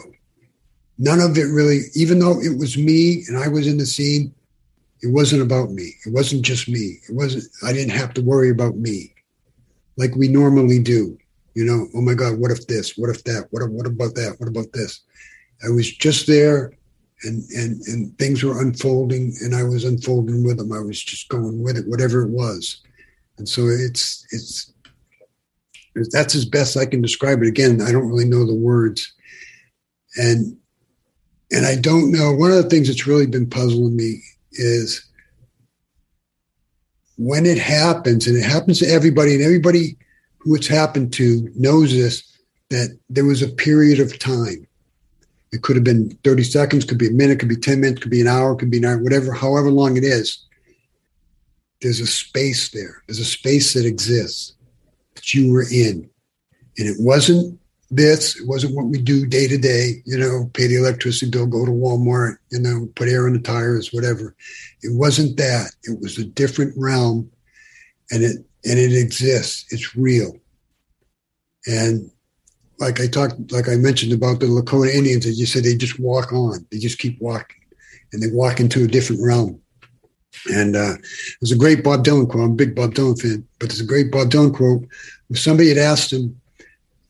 None 0.99 1.21
of 1.21 1.37
it 1.37 1.45
really, 1.45 1.83
even 1.95 2.19
though 2.19 2.41
it 2.41 2.59
was 2.59 2.79
me 2.79 3.23
and 3.29 3.37
I 3.37 3.49
was 3.49 3.67
in 3.67 3.77
the 3.77 3.85
scene, 3.85 4.35
it 5.03 5.09
wasn't 5.09 5.43
about 5.43 5.71
me. 5.71 5.95
It 6.07 6.13
wasn't 6.13 6.43
just 6.43 6.67
me. 6.67 7.01
It 7.09 7.15
wasn't. 7.15 7.45
I 7.63 7.73
didn't 7.75 7.93
have 7.93 8.15
to 8.15 8.23
worry 8.23 8.51
about 8.51 8.77
me, 8.77 9.15
like 9.97 10.15
we 10.17 10.29
normally 10.29 10.79
do. 10.79 11.19
You 11.55 11.65
know, 11.65 11.87
oh 11.95 12.01
my 12.01 12.15
God, 12.15 12.39
what 12.39 12.51
if 12.51 12.67
this? 12.67 12.97
What 12.97 13.11
if 13.11 13.25
that? 13.25 13.49
What, 13.51 13.69
what 13.71 13.87
about 13.87 14.15
that? 14.15 14.37
What 14.39 14.49
about 14.49 14.73
this? 14.73 15.01
I 15.65 15.69
was 15.71 15.91
just 15.91 16.27
there 16.27 16.73
and, 17.23 17.43
and, 17.51 17.81
and 17.83 18.19
things 18.19 18.43
were 18.43 18.61
unfolding 18.61 19.35
and 19.43 19.55
I 19.55 19.63
was 19.63 19.85
unfolding 19.85 20.45
with 20.45 20.59
them. 20.59 20.73
I 20.73 20.81
was 20.81 21.03
just 21.03 21.29
going 21.29 21.63
with 21.63 21.77
it, 21.77 21.87
whatever 21.87 22.23
it 22.23 22.31
was. 22.31 22.83
And 23.39 23.49
so 23.49 23.69
it's, 23.69 24.27
it's, 24.33 24.73
that's 26.13 26.35
as 26.35 26.45
best 26.45 26.77
I 26.77 26.87
can 26.87 27.03
describe 27.03 27.43
it. 27.43 27.49
Again, 27.49 27.83
I 27.83 27.93
don't 27.93 28.09
really 28.09 28.25
know 28.25 28.47
the 28.47 28.55
words. 28.55 29.13
And, 30.17 30.57
and 31.53 31.67
I 31.67 31.77
don't 31.77 32.13
know, 32.13 32.33
one 32.33 32.51
of 32.51 32.63
the 32.63 32.71
things 32.71 32.89
that's 32.89 33.07
really 33.07 33.27
been 33.27 33.49
puzzling 33.49 33.97
me 33.97 34.23
is 34.53 35.05
when 37.21 37.45
it 37.45 37.59
happens, 37.59 38.27
and 38.27 38.37
it 38.37 38.45
happens 38.45 38.79
to 38.79 38.87
everybody, 38.87 39.35
and 39.35 39.45
everybody 39.45 39.99
who 40.39 40.55
it's 40.55 40.67
happened 40.67 41.13
to 41.13 41.51
knows 41.55 41.93
this 41.93 42.27
that 42.71 42.99
there 43.11 43.27
was 43.27 43.43
a 43.43 43.49
period 43.49 44.01
of 44.01 44.19
time. 44.19 44.67
It 45.53 45.63
could 45.63 45.77
have 45.77 45.85
been 45.85 46.17
30 46.23 46.45
seconds, 46.45 46.85
could 46.85 46.99
be 46.99 47.09
a 47.09 47.13
minute, 47.13 47.41
could 47.41 47.49
be 47.49 47.57
10 47.57 47.81
minutes, 47.81 48.01
could 48.01 48.11
be 48.11 48.21
an 48.21 48.29
hour, 48.29 48.55
could 48.55 48.71
be 48.71 48.79
an 48.79 48.85
hour, 48.85 48.99
whatever, 48.99 49.33
however 49.33 49.71
long 49.71 49.97
it 49.97 50.05
is. 50.05 50.47
There's 51.83 52.01
a 52.01 52.07
space 52.07 52.71
there. 52.71 53.03
There's 53.07 53.19
a 53.19 53.25
space 53.25 53.75
that 53.75 53.87
exists 53.87 54.55
that 55.15 55.35
you 55.35 55.53
were 55.53 55.65
in. 55.71 56.09
And 56.79 56.89
it 56.89 56.97
wasn't 56.99 57.59
this, 57.91 58.41
it 58.41 58.47
wasn't 58.47 58.77
what 58.77 58.87
we 58.87 59.01
do 59.01 59.27
day 59.27 59.49
to 59.49 59.59
day, 59.59 60.03
you 60.07 60.17
know, 60.17 60.49
pay 60.55 60.69
the 60.69 60.77
electricity 60.77 61.31
bill, 61.31 61.47
go 61.47 61.65
to 61.65 61.73
Walmart, 61.73 62.37
you 62.51 62.61
know, 62.61 62.89
put 62.95 63.09
air 63.09 63.27
in 63.27 63.33
the 63.33 63.41
tires, 63.41 63.93
whatever. 63.93 64.37
It 64.83 64.95
wasn't 64.95 65.37
that. 65.39 65.73
It 65.83 66.01
was 66.01 66.19
a 66.19 66.25
different 66.25 66.75
realm. 66.77 67.31
And 68.13 68.23
it 68.23 68.37
and 68.65 68.79
it 68.79 68.93
exists. 68.93 69.67
It's 69.71 69.97
real. 69.97 70.37
And 71.67 72.11
like 72.81 73.01
I 73.01 73.07
talked, 73.07 73.53
like 73.53 73.69
I 73.69 73.77
mentioned 73.77 74.13
about 74.13 74.41
the 74.41 74.47
Lakota 74.47 74.93
Indians, 74.93 75.27
as 75.27 75.39
you 75.39 75.47
said, 75.47 75.65
they 75.65 75.77
just 75.77 76.01
walk 76.01 76.33
on. 76.33 76.67
They 76.71 76.79
just 76.79 76.99
keep 76.99 77.21
walking, 77.21 77.61
and 78.13 78.23
they 78.23 78.29
walk 78.33 78.59
into 78.59 78.85
a 78.85 78.89
different 78.89 79.23
realm. 79.23 79.61
And 80.53 80.75
uh, 80.75 80.95
there's 81.41 81.53
a 81.53 81.59
great 81.59 81.85
Bob 81.85 82.05
Dylan 82.05 82.29
quote. 82.29 82.45
I'm 82.45 82.53
a 82.53 82.55
big 82.55 82.75
Bob 82.75 82.95
Dylan 82.95 83.21
fan, 83.21 83.47
but 83.59 83.69
there's 83.69 83.81
a 83.81 83.87
great 83.87 84.11
Bob 84.11 84.31
Dylan 84.31 84.55
quote 84.55 84.87
where 85.29 85.37
somebody 85.37 85.69
had 85.69 85.79
asked 85.79 86.13
him, 86.13 86.41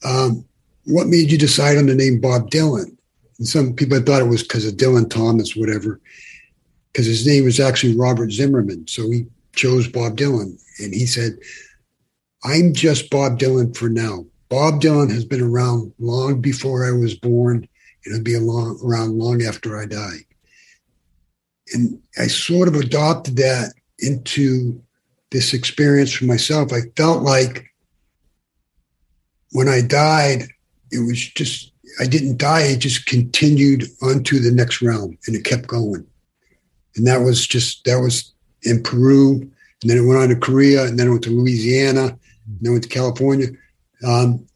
um, 0.04 0.44
"What 0.86 1.06
made 1.06 1.30
you 1.30 1.38
decide 1.38 1.78
on 1.78 1.86
the 1.86 1.94
name 1.94 2.20
Bob 2.20 2.50
Dylan?" 2.50 2.96
And 3.38 3.48
some 3.48 3.72
people 3.74 3.96
had 3.96 4.06
thought 4.06 4.22
it 4.22 4.28
was 4.28 4.42
because 4.42 4.66
of 4.66 4.74
Dylan 4.74 5.08
Thomas, 5.08 5.56
whatever, 5.56 6.00
because 6.92 7.06
his 7.06 7.26
name 7.26 7.44
was 7.44 7.60
actually 7.60 7.96
Robert 7.96 8.32
Zimmerman. 8.32 8.86
So 8.86 9.10
he 9.10 9.26
chose 9.54 9.88
Bob 9.88 10.16
Dylan. 10.16 10.60
And 10.78 10.94
he 10.94 11.06
said, 11.06 11.38
I'm 12.44 12.72
just 12.72 13.10
Bob 13.10 13.38
Dylan 13.38 13.76
for 13.76 13.88
now. 13.88 14.24
Bob 14.50 14.82
Dylan 14.82 15.10
has 15.10 15.24
been 15.24 15.40
around 15.40 15.92
long 15.98 16.40
before 16.40 16.84
I 16.84 16.90
was 16.90 17.14
born, 17.14 17.68
and 18.04 18.14
he'll 18.14 18.22
be 18.22 18.34
around 18.34 19.16
long 19.16 19.42
after 19.42 19.80
I 19.80 19.86
die. 19.86 20.26
And 21.72 22.02
I 22.18 22.26
sort 22.26 22.66
of 22.66 22.74
adopted 22.74 23.36
that 23.36 23.72
into 24.00 24.82
this 25.30 25.54
experience 25.54 26.12
for 26.12 26.24
myself. 26.24 26.72
I 26.72 26.80
felt 26.96 27.22
like 27.22 27.72
when 29.52 29.68
I 29.68 29.80
died, 29.80 30.48
it 30.90 30.98
was 30.98 31.28
just, 31.28 31.72
I 32.00 32.06
didn't 32.06 32.38
die, 32.38 32.62
it 32.62 32.80
just 32.80 33.06
continued 33.06 33.84
onto 34.02 34.40
the 34.40 34.50
next 34.50 34.82
realm 34.82 35.16
and 35.26 35.36
it 35.36 35.44
kept 35.44 35.68
going. 35.68 36.04
And 36.96 37.06
that 37.06 37.18
was 37.20 37.46
just, 37.46 37.84
that 37.84 38.00
was 38.00 38.32
in 38.62 38.82
Peru, 38.82 39.34
and 39.82 39.90
then 39.90 39.98
it 39.98 40.06
went 40.06 40.20
on 40.20 40.28
to 40.30 40.36
Korea, 40.36 40.86
and 40.86 40.98
then 40.98 41.06
it 41.06 41.10
went 41.10 41.24
to 41.24 41.30
Louisiana, 41.30 42.06
and 42.06 42.58
then 42.60 42.72
went 42.72 42.82
to 42.82 42.88
California. 42.88 43.46
Um, 44.06 44.46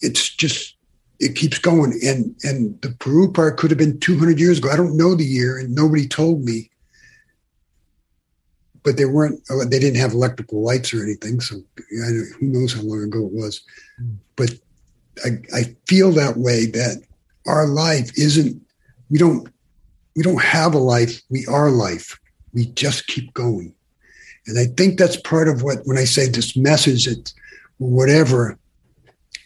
it's 0.00 0.28
just 0.34 0.76
it 1.18 1.34
keeps 1.34 1.58
going, 1.58 1.98
and 2.04 2.34
and 2.42 2.80
the 2.82 2.90
Peru 2.98 3.32
part 3.32 3.56
could 3.56 3.70
have 3.70 3.78
been 3.78 3.98
200 4.00 4.38
years 4.38 4.58
ago. 4.58 4.70
I 4.70 4.76
don't 4.76 4.96
know 4.96 5.14
the 5.14 5.24
year, 5.24 5.58
and 5.58 5.74
nobody 5.74 6.06
told 6.06 6.44
me. 6.44 6.70
But 8.82 8.96
they 8.96 9.04
weren't. 9.04 9.40
Uh, 9.50 9.64
they 9.64 9.80
didn't 9.80 10.00
have 10.00 10.12
electrical 10.12 10.62
lights 10.62 10.94
or 10.94 11.02
anything, 11.02 11.40
so 11.40 11.56
I 11.56 12.08
don't 12.08 12.32
who 12.38 12.46
knows 12.46 12.72
how 12.72 12.82
long 12.82 13.02
ago 13.02 13.26
it 13.26 13.32
was. 13.32 13.60
But 14.36 14.54
I, 15.24 15.30
I 15.54 15.76
feel 15.88 16.12
that 16.12 16.36
way 16.36 16.66
that 16.66 17.02
our 17.46 17.66
life 17.66 18.16
isn't. 18.16 18.62
We 19.10 19.18
don't. 19.18 19.48
We 20.14 20.22
don't 20.22 20.40
have 20.40 20.74
a 20.74 20.78
life. 20.78 21.20
We 21.30 21.46
are 21.46 21.70
life 21.70 22.18
we 22.56 22.66
just 22.66 23.06
keep 23.06 23.34
going. 23.34 23.74
And 24.46 24.58
I 24.58 24.64
think 24.64 24.98
that's 24.98 25.20
part 25.20 25.46
of 25.46 25.62
what, 25.62 25.80
when 25.84 25.98
I 25.98 26.04
say 26.04 26.26
this 26.26 26.56
message 26.56 27.04
that 27.04 27.32
whatever 27.78 28.58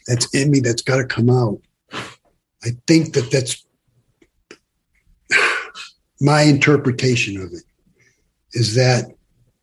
that's 0.07 0.33
in 0.35 0.51
me 0.51 0.61
that's 0.61 0.83
got 0.83 0.97
to 0.99 1.05
come 1.05 1.31
out, 1.31 1.61
I 2.62 2.70
think 2.87 3.14
that 3.14 3.31
that's 3.31 3.64
my 6.20 6.43
interpretation 6.43 7.41
of 7.41 7.53
it 7.53 7.62
is 8.53 8.74
that 8.74 9.07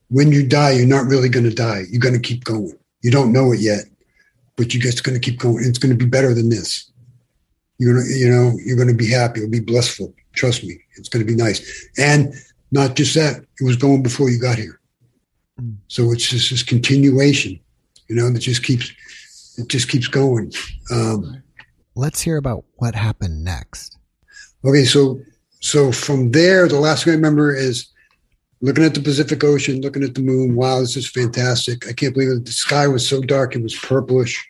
when 0.10 0.32
you 0.32 0.48
die, 0.48 0.72
you're 0.72 0.88
not 0.88 1.06
really 1.06 1.30
going 1.30 1.44
to 1.50 1.54
die. 1.54 1.84
You're 1.90 2.00
going 2.02 2.14
to 2.14 2.20
keep 2.20 2.44
going. 2.44 2.74
You 3.02 3.12
don't 3.12 3.34
know 3.34 3.52
it 3.52 3.60
yet, 3.60 3.86
but 4.56 4.74
you're 4.74 4.82
just 4.82 5.04
going 5.04 5.20
to 5.20 5.32
keep 5.32 5.40
going. 5.40 5.64
It's 5.66 5.78
going 5.78 5.98
to 5.98 6.04
be 6.04 6.10
better 6.10 6.34
than 6.34 6.50
this. 6.50 6.92
You're 7.78 7.94
going 7.94 8.08
to, 8.08 8.14
you 8.14 8.30
know, 8.30 8.54
you're 8.66 8.78
going 8.78 8.88
to 8.88 8.94
be 8.94 9.10
happy. 9.10 9.42
It'll 9.42 9.52
be 9.52 9.60
blissful. 9.60 10.14
Trust 10.34 10.64
me. 10.64 10.80
It's 10.96 11.10
going 11.10 11.26
to 11.26 11.32
be 11.32 11.38
nice. 11.38 11.90
And 11.98 12.34
not 12.72 12.96
just 12.96 13.14
that, 13.16 13.42
it 13.60 13.64
was 13.64 13.76
going 13.76 14.02
before 14.02 14.30
you 14.30 14.40
got 14.40 14.58
here. 14.58 14.80
Hmm. 15.60 15.74
So 15.88 16.12
it's 16.12 16.28
just 16.28 16.50
this 16.50 16.64
continuation, 16.64 17.60
you 18.10 18.16
know, 18.16 18.30
that 18.30 18.40
just 18.40 18.64
keeps 18.64 18.92
it 19.58 19.68
just 19.68 19.90
keeps 19.90 20.08
going. 20.08 20.54
Um, 20.92 21.42
Let's 21.96 22.22
hear 22.22 22.38
about 22.38 22.64
what 22.76 22.94
happened 22.94 23.44
next. 23.44 23.98
Okay, 24.64 24.86
so 24.86 25.20
so 25.62 25.92
from 25.92 26.32
there, 26.32 26.68
the 26.68 26.80
last 26.80 27.04
thing 27.04 27.14
I 27.14 27.16
remember 27.16 27.56
is 27.56 27.88
looking 28.62 28.84
at 28.84 28.94
the 28.94 29.02
Pacific 29.02 29.44
Ocean, 29.44 29.82
looking 29.82 30.04
at 30.04 30.16
the 30.16 30.22
moon. 30.22 30.56
Wow, 30.56 30.80
this 30.80 30.96
is 30.96 31.10
fantastic! 31.10 31.88
I 31.88 31.94
can't 31.94 32.14
believe 32.14 32.30
it. 32.30 32.46
The 32.46 32.52
sky 32.52 32.88
was 32.88 33.08
so 33.08 33.22
dark; 33.22 33.56
it 33.56 33.64
was 33.64 33.76
purplish. 33.76 34.46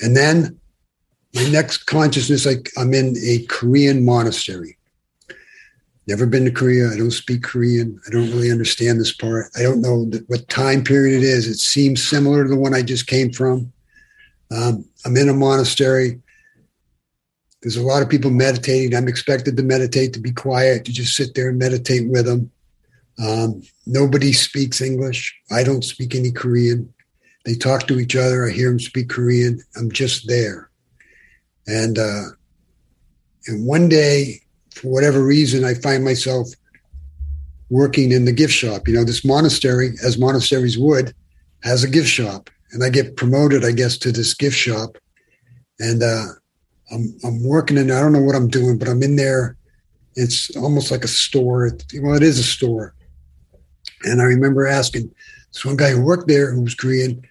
And 0.00 0.16
then 0.16 0.58
my 1.34 1.48
next 1.48 1.86
consciousness, 1.86 2.46
like 2.46 2.70
I'm 2.76 2.94
in 2.94 3.16
a 3.22 3.44
Korean 3.48 4.04
monastery. 4.04 4.77
Never 6.08 6.24
been 6.24 6.46
to 6.46 6.50
Korea. 6.50 6.88
I 6.88 6.96
don't 6.96 7.10
speak 7.10 7.42
Korean. 7.42 8.00
I 8.06 8.10
don't 8.10 8.30
really 8.30 8.50
understand 8.50 8.98
this 8.98 9.12
part. 9.12 9.50
I 9.58 9.62
don't 9.62 9.82
know 9.82 10.10
what 10.28 10.48
time 10.48 10.82
period 10.82 11.18
it 11.18 11.22
is. 11.22 11.46
It 11.46 11.58
seems 11.58 12.02
similar 12.02 12.44
to 12.44 12.48
the 12.48 12.56
one 12.56 12.72
I 12.72 12.80
just 12.80 13.06
came 13.06 13.30
from. 13.30 13.70
Um, 14.50 14.86
I'm 15.04 15.18
in 15.18 15.28
a 15.28 15.34
monastery. 15.34 16.18
There's 17.60 17.76
a 17.76 17.82
lot 17.82 18.02
of 18.02 18.08
people 18.08 18.30
meditating. 18.30 18.96
I'm 18.96 19.06
expected 19.06 19.58
to 19.58 19.62
meditate, 19.62 20.14
to 20.14 20.20
be 20.20 20.32
quiet, 20.32 20.86
to 20.86 20.92
just 20.92 21.14
sit 21.14 21.34
there 21.34 21.50
and 21.50 21.58
meditate 21.58 22.08
with 22.08 22.24
them. 22.24 22.50
Um, 23.22 23.62
nobody 23.84 24.32
speaks 24.32 24.80
English. 24.80 25.38
I 25.50 25.62
don't 25.62 25.84
speak 25.84 26.14
any 26.14 26.32
Korean. 26.32 26.90
They 27.44 27.54
talk 27.54 27.86
to 27.88 28.00
each 28.00 28.16
other. 28.16 28.48
I 28.48 28.52
hear 28.52 28.70
them 28.70 28.80
speak 28.80 29.10
Korean. 29.10 29.60
I'm 29.76 29.90
just 29.92 30.26
there. 30.26 30.70
And 31.66 31.98
uh, 31.98 32.28
and 33.46 33.66
one 33.66 33.90
day, 33.90 34.40
for 34.78 34.88
whatever 34.88 35.24
reason, 35.24 35.64
I 35.64 35.74
find 35.74 36.04
myself 36.04 36.48
working 37.70 38.12
in 38.12 38.24
the 38.24 38.32
gift 38.32 38.54
shop. 38.54 38.88
You 38.88 38.94
know, 38.94 39.04
this 39.04 39.24
monastery, 39.24 39.90
as 40.04 40.18
monasteries 40.18 40.78
would, 40.78 41.14
has 41.62 41.84
a 41.84 41.90
gift 41.90 42.08
shop, 42.08 42.50
and 42.72 42.82
I 42.82 42.88
get 42.88 43.16
promoted, 43.16 43.64
I 43.64 43.72
guess, 43.72 43.98
to 43.98 44.12
this 44.12 44.34
gift 44.34 44.56
shop, 44.56 44.96
and 45.78 46.02
uh, 46.02 46.26
I'm 46.90 47.16
I'm 47.24 47.44
working 47.44 47.76
in. 47.76 47.90
I 47.90 48.00
don't 48.00 48.12
know 48.12 48.22
what 48.22 48.36
I'm 48.36 48.48
doing, 48.48 48.78
but 48.78 48.88
I'm 48.88 49.02
in 49.02 49.16
there. 49.16 49.56
It's 50.14 50.54
almost 50.56 50.90
like 50.90 51.04
a 51.04 51.08
store. 51.08 51.70
Well, 52.00 52.14
it 52.14 52.22
is 52.22 52.38
a 52.38 52.44
store, 52.44 52.94
and 54.04 54.20
I 54.20 54.24
remember 54.24 54.66
asking 54.66 55.12
this 55.52 55.64
one 55.64 55.76
guy 55.76 55.90
who 55.90 56.02
worked 56.02 56.28
there, 56.28 56.52
who 56.52 56.62
was 56.62 56.74
Korean. 56.74 57.22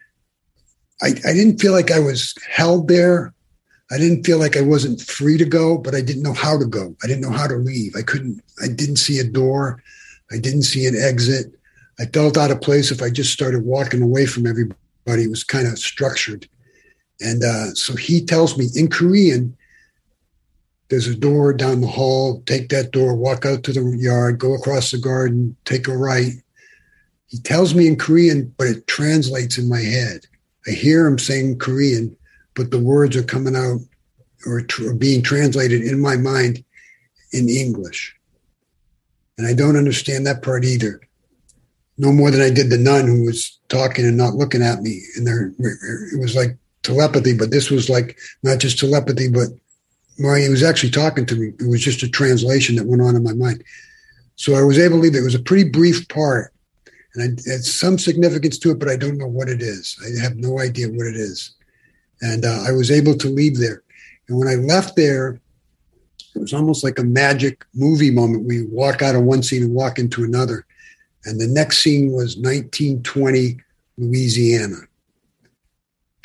I, 1.01 1.07
I 1.07 1.33
didn't 1.33 1.61
feel 1.61 1.73
like 1.73 1.91
I 1.91 1.99
was 1.99 2.33
held 2.49 2.87
there. 2.87 3.33
I 3.89 3.97
didn't 3.97 4.25
feel 4.25 4.37
like 4.37 4.57
I 4.57 4.61
wasn't 4.61 5.01
free 5.01 5.37
to 5.37 5.45
go, 5.45 5.77
but 5.77 5.95
I 5.95 6.01
didn't 6.01 6.23
know 6.23 6.33
how 6.33 6.57
to 6.57 6.65
go. 6.65 6.95
I 7.03 7.07
didn't 7.07 7.21
know 7.21 7.31
how 7.31 7.47
to 7.47 7.55
leave. 7.55 7.95
I 7.95 8.01
couldn't, 8.01 8.41
I 8.61 8.67
didn't 8.67 8.97
see 8.97 9.19
a 9.19 9.23
door. 9.23 9.81
I 10.31 10.37
didn't 10.37 10.63
see 10.63 10.85
an 10.85 10.95
exit. 10.95 11.53
I 11.99 12.05
felt 12.05 12.37
out 12.37 12.51
of 12.51 12.61
place 12.61 12.91
if 12.91 13.01
I 13.01 13.09
just 13.09 13.31
started 13.31 13.63
walking 13.63 14.01
away 14.01 14.25
from 14.25 14.45
everybody. 14.45 15.23
It 15.23 15.29
was 15.29 15.43
kind 15.43 15.67
of 15.67 15.79
structured. 15.79 16.47
And 17.21 17.43
uh, 17.43 17.73
so 17.73 17.95
he 17.95 18.23
tells 18.23 18.57
me 18.57 18.67
in 18.75 18.89
Korean, 18.89 19.55
there's 20.89 21.07
a 21.07 21.15
door 21.15 21.53
down 21.53 21.81
the 21.81 21.87
hall. 21.87 22.41
Take 22.45 22.69
that 22.69 22.91
door, 22.91 23.15
walk 23.15 23.45
out 23.45 23.63
to 23.63 23.73
the 23.73 23.97
yard, 23.97 24.39
go 24.39 24.53
across 24.53 24.91
the 24.91 24.97
garden, 24.97 25.55
take 25.65 25.87
a 25.87 25.97
right. 25.97 26.33
He 27.27 27.39
tells 27.39 27.73
me 27.73 27.87
in 27.87 27.97
Korean, 27.97 28.53
but 28.57 28.67
it 28.67 28.87
translates 28.87 29.57
in 29.57 29.67
my 29.67 29.81
head. 29.81 30.25
I 30.65 30.71
hear 30.71 31.05
him 31.05 31.19
saying 31.19 31.59
Korean, 31.59 32.15
but 32.57 32.71
the 32.71 32.79
words 32.79 33.15
are 33.15 33.23
coming 33.23 33.55
out 33.55 33.79
or, 34.45 34.61
tr- 34.61 34.93
being 34.93 35.21
translated 35.21 35.81
in 35.81 36.01
my 36.01 36.17
mind 36.17 36.63
in 37.31 37.47
English. 37.47 38.15
And 39.37 39.45
I 39.45 39.53
don't 39.53 39.77
understand 39.77 40.25
that 40.25 40.41
part 40.41 40.65
either. 40.65 40.99
No 41.99 42.11
more 42.11 42.31
than 42.31 42.41
I 42.41 42.49
did 42.49 42.69
the 42.69 42.77
nun 42.77 43.05
who 43.07 43.25
was 43.25 43.59
talking 43.69 44.05
and 44.05 44.17
not 44.17 44.33
looking 44.33 44.63
at 44.63 44.81
me. 44.81 45.01
And 45.15 45.25
there, 45.25 45.53
it 45.59 46.19
was 46.19 46.35
like 46.35 46.57
telepathy, 46.81 47.37
but 47.37 47.51
this 47.51 47.69
was 47.69 47.89
like 47.89 48.17
not 48.43 48.59
just 48.59 48.79
telepathy, 48.79 49.29
but 49.29 49.49
well, 50.19 50.35
he 50.35 50.49
was 50.49 50.63
actually 50.63 50.89
talking 50.89 51.25
to 51.27 51.35
me. 51.35 51.49
It 51.59 51.69
was 51.69 51.81
just 51.81 52.01
a 52.01 52.09
translation 52.09 52.75
that 52.77 52.87
went 52.87 53.03
on 53.03 53.15
in 53.15 53.23
my 53.23 53.33
mind. 53.33 53.63
So 54.35 54.55
I 54.55 54.63
was 54.63 54.79
able 54.79 54.97
to 54.97 55.01
leave. 55.01 55.15
It 55.15 55.21
was 55.21 55.35
a 55.35 55.39
pretty 55.39 55.69
brief 55.69 56.07
part, 56.07 56.53
and 57.13 57.23
I, 57.23 57.25
it 57.27 57.51
had 57.51 57.63
some 57.63 57.99
significance 57.99 58.57
to 58.59 58.71
it, 58.71 58.79
but 58.79 58.89
I 58.89 58.95
don't 58.95 59.17
know 59.17 59.27
what 59.27 59.49
it 59.49 59.61
is. 59.61 59.97
I 60.03 60.21
have 60.21 60.37
no 60.37 60.59
idea 60.59 60.87
what 60.87 61.07
it 61.07 61.15
is. 61.15 61.56
And 62.21 62.45
uh, 62.45 62.63
I 62.67 62.71
was 62.71 62.91
able 62.91 63.15
to 63.17 63.29
leave 63.29 63.57
there. 63.57 63.83
And 64.27 64.37
when 64.37 64.47
I 64.47 64.55
left 64.55 64.95
there, 64.95 65.39
it 66.35 66.39
was 66.39 66.53
almost 66.53 66.83
like 66.83 66.99
a 66.99 67.03
magic 67.03 67.65
movie 67.73 68.11
moment. 68.11 68.45
We 68.45 68.65
walk 68.65 69.01
out 69.01 69.15
of 69.15 69.23
one 69.23 69.43
scene 69.43 69.63
and 69.63 69.73
walk 69.73 69.97
into 69.99 70.23
another. 70.23 70.65
And 71.25 71.39
the 71.39 71.47
next 71.47 71.79
scene 71.79 72.11
was 72.11 72.37
1920 72.37 73.57
Louisiana 73.97 74.87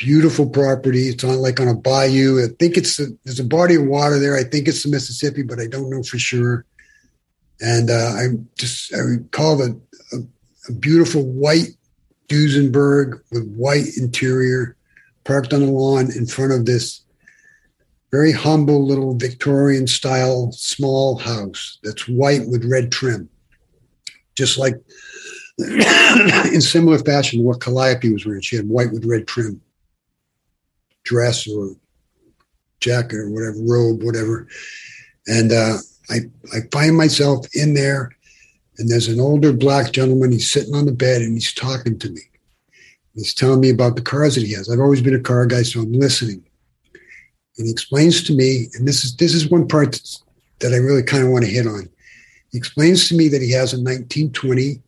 beautiful 0.02 0.48
property. 0.48 1.08
It's 1.08 1.22
on 1.22 1.36
like 1.36 1.60
on 1.60 1.68
a 1.68 1.74
bayou. 1.74 2.42
I 2.42 2.48
think 2.58 2.76
it's 2.76 2.98
a, 2.98 3.06
there's 3.24 3.38
a 3.38 3.44
body 3.44 3.76
of 3.76 3.84
water 3.84 4.18
there. 4.18 4.36
I 4.36 4.42
think 4.42 4.66
it's 4.66 4.82
the 4.82 4.90
Mississippi, 4.90 5.42
but 5.42 5.60
I 5.60 5.68
don't 5.68 5.90
know 5.90 6.02
for 6.02 6.18
sure. 6.18 6.64
And 7.60 7.88
uh, 7.88 8.12
I 8.16 8.26
just 8.58 8.92
I 8.92 8.98
recall 8.98 9.56
the 9.56 9.80
a, 10.12 10.16
a 10.68 10.72
beautiful 10.72 11.24
white 11.24 11.68
Duesenberg 12.28 13.20
with 13.30 13.54
white 13.54 13.96
interior, 13.96 14.76
parked 15.24 15.52
on 15.52 15.60
the 15.60 15.70
lawn 15.70 16.10
in 16.16 16.26
front 16.26 16.52
of 16.52 16.66
this 16.66 17.02
very 18.10 18.32
humble 18.32 18.86
little 18.86 19.14
Victorian 19.14 19.86
style 19.86 20.52
small 20.52 21.16
house 21.16 21.78
that's 21.82 22.08
white 22.08 22.46
with 22.48 22.70
red 22.70 22.92
trim, 22.92 23.28
just 24.36 24.58
like 24.58 24.74
in 25.58 26.60
similar 26.60 26.98
fashion 26.98 27.42
what 27.42 27.60
Calliope 27.60 28.12
was 28.12 28.26
wearing. 28.26 28.42
She 28.42 28.56
had 28.56 28.68
white 28.68 28.92
with 28.92 29.06
red 29.06 29.26
trim 29.26 29.60
dress 31.04 31.48
or 31.48 31.74
jacket 32.80 33.16
or 33.16 33.30
whatever, 33.30 33.56
robe, 33.60 34.02
whatever. 34.02 34.46
And 35.26 35.52
uh, 35.52 35.78
I, 36.10 36.18
I 36.54 36.58
find 36.70 36.96
myself 36.96 37.46
in 37.54 37.74
there, 37.74 38.10
and 38.78 38.88
there's 38.88 39.08
an 39.08 39.20
older 39.20 39.52
black 39.52 39.92
gentleman. 39.92 40.32
He's 40.32 40.50
sitting 40.50 40.74
on 40.74 40.86
the 40.86 40.92
bed 40.92 41.22
and 41.22 41.34
he's 41.34 41.52
talking 41.52 41.98
to 41.98 42.10
me. 42.10 42.20
He's 43.14 43.34
telling 43.34 43.60
me 43.60 43.70
about 43.70 43.96
the 43.96 44.02
cars 44.02 44.34
that 44.34 44.44
he 44.44 44.52
has. 44.54 44.70
I've 44.70 44.80
always 44.80 45.02
been 45.02 45.14
a 45.14 45.20
car 45.20 45.46
guy, 45.46 45.62
so 45.62 45.80
I'm 45.80 45.92
listening. 45.92 46.42
And 47.58 47.66
he 47.66 47.70
explains 47.70 48.22
to 48.24 48.34
me, 48.34 48.68
and 48.74 48.88
this 48.88 49.04
is 49.04 49.16
this 49.16 49.34
is 49.34 49.50
one 49.50 49.68
part 49.68 50.00
that 50.60 50.72
I 50.72 50.76
really 50.76 51.02
kind 51.02 51.24
of 51.24 51.30
want 51.30 51.44
to 51.44 51.50
hit 51.50 51.66
on. 51.66 51.88
He 52.50 52.58
explains 52.58 53.08
to 53.08 53.16
me 53.16 53.28
that 53.28 53.42
he 53.42 53.50
has 53.52 53.72
a 53.72 53.76
1920 53.76 54.80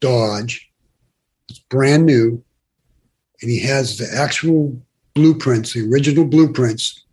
Dodge. 0.00 0.68
It's 1.48 1.60
brand 1.70 2.04
new, 2.04 2.42
and 3.40 3.50
he 3.50 3.60
has 3.60 3.98
the 3.98 4.08
actual 4.14 4.76
blueprints, 5.14 5.72
the 5.72 5.88
original 5.88 6.24
blueprints 6.24 7.04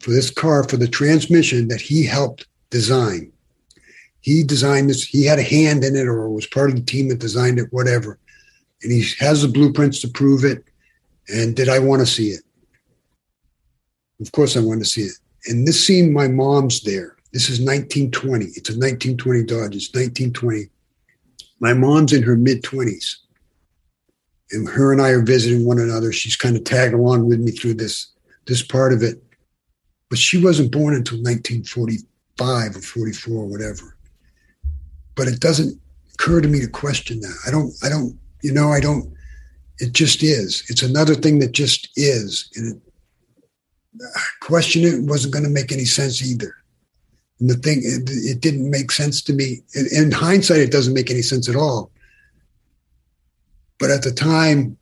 for 0.00 0.10
this 0.12 0.30
car 0.30 0.64
for 0.64 0.76
the 0.76 0.88
transmission 0.88 1.68
that 1.68 1.80
he 1.80 2.04
helped 2.04 2.46
design. 2.70 3.32
He 4.20 4.42
designed 4.42 4.90
this, 4.90 5.04
he 5.04 5.24
had 5.24 5.38
a 5.38 5.42
hand 5.42 5.84
in 5.84 5.96
it 5.96 6.06
or 6.06 6.28
was 6.28 6.46
part 6.46 6.70
of 6.70 6.76
the 6.76 6.82
team 6.82 7.08
that 7.08 7.18
designed 7.18 7.58
it, 7.58 7.72
whatever. 7.72 8.18
And 8.86 8.92
he 8.92 9.04
has 9.18 9.42
the 9.42 9.48
blueprints 9.48 10.00
to 10.02 10.08
prove 10.08 10.44
it. 10.44 10.62
And 11.26 11.56
did 11.56 11.68
I 11.68 11.80
want 11.80 11.98
to 12.02 12.06
see 12.06 12.28
it? 12.28 12.44
Of 14.20 14.30
course, 14.30 14.56
I 14.56 14.60
wanted 14.60 14.84
to 14.84 14.90
see 14.90 15.00
it. 15.00 15.18
And 15.46 15.66
this 15.66 15.84
scene, 15.84 16.12
my 16.12 16.28
mom's 16.28 16.82
there. 16.82 17.16
This 17.32 17.50
is 17.50 17.58
1920. 17.58 18.44
It's 18.44 18.70
a 18.70 18.78
1920 18.78 19.42
Dodge. 19.42 19.74
It's 19.74 19.88
1920. 19.88 20.70
My 21.58 21.74
mom's 21.74 22.12
in 22.12 22.22
her 22.22 22.36
mid 22.36 22.62
20s 22.62 23.16
and 24.52 24.68
her 24.68 24.92
and 24.92 25.02
I 25.02 25.08
are 25.08 25.22
visiting 25.22 25.66
one 25.66 25.80
another. 25.80 26.12
She's 26.12 26.36
kind 26.36 26.56
of 26.56 26.62
tagged 26.62 26.94
along 26.94 27.26
with 27.26 27.40
me 27.40 27.50
through 27.50 27.74
this 27.74 28.12
this 28.46 28.62
part 28.62 28.92
of 28.92 29.02
it. 29.02 29.20
But 30.10 30.20
she 30.20 30.40
wasn't 30.40 30.70
born 30.70 30.94
until 30.94 31.18
1945 31.18 32.76
or 32.76 32.80
44 32.80 33.36
or 33.36 33.46
whatever. 33.46 33.96
But 35.16 35.26
it 35.26 35.40
doesn't 35.40 35.80
occur 36.14 36.40
to 36.40 36.46
me 36.46 36.60
to 36.60 36.68
question 36.68 37.18
that. 37.18 37.36
I 37.44 37.50
don't, 37.50 37.74
I 37.82 37.88
don't, 37.88 38.16
you 38.42 38.52
know, 38.52 38.70
I 38.70 38.80
don't, 38.80 39.12
it 39.78 39.92
just 39.92 40.22
is. 40.22 40.64
It's 40.68 40.82
another 40.82 41.14
thing 41.14 41.38
that 41.40 41.52
just 41.52 41.88
is. 41.96 42.50
And 42.56 42.74
it, 42.74 42.82
question 44.40 44.84
it 44.84 45.02
wasn't 45.02 45.32
going 45.32 45.44
to 45.44 45.50
make 45.50 45.72
any 45.72 45.84
sense 45.84 46.22
either. 46.22 46.54
And 47.40 47.50
the 47.50 47.54
thing, 47.54 47.80
it, 47.82 48.08
it 48.08 48.40
didn't 48.40 48.70
make 48.70 48.90
sense 48.90 49.22
to 49.22 49.32
me. 49.32 49.60
In, 49.74 49.86
in 49.92 50.10
hindsight, 50.10 50.58
it 50.58 50.72
doesn't 50.72 50.94
make 50.94 51.10
any 51.10 51.22
sense 51.22 51.48
at 51.48 51.56
all 51.56 51.90
but 53.78 53.90
at 53.90 54.02
the 54.02 54.12
time, 54.12 54.76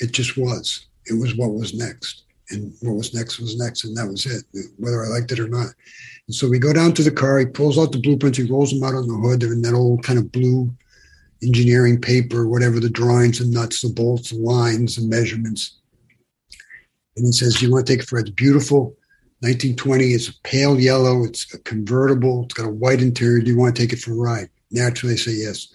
it 0.00 0.12
just 0.12 0.36
was. 0.36 0.86
It 1.06 1.14
was 1.14 1.36
what 1.36 1.52
was 1.52 1.74
next. 1.74 2.24
And 2.50 2.74
what 2.80 2.96
was 2.96 3.14
next 3.14 3.38
was 3.38 3.56
next. 3.56 3.84
And 3.84 3.96
that 3.96 4.08
was 4.08 4.26
it, 4.26 4.44
whether 4.78 5.04
I 5.04 5.08
liked 5.08 5.32
it 5.32 5.40
or 5.40 5.48
not. 5.48 5.68
And 6.26 6.34
so 6.34 6.48
we 6.48 6.58
go 6.58 6.72
down 6.72 6.92
to 6.94 7.02
the 7.02 7.10
car. 7.10 7.38
He 7.38 7.46
pulls 7.46 7.78
out 7.78 7.92
the 7.92 7.98
blueprints. 7.98 8.38
He 8.38 8.44
rolls 8.44 8.70
them 8.70 8.84
out 8.84 8.94
on 8.94 9.06
the 9.06 9.14
hood. 9.14 9.40
They're 9.40 9.52
in 9.52 9.62
that 9.62 9.74
old 9.74 10.02
kind 10.02 10.18
of 10.18 10.32
blue 10.32 10.74
engineering 11.42 12.00
paper, 12.00 12.48
whatever 12.48 12.80
the 12.80 12.90
drawings 12.90 13.40
and 13.40 13.50
nuts, 13.50 13.80
the 13.80 13.88
bolts, 13.88 14.30
the 14.30 14.36
lines, 14.36 14.98
and 14.98 15.08
measurements. 15.08 15.78
And 17.16 17.26
he 17.26 17.32
says, 17.32 17.60
you 17.60 17.70
want 17.70 17.86
to 17.86 17.92
take 17.92 18.02
it 18.02 18.08
for 18.08 18.18
it? 18.18 18.28
It's 18.28 18.30
beautiful. 18.30 18.96
1920. 19.40 20.04
It's 20.12 20.28
a 20.28 20.40
pale 20.42 20.78
yellow. 20.78 21.24
It's 21.24 21.52
a 21.52 21.58
convertible. 21.58 22.44
It's 22.44 22.54
got 22.54 22.66
a 22.66 22.72
white 22.72 23.02
interior. 23.02 23.40
Do 23.40 23.50
you 23.50 23.58
want 23.58 23.74
to 23.74 23.82
take 23.82 23.92
it 23.92 23.98
for 23.98 24.12
a 24.12 24.16
ride? 24.16 24.48
Naturally, 24.70 25.14
I 25.14 25.16
say 25.16 25.32
yes. 25.32 25.68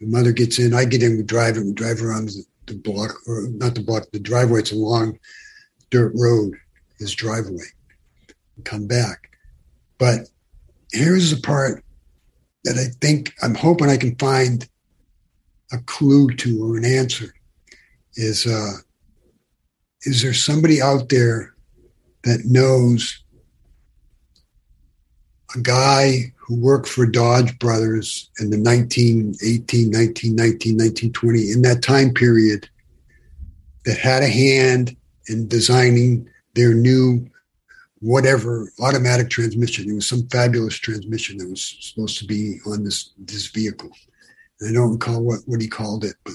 The 0.00 0.06
mother 0.06 0.32
gets 0.32 0.58
in. 0.58 0.72
I 0.72 0.84
get 0.84 1.02
in. 1.02 1.16
We 1.16 1.24
drive 1.24 1.56
it. 1.56 1.64
We 1.64 1.72
drive 1.72 2.02
around 2.02 2.28
the, 2.28 2.44
the 2.66 2.78
block, 2.78 3.16
or 3.26 3.48
not 3.50 3.74
the 3.74 3.82
block, 3.82 4.04
the 4.12 4.20
driveway. 4.20 4.60
It's 4.60 4.72
a 4.72 4.76
long 4.76 5.18
dirt 5.90 6.12
road. 6.14 6.54
His 6.98 7.14
driveway. 7.14 7.66
And 8.56 8.64
come 8.64 8.86
back. 8.86 9.30
But 9.98 10.28
here's 10.92 11.34
the 11.34 11.42
part 11.42 11.84
that 12.64 12.76
I 12.76 12.94
think 13.00 13.34
I'm 13.42 13.54
hoping 13.54 13.90
I 13.90 13.96
can 13.96 14.14
find 14.16 14.66
a 15.72 15.78
clue 15.78 16.30
to 16.36 16.64
or 16.64 16.76
an 16.76 16.84
answer. 16.84 17.34
Is 18.14 18.46
uh, 18.46 18.72
is 20.02 20.22
there 20.22 20.34
somebody 20.34 20.80
out 20.80 21.08
there 21.08 21.54
that 22.24 22.44
knows 22.44 23.22
a 25.54 25.60
guy 25.60 26.32
who 26.36 26.60
worked 26.60 26.88
for 26.88 27.06
Dodge 27.06 27.58
Brothers 27.58 28.30
in 28.40 28.50
the 28.50 28.58
1918, 28.58 29.90
1919, 29.90 30.76
1920, 30.76 31.52
in 31.52 31.62
that 31.62 31.82
time 31.82 32.12
period, 32.12 32.68
that 33.84 33.98
had 33.98 34.22
a 34.22 34.28
hand 34.28 34.96
in 35.28 35.48
designing 35.48 36.28
their 36.54 36.74
new 36.74 37.28
whatever 38.00 38.70
automatic 38.80 39.30
transmission. 39.30 39.90
It 39.90 39.94
was 39.94 40.08
some 40.08 40.26
fabulous 40.28 40.74
transmission 40.76 41.38
that 41.38 41.48
was 41.48 41.76
supposed 41.80 42.18
to 42.18 42.24
be 42.24 42.58
on 42.66 42.84
this 42.84 43.12
this 43.18 43.46
vehicle. 43.48 43.90
I 44.66 44.72
don't 44.72 44.92
recall 44.92 45.22
what, 45.22 45.40
what 45.46 45.60
he 45.60 45.68
called 45.68 46.04
it, 46.04 46.14
but 46.24 46.34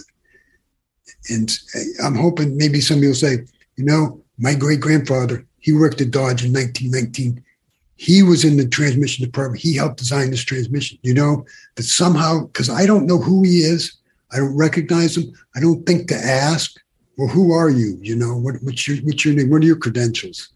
and 1.30 1.58
I'm 2.04 2.16
hoping 2.16 2.58
maybe 2.58 2.82
somebody 2.82 3.08
will 3.08 3.16
say, 3.16 3.40
you 3.76 3.86
know, 3.86 4.22
my 4.38 4.54
great 4.56 4.82
grandfather, 4.82 5.46
he 5.60 5.72
worked 5.72 6.02
at 6.02 6.12
Dodge 6.12 6.44
in 6.44 6.52
1919 6.52 7.44
he 8.04 8.22
was 8.22 8.44
in 8.44 8.58
the 8.58 8.68
transmission 8.68 9.24
department. 9.24 9.62
He 9.62 9.78
helped 9.78 9.98
design 9.98 10.30
this 10.30 10.44
transmission, 10.44 10.98
you 11.04 11.14
know, 11.14 11.46
that 11.76 11.84
somehow, 11.84 12.48
because 12.48 12.70
I 12.70 12.86
don't 12.86 13.06
know 13.06 13.18
who 13.18 13.44
he 13.44 13.60
is, 13.60 13.96
I 14.32 14.38
don't 14.38 14.58
recognize 14.58 15.16
him. 15.16 15.32
I 15.56 15.62
don't 15.62 15.86
think 15.86 16.08
to 16.10 16.16
ask, 16.16 16.76
well, 17.18 17.30
who 17.30 17.54
are 17.54 17.70
you? 17.70 17.98
You 18.02 18.18
know, 18.18 18.36
what, 18.36 18.56
what's 18.62 18.88
your 18.88 18.98
what's 19.06 19.24
your 19.24 19.36
name? 19.36 19.50
What 19.50 19.62
are 19.62 19.68
your 19.68 19.78
credentials? 19.78 20.50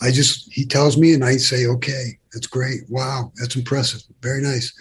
I 0.00 0.10
just 0.10 0.50
he 0.52 0.64
tells 0.64 0.96
me, 0.96 1.12
and 1.12 1.24
I 1.24 1.36
say, 1.36 1.66
okay, 1.66 2.18
that's 2.32 2.46
great. 2.46 2.82
Wow, 2.88 3.32
that's 3.36 3.56
impressive. 3.56 4.02
Very 4.22 4.40
nice. 4.40 4.72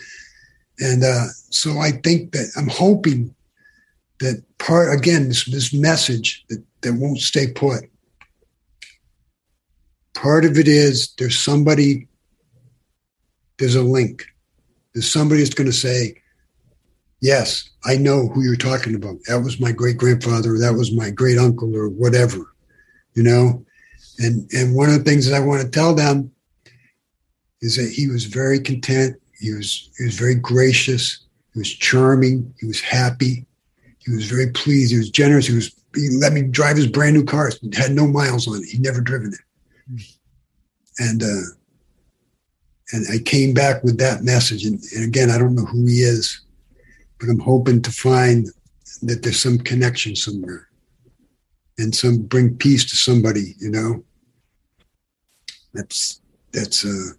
And 0.81 1.03
uh, 1.03 1.27
so 1.49 1.79
I 1.79 1.91
think 1.91 2.33
that 2.33 2.51
I'm 2.57 2.67
hoping 2.67 3.33
that 4.19 4.43
part 4.57 4.93
again 4.93 5.29
this 5.29 5.45
this 5.45 5.73
message 5.73 6.43
that 6.49 6.63
that 6.81 6.93
won't 6.93 7.19
stay 7.19 7.51
put 7.51 7.85
part 10.21 10.45
of 10.45 10.57
it 10.57 10.67
is 10.67 11.13
there's 11.17 11.37
somebody, 11.37 12.07
there's 13.57 13.75
a 13.75 13.81
link. 13.81 14.25
There's 14.93 15.11
somebody 15.11 15.41
that's 15.41 15.55
going 15.55 15.69
to 15.69 15.75
say, 15.75 16.21
yes, 17.21 17.69
I 17.85 17.97
know 17.97 18.27
who 18.27 18.43
you're 18.43 18.55
talking 18.55 18.95
about. 18.95 19.17
That 19.27 19.41
was 19.41 19.59
my 19.59 19.71
great 19.71 19.97
grandfather, 19.97 20.57
that 20.59 20.73
was 20.73 20.91
my 20.91 21.09
great 21.09 21.37
uncle, 21.37 21.75
or 21.75 21.89
whatever, 21.89 22.53
you 23.15 23.23
know? 23.23 23.65
And, 24.19 24.51
and 24.53 24.75
one 24.75 24.89
of 24.89 24.97
the 24.97 25.03
things 25.03 25.27
that 25.27 25.35
I 25.35 25.45
want 25.45 25.63
to 25.63 25.69
tell 25.69 25.95
them 25.95 26.31
is 27.61 27.75
that 27.77 27.91
he 27.91 28.07
was 28.07 28.25
very 28.25 28.59
content. 28.59 29.19
He 29.41 29.53
was, 29.53 29.89
he 29.97 30.05
was 30.05 30.17
very 30.17 30.35
gracious. 30.35 31.25
He 31.53 31.59
was 31.59 31.69
charming. 31.69 32.53
He 32.59 32.67
was 32.67 32.79
happy. 32.79 33.45
He 33.99 34.11
was 34.11 34.25
very 34.25 34.51
pleased. 34.51 34.91
He 34.91 34.97
was 34.97 35.09
generous. 35.09 35.47
He 35.47 35.55
was, 35.55 35.75
he 35.95 36.09
let 36.19 36.31
me 36.31 36.43
drive 36.43 36.77
his 36.77 36.87
brand 36.87 37.15
new 37.15 37.25
car. 37.25 37.49
It 37.49 37.75
had 37.75 37.91
no 37.91 38.07
miles 38.07 38.47
on 38.47 38.57
it. 38.57 38.69
He'd 38.69 38.81
never 38.81 39.01
driven 39.01 39.33
it 39.33 39.39
and 40.99 41.23
uh, 41.23 41.49
and 42.93 43.05
I 43.11 43.19
came 43.23 43.53
back 43.53 43.83
with 43.83 43.97
that 43.99 44.23
message. 44.23 44.65
And, 44.65 44.79
and, 44.95 45.05
again, 45.05 45.29
I 45.29 45.37
don't 45.37 45.55
know 45.55 45.65
who 45.65 45.85
he 45.85 46.01
is, 46.01 46.41
but 47.19 47.29
I'm 47.29 47.39
hoping 47.39 47.81
to 47.83 47.91
find 47.91 48.47
that 49.03 49.23
there's 49.23 49.39
some 49.39 49.57
connection 49.57 50.15
somewhere, 50.15 50.67
and 51.77 51.95
some 51.95 52.17
bring 52.19 52.55
peace 52.57 52.89
to 52.89 52.95
somebody. 52.95 53.55
You 53.59 53.71
know, 53.71 54.03
that's 55.73 56.21
that's 56.51 56.85
uh, 56.85 57.13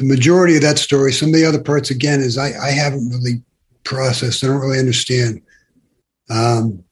the 0.00 0.06
majority 0.06 0.56
of 0.56 0.62
that 0.62 0.78
story. 0.78 1.12
Some 1.12 1.28
of 1.28 1.34
the 1.34 1.44
other 1.44 1.62
parts, 1.62 1.90
again, 1.90 2.20
is 2.20 2.38
I, 2.38 2.52
I 2.58 2.70
haven't 2.70 3.10
really 3.10 3.42
processed. 3.84 4.42
I 4.42 4.46
don't 4.46 4.60
really 4.60 4.78
understand. 4.78 5.42
Um, 6.30 6.82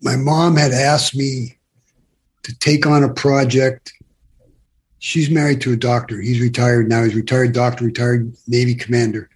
my 0.00 0.14
mom 0.14 0.56
had 0.56 0.70
asked 0.70 1.16
me 1.16 1.58
to 2.44 2.56
take 2.60 2.86
on 2.86 3.02
a 3.02 3.12
project. 3.12 3.92
She's 5.00 5.30
married 5.30 5.60
to 5.62 5.72
a 5.72 5.76
doctor. 5.76 6.20
He's 6.20 6.40
retired 6.40 6.88
now. 6.88 7.02
He's 7.02 7.16
retired 7.16 7.54
doctor, 7.54 7.84
retired 7.84 8.32
Navy 8.46 8.76
commander. 8.76 9.28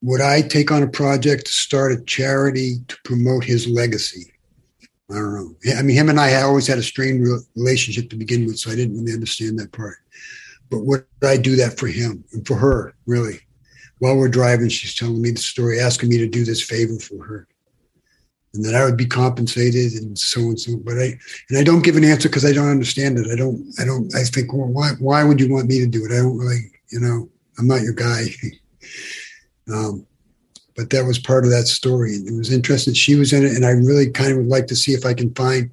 Would 0.00 0.22
I 0.22 0.40
take 0.40 0.70
on 0.70 0.82
a 0.82 0.88
project 0.88 1.48
to 1.48 1.52
start 1.52 1.92
a 1.92 2.02
charity 2.04 2.76
to 2.88 2.96
promote 3.04 3.44
his 3.44 3.68
legacy? 3.68 4.32
I 5.10 5.16
don't 5.16 5.34
know. 5.34 5.74
I 5.76 5.82
mean, 5.82 5.96
him 5.96 6.08
and 6.08 6.18
I 6.18 6.40
always 6.40 6.66
had 6.66 6.78
a 6.78 6.82
strained 6.82 7.28
relationship 7.54 8.08
to 8.08 8.16
begin 8.16 8.46
with, 8.46 8.58
so 8.58 8.70
I 8.70 8.74
didn't 8.74 8.96
really 8.96 9.12
understand 9.12 9.58
that 9.58 9.70
part. 9.72 9.96
But 10.74 10.86
would 10.86 11.06
I 11.22 11.36
do 11.36 11.56
that 11.56 11.78
for 11.78 11.86
him 11.86 12.24
and 12.32 12.46
for 12.46 12.56
her, 12.56 12.94
really? 13.06 13.40
While 13.98 14.16
we're 14.16 14.28
driving, 14.28 14.68
she's 14.68 14.94
telling 14.94 15.22
me 15.22 15.30
the 15.30 15.40
story, 15.40 15.80
asking 15.80 16.08
me 16.08 16.18
to 16.18 16.26
do 16.26 16.44
this 16.44 16.62
favor 16.62 16.98
for 16.98 17.24
her 17.24 17.46
and 18.54 18.64
that 18.64 18.74
I 18.74 18.84
would 18.84 18.96
be 18.96 19.06
compensated 19.06 19.92
and 19.94 20.18
so 20.18 20.40
and 20.40 20.58
so. 20.58 20.76
But 20.76 20.98
I 20.98 21.18
and 21.50 21.58
I 21.58 21.64
don't 21.64 21.82
give 21.82 21.96
an 21.96 22.04
answer 22.04 22.28
because 22.28 22.44
I 22.44 22.52
don't 22.52 22.70
understand 22.70 23.18
it. 23.18 23.26
I 23.30 23.36
don't. 23.36 23.72
I 23.80 23.84
don't. 23.84 24.14
I 24.14 24.22
think, 24.22 24.52
well, 24.52 24.68
why? 24.68 24.90
Why 24.98 25.24
would 25.24 25.40
you 25.40 25.52
want 25.52 25.68
me 25.68 25.80
to 25.80 25.86
do 25.86 26.04
it? 26.04 26.12
I 26.12 26.22
don't 26.22 26.38
really. 26.38 26.70
You 26.90 27.00
know, 27.00 27.28
I'm 27.58 27.66
not 27.66 27.82
your 27.82 27.92
guy. 27.92 28.26
um, 29.72 30.06
but 30.76 30.90
that 30.90 31.04
was 31.04 31.18
part 31.18 31.44
of 31.44 31.50
that 31.50 31.66
story. 31.66 32.12
It 32.12 32.34
was 32.36 32.52
interesting. 32.52 32.94
She 32.94 33.16
was 33.16 33.32
in 33.32 33.44
it, 33.44 33.54
and 33.54 33.66
I 33.66 33.70
really 33.70 34.10
kind 34.10 34.30
of 34.30 34.38
would 34.38 34.46
like 34.46 34.66
to 34.68 34.76
see 34.76 34.92
if 34.92 35.04
I 35.04 35.14
can 35.14 35.34
find 35.34 35.70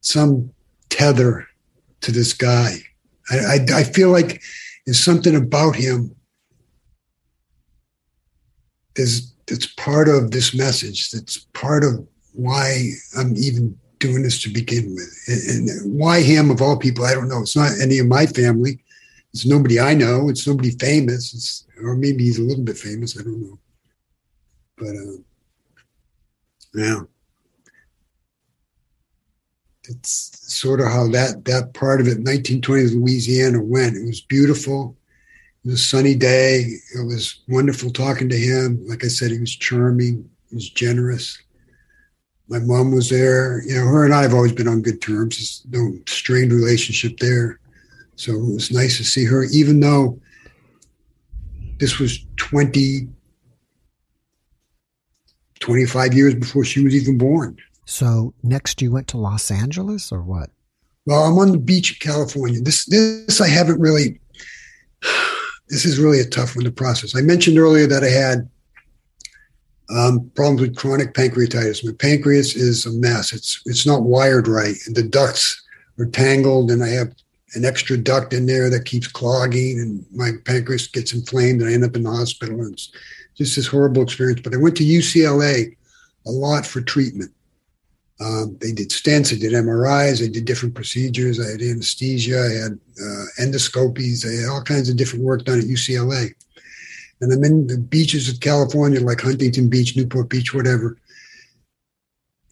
some 0.00 0.52
tether 0.88 1.46
to 2.02 2.12
this 2.12 2.32
guy. 2.32 2.76
I, 3.30 3.38
I, 3.38 3.66
I 3.74 3.84
feel 3.84 4.10
like 4.10 4.42
there's 4.84 5.02
something 5.02 5.36
about 5.36 5.76
him. 5.76 6.14
There's 8.96 9.32
that's 9.46 9.66
part 9.66 10.08
of 10.08 10.30
this 10.30 10.54
message. 10.54 11.10
That's 11.10 11.38
part 11.52 11.84
of 11.84 12.06
why 12.32 12.90
I'm 13.18 13.36
even 13.36 13.76
doing 13.98 14.22
this 14.22 14.42
to 14.42 14.48
begin 14.48 14.94
with. 14.94 15.24
And, 15.28 15.68
and 15.68 15.98
why 15.98 16.22
him 16.22 16.50
of 16.50 16.62
all 16.62 16.76
people, 16.76 17.04
I 17.04 17.14
don't 17.14 17.28
know. 17.28 17.42
It's 17.42 17.56
not 17.56 17.72
any 17.82 17.98
of 17.98 18.06
my 18.06 18.26
family. 18.26 18.82
It's 19.32 19.46
nobody 19.46 19.78
I 19.78 19.94
know. 19.94 20.28
It's 20.28 20.46
nobody 20.46 20.70
famous. 20.70 21.34
It's, 21.34 21.66
or 21.82 21.96
maybe 21.96 22.24
he's 22.24 22.38
a 22.38 22.42
little 22.42 22.64
bit 22.64 22.78
famous. 22.78 23.18
I 23.18 23.22
don't 23.22 23.42
know. 23.42 23.58
But 24.76 24.88
uh, 24.88 25.22
yeah, 26.74 27.00
it's 29.90 30.30
sort 30.54 30.80
of 30.80 30.86
how 30.86 31.08
that 31.08 31.44
that 31.46 31.74
part 31.74 32.00
of 32.00 32.06
it, 32.06 32.22
1920s 32.22 32.94
Louisiana, 32.94 33.62
went. 33.62 33.96
It 33.96 34.06
was 34.06 34.20
beautiful. 34.20 34.96
It 35.64 35.70
was 35.70 35.80
a 35.80 35.82
sunny 35.82 36.14
day. 36.14 36.60
It 36.94 37.04
was 37.04 37.40
wonderful 37.48 37.90
talking 37.90 38.28
to 38.28 38.36
him. 38.36 38.86
Like 38.86 39.04
I 39.04 39.08
said, 39.08 39.32
he 39.32 39.40
was 39.40 39.54
charming. 39.54 40.30
He 40.48 40.54
was 40.54 40.70
generous. 40.70 41.38
My 42.48 42.60
mom 42.60 42.92
was 42.92 43.10
there. 43.10 43.62
You 43.64 43.76
know, 43.76 43.86
her 43.86 44.04
and 44.04 44.14
I 44.14 44.22
have 44.22 44.34
always 44.34 44.52
been 44.52 44.68
on 44.68 44.82
good 44.82 45.02
terms. 45.02 45.36
There's 45.36 45.82
no 45.82 45.98
strained 46.06 46.52
relationship 46.52 47.18
there. 47.18 47.58
So 48.14 48.32
it 48.32 48.54
was 48.54 48.70
nice 48.70 48.96
to 48.98 49.04
see 49.04 49.24
her, 49.24 49.44
even 49.44 49.80
though 49.80 50.20
this 51.78 51.98
was 51.98 52.24
20, 52.36 53.08
25 55.58 56.14
years 56.14 56.34
before 56.34 56.64
she 56.64 56.84
was 56.84 56.94
even 56.94 57.18
born. 57.18 57.56
So 57.90 58.32
next 58.44 58.80
you 58.80 58.92
went 58.92 59.08
to 59.08 59.18
Los 59.18 59.50
Angeles 59.50 60.12
or 60.12 60.22
what? 60.22 60.50
Well, 61.06 61.24
I'm 61.24 61.36
on 61.38 61.50
the 61.50 61.58
beach 61.58 61.90
in 61.90 62.08
California. 62.08 62.60
This 62.60 62.84
this 62.86 63.40
I 63.40 63.48
haven't 63.48 63.80
really 63.80 64.20
this 65.68 65.84
is 65.84 65.98
really 65.98 66.20
a 66.20 66.24
tough 66.24 66.54
one 66.54 66.64
to 66.64 66.70
process. 66.70 67.16
I 67.16 67.20
mentioned 67.20 67.58
earlier 67.58 67.88
that 67.88 68.04
I 68.04 68.08
had 68.08 68.48
um, 69.90 70.30
problems 70.36 70.60
with 70.60 70.76
chronic 70.76 71.14
pancreatitis. 71.14 71.84
My 71.84 71.90
pancreas 71.98 72.54
is 72.54 72.86
a 72.86 72.92
mess. 72.92 73.32
It's 73.32 73.60
it's 73.66 73.84
not 73.84 74.04
wired 74.04 74.46
right, 74.46 74.76
the 74.86 75.02
ducts 75.02 75.60
are 75.98 76.06
tangled, 76.06 76.70
and 76.70 76.84
I 76.84 76.90
have 76.90 77.12
an 77.56 77.64
extra 77.64 77.96
duct 77.96 78.32
in 78.32 78.46
there 78.46 78.70
that 78.70 78.84
keeps 78.84 79.08
clogging, 79.08 79.80
and 79.80 80.06
my 80.12 80.30
pancreas 80.44 80.86
gets 80.86 81.12
inflamed, 81.12 81.60
and 81.60 81.68
I 81.68 81.72
end 81.72 81.84
up 81.84 81.96
in 81.96 82.04
the 82.04 82.10
hospital. 82.10 82.60
And 82.60 82.72
it's 82.72 82.92
just 83.34 83.56
this 83.56 83.66
horrible 83.66 84.04
experience. 84.04 84.42
But 84.42 84.54
I 84.54 84.58
went 84.58 84.76
to 84.76 84.84
UCLA 84.84 85.76
a 86.24 86.30
lot 86.30 86.64
for 86.64 86.80
treatment. 86.80 87.32
Um, 88.20 88.56
they 88.60 88.72
did 88.72 88.90
stents, 88.90 89.30
they 89.30 89.38
did 89.38 89.52
MRIs, 89.52 90.20
they 90.20 90.28
did 90.28 90.44
different 90.44 90.74
procedures. 90.74 91.40
I 91.40 91.52
had 91.52 91.62
anesthesia, 91.62 92.38
I 92.38 92.52
had 92.62 92.72
uh, 92.72 93.24
endoscopies, 93.40 94.26
I 94.26 94.42
had 94.42 94.50
all 94.50 94.62
kinds 94.62 94.90
of 94.90 94.96
different 94.96 95.24
work 95.24 95.44
done 95.44 95.58
at 95.58 95.64
UCLA. 95.64 96.34
And 97.22 97.32
I'm 97.32 97.44
in 97.44 97.66
the 97.66 97.78
beaches 97.78 98.28
of 98.28 98.40
California, 98.40 99.00
like 99.00 99.22
Huntington 99.22 99.70
Beach, 99.70 99.96
Newport 99.96 100.28
Beach, 100.28 100.52
whatever. 100.52 100.98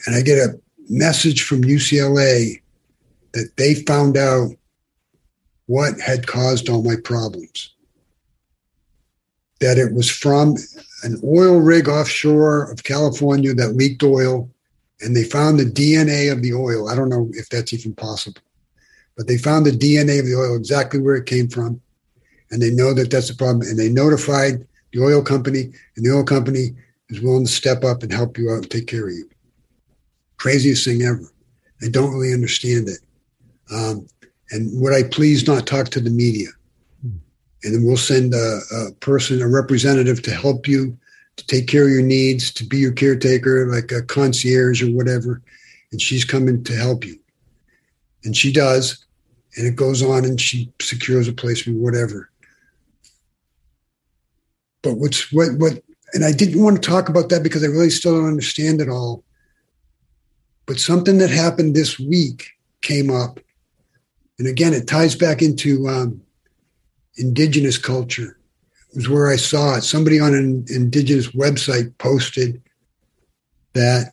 And 0.07 0.17
I 0.17 0.23
get 0.23 0.39
a 0.39 0.59
message 0.89 1.43
from 1.43 1.63
UCLA 1.63 2.63
that 3.33 3.51
they 3.57 3.75
found 3.75 4.17
out 4.17 4.51
what 5.67 6.01
had 6.01 6.27
caused 6.27 6.69
all 6.71 6.83
my 6.83 6.97
problems. 7.05 7.75
That 9.61 9.77
it 9.77 9.93
was 9.93 10.11
from 10.11 10.57
an 11.03 11.21
oil 11.25 11.61
rig 11.61 11.89
offshore 11.89 12.71
of 12.71 12.85
California 12.85 13.53
that 13.55 13.77
leaked 13.77 14.03
oil 14.03 14.51
and 15.01 15.15
they 15.15 15.25
found 15.25 15.59
the 15.59 15.65
DNA 15.65 16.33
of 16.33 16.43
the 16.43 16.55
oil. 16.55 16.89
I 16.89 16.95
don't 16.95 17.09
know 17.09 17.29
if 17.33 17.49
that's 17.49 17.73
even 17.73 17.95
possible, 17.95 18.41
but 19.17 19.27
they 19.27 19.39
found 19.39 19.67
the 19.67 19.71
DNA 19.71 20.21
of 20.21 20.27
the 20.27 20.37
oil 20.37 20.57
exactly 20.57 21.01
where 21.01 21.17
it 21.17 21.27
came 21.27 21.49
from, 21.49 21.81
and 22.51 22.61
they 22.61 22.71
know 22.71 22.93
that 22.95 23.11
that's 23.11 23.29
the 23.29 23.35
problem. 23.35 23.69
And 23.69 23.79
they 23.79 23.89
notified 23.89 24.67
the 24.93 25.03
oil 25.03 25.23
company, 25.23 25.71
and 25.97 26.05
the 26.05 26.15
oil 26.15 26.25
company 26.25 26.75
is 27.11 27.21
willing 27.21 27.47
to 27.47 27.51
step 27.51 27.85
up 27.85 28.03
and 28.03 28.13
help 28.13 28.39
you 28.39 28.51
out 28.51 28.57
and 28.63 28.71
take 28.71 28.87
care 28.87 29.09
of 29.09 29.15
you. 29.15 29.29
Craziest 30.37 30.85
thing 30.85 31.03
ever. 31.03 31.33
I 31.83 31.89
don't 31.89 32.13
really 32.13 32.35
understand 32.35 32.89
it. 32.89 32.99
Um, 33.73 34.07
and 34.51 34.81
would 34.81 34.95
I 34.95 35.03
please 35.03 35.47
not 35.47 35.67
talk 35.67 35.89
to 35.91 36.01
the 36.01 36.11
media? 36.11 36.49
And 37.65 37.75
then 37.75 37.85
we'll 37.85 37.97
send 37.97 38.35
a, 38.35 38.61
a, 38.73 38.93
person, 39.01 39.43
a 39.43 39.49
representative 39.49 40.23
to 40.23 40.31
help 40.31 40.69
you, 40.69 40.97
to 41.39 41.47
take 41.47 41.69
care 41.69 41.85
of 41.85 41.91
your 41.91 42.03
needs, 42.03 42.53
to 42.53 42.65
be 42.65 42.79
your 42.79 42.93
caretaker, 42.93 43.67
like 43.67 43.91
a 43.93 44.03
concierge 44.03 44.83
or 44.83 44.89
whatever. 44.89 45.41
And 45.91 46.03
she's 46.03 46.25
coming 46.25 46.63
to 46.65 46.75
help 46.75 47.05
you. 47.05 47.19
And 48.25 48.37
she 48.37 48.53
does. 48.53 49.05
And 49.57 49.67
it 49.67 49.77
goes 49.77 50.03
on 50.03 50.25
and 50.25 50.41
she 50.41 50.73
secures 50.81 51.29
a 51.29 51.33
place 51.33 51.63
placement, 51.63 51.81
whatever. 51.81 52.31
But 54.83 54.95
what's 54.95 55.33
what 55.33 55.53
what 55.59 55.83
and 56.15 56.25
I 56.25 56.33
didn't 56.33 56.63
want 56.63 56.83
to 56.83 56.89
talk 56.89 57.09
about 57.09 57.29
that 57.29 57.43
because 57.43 57.63
I 57.63 57.69
really 57.69 57.91
still 57.91 58.17
don't 58.17 58.29
understand 58.29 58.81
it 58.81 58.89
all. 58.89 59.25
But 60.67 60.79
something 60.79 61.19
that 61.19 61.31
happened 61.31 61.75
this 61.75 61.99
week 61.99 62.51
came 62.83 63.11
up. 63.11 63.41
And 64.39 64.47
again, 64.47 64.73
it 64.73 64.87
ties 64.87 65.17
back 65.17 65.43
into 65.43 65.89
um, 65.89 66.23
indigenous 67.17 67.79
culture. 67.79 68.38
Was 68.99 69.09
where 69.09 69.29
I 69.29 69.37
saw 69.37 69.77
it. 69.77 69.83
Somebody 69.83 70.19
on 70.19 70.35
an 70.35 70.65
indigenous 70.69 71.29
website 71.29 71.97
posted 71.99 72.61
that 73.73 74.13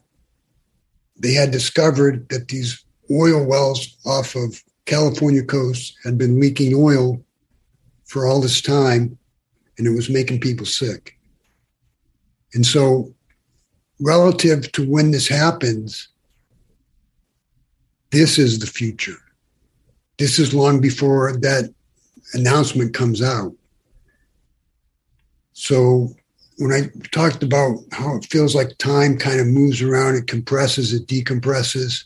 they 1.18 1.34
had 1.34 1.50
discovered 1.50 2.30
that 2.30 2.50
these 2.50 2.86
oil 3.10 3.44
wells 3.44 3.98
off 4.06 4.36
of 4.36 4.62
California 4.86 5.42
coast 5.42 5.98
had 6.04 6.20
been 6.20 6.40
leaking 6.40 6.76
oil 6.76 7.20
for 8.06 8.28
all 8.28 8.40
this 8.40 8.62
time, 8.62 9.18
and 9.80 9.88
it 9.88 9.96
was 9.96 10.08
making 10.08 10.40
people 10.40 10.68
sick. 10.68 11.18
And 12.54 12.64
so, 12.64 13.12
relative 14.00 14.72
to 14.74 14.88
when 14.88 15.10
this 15.10 15.28
happens, 15.28 16.10
this 18.12 18.38
is 18.38 18.60
the 18.60 18.68
future. 18.68 19.18
This 20.20 20.38
is 20.38 20.54
long 20.54 20.80
before 20.80 21.36
that 21.38 21.74
announcement 22.36 22.94
comes 22.94 23.24
out. 23.24 23.52
So, 25.56 26.16
when 26.58 26.72
I 26.72 26.90
talked 27.12 27.44
about 27.44 27.80
how 27.92 28.16
it 28.16 28.26
feels 28.26 28.56
like 28.56 28.78
time 28.78 29.18
kind 29.18 29.40
of 29.40 29.48
moves 29.48 29.82
around, 29.82 30.16
it 30.16 30.28
compresses, 30.28 30.94
it 30.94 31.08
decompresses, 31.08 32.06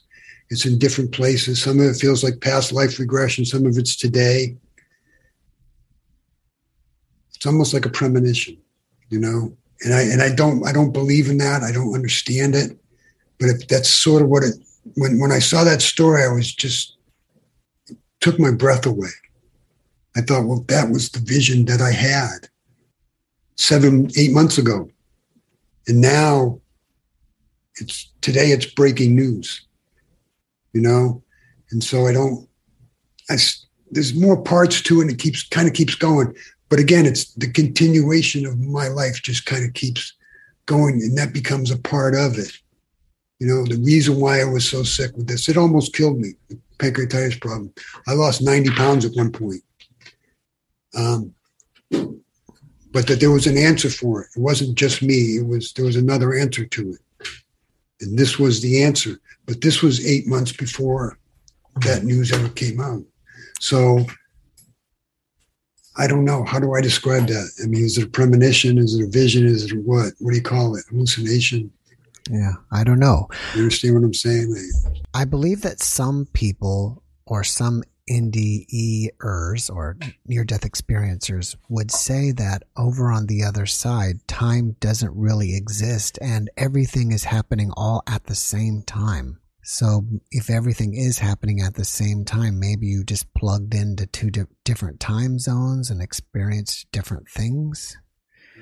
it's 0.50 0.66
in 0.66 0.80
different 0.80 1.12
places. 1.12 1.62
Some 1.62 1.80
of 1.80 1.86
it 1.86 1.98
feels 1.98 2.24
like 2.24 2.42
past 2.42 2.72
life 2.72 2.98
regression, 2.98 3.46
some 3.46 3.66
of 3.66 3.78
it's 3.78 3.96
today. 3.96 4.56
It's 7.36 7.46
almost 7.46 7.74
like 7.74 7.86
a 7.86 7.90
premonition, 7.90 8.58
you 9.10 9.20
know? 9.20 9.56
and 9.84 9.94
I 9.94 10.02
and 10.02 10.22
I 10.22 10.34
don't 10.34 10.66
I 10.66 10.72
don't 10.72 10.92
believe 10.92 11.30
in 11.30 11.38
that. 11.38 11.64
I 11.64 11.72
don't 11.72 11.94
understand 11.94 12.56
it, 12.56 12.78
but 13.40 13.50
if 13.50 13.68
that's 13.68 13.90
sort 13.90 14.22
of 14.22 14.30
what 14.30 14.44
it. 14.44 14.56
When 14.96 15.20
when 15.20 15.32
I 15.32 15.40
saw 15.40 15.64
that 15.64 15.82
story, 15.82 16.24
I 16.24 16.34
was 16.34 16.54
just 16.54 16.98
took 18.22 18.40
my 18.40 18.52
breath 18.52 18.86
away. 18.86 19.10
I 20.16 20.22
thought, 20.22 20.46
well, 20.46 20.66
that 20.68 20.90
was 20.90 21.10
the 21.10 21.20
vision 21.20 21.66
that 21.66 21.82
I 21.82 21.92
had 21.92 22.50
seven 23.60 24.10
eight 24.18 24.32
months 24.32 24.58
ago, 24.58 24.90
and 25.88 26.02
now 26.02 26.60
it's 27.76 28.12
today. 28.22 28.50
It's 28.50 28.66
breaking 28.66 29.16
news, 29.16 29.66
you 30.74 30.82
know, 30.82 31.24
and 31.72 31.84
so 31.84 32.08
I 32.08 32.14
don't. 32.14 32.48
I 33.30 33.38
there's 33.92 34.14
more 34.14 34.42
parts 34.42 34.82
to 34.84 35.00
it, 35.00 35.04
and 35.04 35.12
it 35.12 35.20
keeps 35.20 35.48
kind 35.48 35.68
of 35.68 35.74
keeps 35.74 35.96
going 35.96 36.34
but 36.70 36.80
again, 36.80 37.08
it's 37.08 37.34
the 37.34 37.52
continuation 37.52 38.46
of 38.46 38.60
my 38.60 38.88
life 38.88 39.22
just 39.24 39.46
kind 39.46 39.66
of 39.66 39.74
keeps 39.74 40.14
going, 40.68 41.02
and 41.02 41.18
that 41.18 41.34
becomes 41.34 41.72
a 41.72 41.78
part 41.78 42.16
of 42.16 42.38
it. 42.38 42.52
You 43.40 43.48
know, 43.48 43.66
the 43.66 43.82
reason 43.82 44.20
why 44.20 44.40
I 44.40 44.46
was 44.46 44.70
so 44.70 44.84
sick 44.84 45.16
with 45.18 45.28
this, 45.28 45.50
it 45.50 45.58
almost 45.58 45.96
killed 45.96 46.20
me, 46.20 46.34
pancreatitis 46.78 47.42
problem. 47.42 47.74
I 48.08 48.14
lost 48.14 48.44
90 48.44 48.70
pounds 48.72 49.06
at 49.06 49.16
one 49.16 49.32
point. 49.32 49.64
Um, 50.96 51.34
but 52.92 53.08
that 53.08 53.20
there 53.20 53.32
was 53.32 53.48
an 53.48 53.58
answer 53.58 53.90
for 53.90 54.24
it. 54.24 54.30
It 54.36 54.40
wasn't 54.40 54.78
just 54.78 55.02
me. 55.02 55.38
It 55.38 55.48
was 55.48 55.74
there 55.74 55.86
was 55.86 55.96
another 55.96 56.34
answer 56.34 56.66
to 56.66 56.94
it, 56.94 57.28
and 58.02 58.18
this 58.18 58.40
was 58.40 58.62
the 58.62 58.84
answer. 58.84 59.20
But 59.46 59.62
this 59.62 59.82
was 59.82 60.06
eight 60.06 60.28
months 60.28 60.52
before 60.52 61.18
that 61.82 62.04
news 62.04 62.32
ever 62.32 62.50
came 62.50 62.80
out. 62.80 63.04
So 63.60 64.06
I 65.98 66.08
don't 66.08 66.24
know. 66.24 66.46
How 66.46 66.60
do 66.60 66.74
I 66.74 66.82
describe 66.82 67.28
that? 67.28 67.52
I 67.64 67.68
mean, 67.68 67.84
is 67.84 67.98
it 67.98 68.06
a 68.06 68.10
premonition? 68.10 68.78
Is 68.78 68.96
it 68.96 69.04
a 69.04 69.10
vision? 69.10 69.46
Is 69.46 69.72
it 69.72 69.78
what? 69.84 70.14
What 70.20 70.32
do 70.32 70.38
you 70.38 70.44
call 70.44 70.76
it? 70.76 70.86
Hallucination? 70.90 71.72
Yeah, 72.30 72.54
I 72.72 72.84
don't 72.84 73.00
know. 73.00 73.28
You 73.56 73.64
understand 73.64 73.96
what 73.96 74.04
I'm 74.04 74.14
saying? 74.14 74.56
I 75.14 75.26
believe 75.26 75.62
that 75.62 75.82
some 75.82 76.28
people 76.34 77.04
or 77.26 77.44
some 77.44 77.84
NDEers 78.10 79.70
or 79.70 79.98
near 80.26 80.44
death 80.44 80.62
experiencers 80.62 81.56
would 81.70 81.92
say 81.92 82.32
that 82.32 82.64
over 82.78 83.12
on 83.12 83.28
the 83.28 83.44
other 83.44 83.66
side, 83.66 84.28
time 84.28 84.76
doesn't 84.80 85.16
really 85.16 85.56
exist 85.56 86.18
and 86.22 86.50
everything 86.58 87.12
is 87.12 87.24
happening 87.24 87.72
all 87.76 88.04
at 88.08 88.26
the 88.26 88.36
same 88.36 88.84
time. 88.84 89.40
So 89.64 90.04
if 90.32 90.50
everything 90.50 90.96
is 90.96 91.20
happening 91.20 91.62
at 91.62 91.76
the 91.76 91.86
same 91.86 92.26
time, 92.26 92.60
maybe 92.60 92.88
you 92.88 93.04
just 93.04 93.32
plugged 93.36 93.76
into 93.76 94.08
two 94.08 94.32
di- 94.32 94.46
different 94.64 95.00
time 95.00 95.38
zones 95.38 95.92
and 95.92 96.02
experienced 96.02 96.92
different 96.92 97.30
things. 97.30 97.96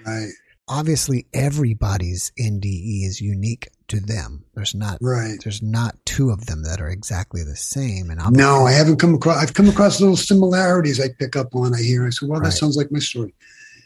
Right. 0.05 0.31
Obviously, 0.67 1.25
everybody's 1.33 2.31
NDE 2.39 3.05
is 3.05 3.21
unique 3.21 3.69
to 3.87 3.99
them. 3.99 4.43
There's 4.53 4.75
not 4.75 4.97
right. 5.01 5.37
There's 5.41 5.61
not 5.61 5.95
two 6.05 6.29
of 6.29 6.45
them 6.45 6.63
that 6.63 6.81
are 6.81 6.89
exactly 6.89 7.43
the 7.43 7.55
same. 7.55 8.09
And 8.09 8.19
I'm 8.19 8.33
no, 8.33 8.65
I 8.65 8.73
haven't 8.73 8.97
come 8.97 9.15
across. 9.15 9.41
I've 9.41 9.53
come 9.53 9.69
across 9.69 10.01
little 10.01 10.17
similarities. 10.17 10.99
I 10.99 11.07
pick 11.17 11.35
up 11.35 11.55
on. 11.55 11.73
I 11.73 11.81
hear. 11.81 12.05
I 12.05 12.09
say, 12.09 12.25
well, 12.25 12.39
that 12.39 12.47
right. 12.47 12.53
sounds 12.53 12.75
like 12.75 12.91
my 12.91 12.99
story, 12.99 13.33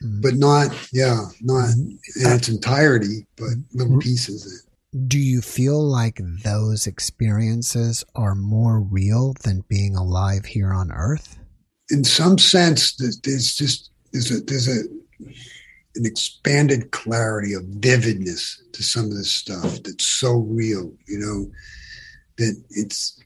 mm-hmm. 0.04 0.22
but 0.22 0.36
not. 0.36 0.72
Yeah, 0.92 1.26
not 1.42 1.70
mm-hmm. 1.70 2.26
in 2.26 2.32
its 2.34 2.50
entirety, 2.50 3.28
but 3.38 3.50
little 3.74 3.94
mm-hmm. 3.94 4.00
pieces 4.00 4.68
do 5.08 5.18
you 5.18 5.42
feel 5.42 5.82
like 5.82 6.20
those 6.44 6.86
experiences 6.86 8.04
are 8.14 8.36
more 8.36 8.82
real 8.82 9.34
than 9.44 9.64
being 9.70 9.96
alive 9.96 10.44
here 10.44 10.74
on 10.74 10.92
earth 10.92 11.40
in 11.92 12.04
some 12.04 12.38
sense 12.38 12.96
there's 12.96 13.54
just 13.54 13.92
there's 14.12 14.32
a 14.32 14.42
there's 14.42 14.68
a 14.68 14.82
an 15.96 16.06
expanded 16.06 16.92
clarity 16.92 17.54
of 17.54 17.64
vividness 17.64 18.62
to 18.74 18.84
some 18.84 19.06
of 19.06 19.16
this 19.16 19.32
stuff 19.32 19.82
that's 19.84 20.06
so 20.06 20.34
real 20.34 20.92
you 21.08 21.20
know 21.20 21.52
that 22.38 22.62
it's 22.70 23.20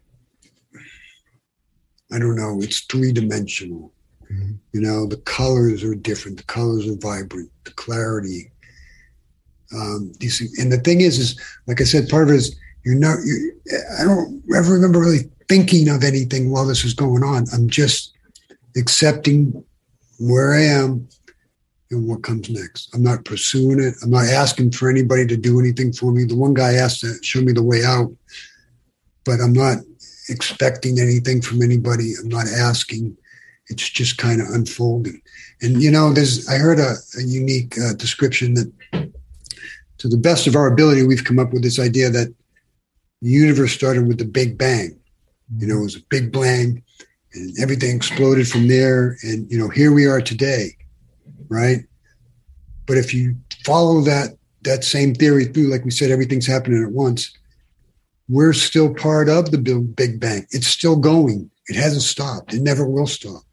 i 2.11 2.19
don't 2.19 2.35
know 2.35 2.59
it's 2.61 2.81
three-dimensional 2.81 3.91
mm-hmm. 4.31 4.53
you 4.73 4.81
know 4.81 5.05
the 5.05 5.17
colors 5.17 5.83
are 5.83 5.95
different 5.95 6.37
the 6.37 6.43
colors 6.43 6.87
are 6.87 6.97
vibrant 6.97 7.51
the 7.65 7.71
clarity 7.71 8.51
um, 9.73 10.13
these 10.19 10.41
and 10.59 10.71
the 10.71 10.77
thing 10.77 11.01
is, 11.01 11.17
is 11.17 11.39
like 11.67 11.81
I 11.81 11.85
said, 11.85 12.09
part 12.09 12.27
of 12.27 12.33
it 12.33 12.37
is 12.37 12.55
you're 12.83 12.95
not. 12.95 13.17
you 13.25 13.51
I 13.99 14.03
don't 14.03 14.43
ever 14.55 14.73
remember 14.73 14.99
really 14.99 15.29
thinking 15.49 15.89
of 15.89 16.03
anything 16.03 16.51
while 16.51 16.65
this 16.65 16.83
was 16.83 16.93
going 16.93 17.23
on. 17.23 17.45
I'm 17.53 17.69
just 17.69 18.13
accepting 18.77 19.63
where 20.19 20.53
I 20.53 20.61
am 20.61 21.07
and 21.91 22.07
what 22.07 22.23
comes 22.23 22.49
next. 22.49 22.93
I'm 22.93 23.03
not 23.03 23.25
pursuing 23.25 23.79
it. 23.79 23.95
I'm 24.03 24.11
not 24.11 24.25
asking 24.25 24.71
for 24.71 24.89
anybody 24.89 25.25
to 25.27 25.37
do 25.37 25.59
anything 25.59 25.93
for 25.93 26.11
me. 26.11 26.23
The 26.23 26.35
one 26.35 26.53
guy 26.53 26.73
asked 26.73 27.01
to 27.01 27.13
show 27.21 27.41
me 27.41 27.51
the 27.51 27.63
way 27.63 27.83
out, 27.83 28.11
but 29.23 29.39
I'm 29.39 29.53
not 29.53 29.77
expecting 30.29 30.99
anything 30.99 31.41
from 31.41 31.61
anybody. 31.61 32.13
I'm 32.19 32.29
not 32.29 32.47
asking. 32.47 33.17
It's 33.67 33.89
just 33.89 34.17
kind 34.17 34.41
of 34.41 34.47
unfolding. 34.49 35.21
And 35.61 35.81
you 35.81 35.91
know, 35.91 36.13
there's 36.13 36.47
I 36.47 36.57
heard 36.57 36.79
a, 36.79 36.95
a 37.17 37.23
unique 37.23 37.75
uh, 37.79 37.93
description 37.93 38.53
that 38.55 38.71
to 39.97 40.07
the 40.07 40.17
best 40.17 40.45
of 40.47 40.55
our 40.55 40.67
ability, 40.67 41.03
we've 41.03 41.23
come 41.23 41.39
up 41.39 41.53
with 41.53 41.63
this 41.63 41.79
idea 41.79 42.09
that 42.09 42.33
the 43.21 43.29
universe 43.29 43.73
started 43.73 44.07
with 44.07 44.17
the 44.17 44.25
Big 44.25 44.57
Bang. 44.57 44.99
You 45.57 45.67
know, 45.67 45.79
it 45.79 45.83
was 45.83 45.95
a 45.95 46.03
big 46.09 46.31
bang, 46.31 46.83
and 47.33 47.59
everything 47.59 47.95
exploded 47.95 48.47
from 48.47 48.67
there. 48.67 49.17
And 49.23 49.49
you 49.51 49.57
know, 49.57 49.69
here 49.69 49.91
we 49.93 50.05
are 50.05 50.21
today, 50.21 50.75
right? 51.49 51.79
But 52.85 52.97
if 52.97 53.13
you 53.13 53.35
follow 53.63 54.01
that 54.01 54.37
that 54.63 54.83
same 54.83 55.13
theory 55.13 55.45
through, 55.45 55.71
like 55.71 55.85
we 55.85 55.91
said, 55.91 56.11
everything's 56.11 56.47
happening 56.47 56.83
at 56.83 56.91
once. 56.91 57.31
We're 58.27 58.53
still 58.53 58.93
part 58.93 59.29
of 59.29 59.51
the 59.51 59.59
Big 59.59 60.19
Bang. 60.19 60.47
It's 60.49 60.67
still 60.67 60.95
going. 60.95 61.51
It 61.67 61.75
hasn't 61.75 62.01
stopped. 62.01 62.53
It 62.53 62.61
never 62.61 62.87
will 62.87 63.07
stop. 63.07 63.43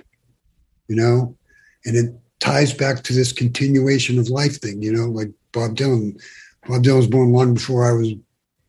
You 0.89 0.97
know, 0.97 1.37
and 1.85 1.97
it 1.97 2.15
ties 2.41 2.73
back 2.73 3.03
to 3.05 3.13
this 3.13 3.33
continuation 3.33 4.19
of 4.19 4.29
life 4.29 4.61
thing. 4.61 4.83
You 4.83 4.93
know, 4.93 5.07
like 5.07 5.29
Bob 5.53 5.77
Dylan. 5.77 6.21
Bob 6.67 6.83
Dylan 6.83 6.97
was 6.97 7.07
born 7.07 7.33
long 7.33 7.55
before 7.55 7.85
I 7.85 7.93
was 7.93 8.15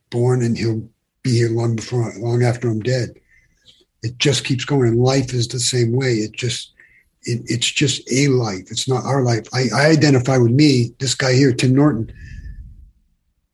born, 0.10 0.44
and 0.44 0.58
he'll 0.58 0.88
be 1.24 1.38
here 1.38 1.50
long 1.50 1.76
before, 1.76 2.14
long 2.18 2.44
after 2.44 2.70
I'm 2.70 2.82
dead. 2.82 3.16
It 4.04 4.18
just 4.18 4.44
keeps 4.44 4.66
going, 4.66 4.90
and 4.90 5.02
life 5.02 5.34
is 5.34 5.48
the 5.48 5.60
same 5.60 5.94
way. 5.94 6.16
It 6.16 6.34
just, 6.34 6.73
it, 7.26 7.42
it's 7.46 7.70
just 7.70 8.10
a 8.12 8.28
life. 8.28 8.70
It's 8.70 8.88
not 8.88 9.06
our 9.06 9.22
life. 9.22 9.48
I, 9.54 9.66
I 9.74 9.88
identify 9.88 10.38
with 10.38 10.52
me, 10.52 10.94
this 11.00 11.16
guy 11.16 11.34
here, 11.34 11.54
Tim 11.54 11.76
Norton, 11.76 12.12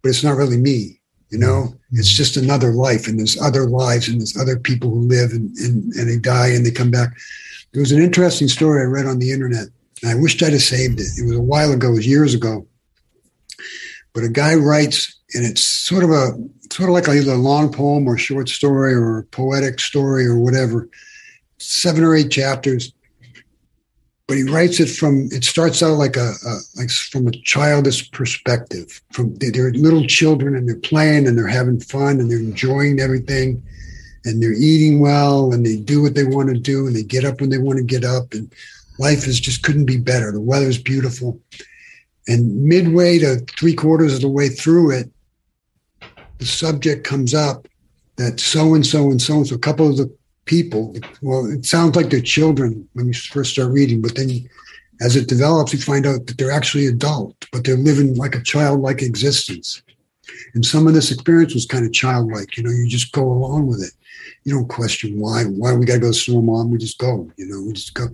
but 0.02 0.10
it's 0.10 0.24
not 0.24 0.38
really 0.38 0.58
me. 0.58 1.00
You 1.30 1.38
know, 1.38 1.68
mm-hmm. 1.68 2.00
it's 2.00 2.12
just 2.12 2.38
another 2.38 2.72
life, 2.72 3.08
and 3.08 3.20
there's 3.20 3.40
other 3.40 3.66
lives, 3.66 4.08
and 4.08 4.20
there's 4.20 4.38
other 4.38 4.58
people 4.58 4.90
who 4.90 5.02
live 5.02 5.32
and, 5.32 5.56
and, 5.58 5.94
and 5.94 6.10
they 6.10 6.18
die 6.18 6.48
and 6.48 6.66
they 6.66 6.72
come 6.72 6.92
back. 6.92 7.10
There 7.72 7.82
was 7.82 7.92
an 7.92 8.02
interesting 8.02 8.48
story 8.48 8.82
I 8.82 8.86
read 8.86 9.06
on 9.06 9.20
the 9.20 9.32
internet, 9.32 9.68
and 10.02 10.12
I 10.12 10.16
wished 10.16 10.42
I'd 10.42 10.54
have 10.54 10.62
saved 10.62 11.00
it. 11.00 11.08
It 11.18 11.26
was 11.26 11.36
a 11.36 11.42
while 11.42 11.72
ago, 11.72 11.90
it 11.90 11.94
was 11.94 12.08
years 12.08 12.34
ago. 12.34 12.66
But 14.14 14.24
a 14.24 14.30
guy 14.30 14.56
writes, 14.56 15.16
and 15.36 15.46
it's 15.46 15.62
sort 15.62 16.04
of 16.04 16.10
a 16.10 16.32
sort 16.72 16.90
of 16.90 16.94
like 16.94 17.08
either 17.08 17.32
a 17.32 17.36
long 17.36 17.72
poem 17.72 18.08
or 18.08 18.18
short 18.18 18.50
story 18.50 18.94
or 18.94 19.28
poetic 19.32 19.80
story 19.80 20.26
or 20.26 20.38
whatever, 20.38 20.90
seven 21.60 22.04
or 22.04 22.16
eight 22.16 22.32
chapters 22.32 22.92
but 24.30 24.38
he 24.38 24.44
writes 24.44 24.80
it 24.80 24.86
from 24.86 25.28
it 25.32 25.44
starts 25.44 25.82
out 25.82 25.98
like 25.98 26.16
a, 26.16 26.34
a 26.46 26.60
like 26.76 26.92
from 26.92 27.28
a 27.28 27.32
childish 27.32 28.12
perspective 28.12 29.02
from 29.12 29.34
they're 29.38 29.72
little 29.72 30.06
children 30.06 30.56
and 30.56 30.70
they're 30.70 30.78
playing 30.78 31.26
and 31.28 31.36
they're 31.36 31.48
having 31.48 31.80
fun 31.80 32.20
and 32.20 32.30
they're 32.30 32.38
enjoying 32.38 33.00
everything 33.00 33.62
and 34.26 34.42
they're 34.42 34.54
eating 34.54 35.00
well 35.00 35.52
and 35.52 35.66
they 35.66 35.78
do 35.78 36.00
what 36.04 36.14
they 36.14 36.26
want 36.26 36.48
to 36.48 36.60
do 36.60 36.86
and 36.86 36.96
they 36.96 37.02
get 37.02 37.26
up 37.26 37.42
when 37.42 37.50
they 37.50 37.58
want 37.58 37.78
to 37.78 37.84
get 37.84 38.06
up 38.06 38.32
and 38.34 38.54
life 39.00 39.26
is 39.26 39.40
just 39.40 39.64
couldn't 39.64 39.86
be 39.86 39.98
better. 39.98 40.32
The 40.32 40.40
weather's 40.40 40.78
beautiful. 40.78 41.40
And 42.28 42.66
midway 42.66 43.18
to 43.20 43.38
three 43.58 43.74
quarters 43.74 44.14
of 44.14 44.22
the 44.22 44.30
way 44.30 44.50
through 44.50 44.92
it 44.92 45.10
the 46.38 46.46
subject 46.46 47.04
comes 47.04 47.34
up 47.34 47.68
that 48.18 48.40
so 48.40 48.76
and 48.76 48.86
so 48.86 49.10
and 49.10 49.20
so 49.20 49.38
and 49.38 49.48
so 49.48 49.56
a 49.56 49.60
couple 49.60 49.90
of 49.90 49.98
the 49.98 50.19
people. 50.50 50.96
Well, 51.22 51.46
it 51.46 51.64
sounds 51.64 51.96
like 51.96 52.10
they're 52.10 52.22
children 52.22 52.90
when 52.94 53.06
you 53.06 53.14
first 53.14 53.52
start 53.52 53.72
reading, 53.72 54.02
but 54.02 54.16
then 54.16 54.50
as 55.00 55.16
it 55.16 55.30
develops, 55.30 55.72
you 55.72 55.80
find 55.80 56.08
out 56.08 56.26
that 56.26 56.40
they're 56.40 56.52
actually 56.52 56.88
adult, 56.88 57.46
but 57.52 57.64
they're 57.64 57.78
living 57.78 58.16
like 58.16 58.34
a 58.34 58.42
childlike 58.42 59.04
existence. 59.04 59.84
And 60.56 60.66
some 60.66 60.88
of 60.88 60.96
this 60.96 61.12
experience 61.12 61.54
was 61.54 61.68
kind 61.68 61.86
of 61.86 61.94
childlike. 61.94 62.58
You 62.58 62.64
know, 62.64 62.72
you 62.72 62.88
just 62.88 63.12
go 63.12 63.22
along 63.22 63.68
with 63.68 63.84
it. 63.84 63.94
You 64.44 64.54
don't 64.56 64.68
question 64.68 65.20
why. 65.20 65.44
Why 65.44 65.74
we 65.74 65.86
got 65.86 65.96
to 65.96 66.00
go 66.00 66.12
to 66.12 66.42
mom? 66.42 66.72
We 66.72 66.80
just 66.80 66.98
go. 66.98 67.32
You 67.38 67.46
know, 67.46 67.62
we 67.62 67.74
just 67.74 67.94
go. 67.94 68.08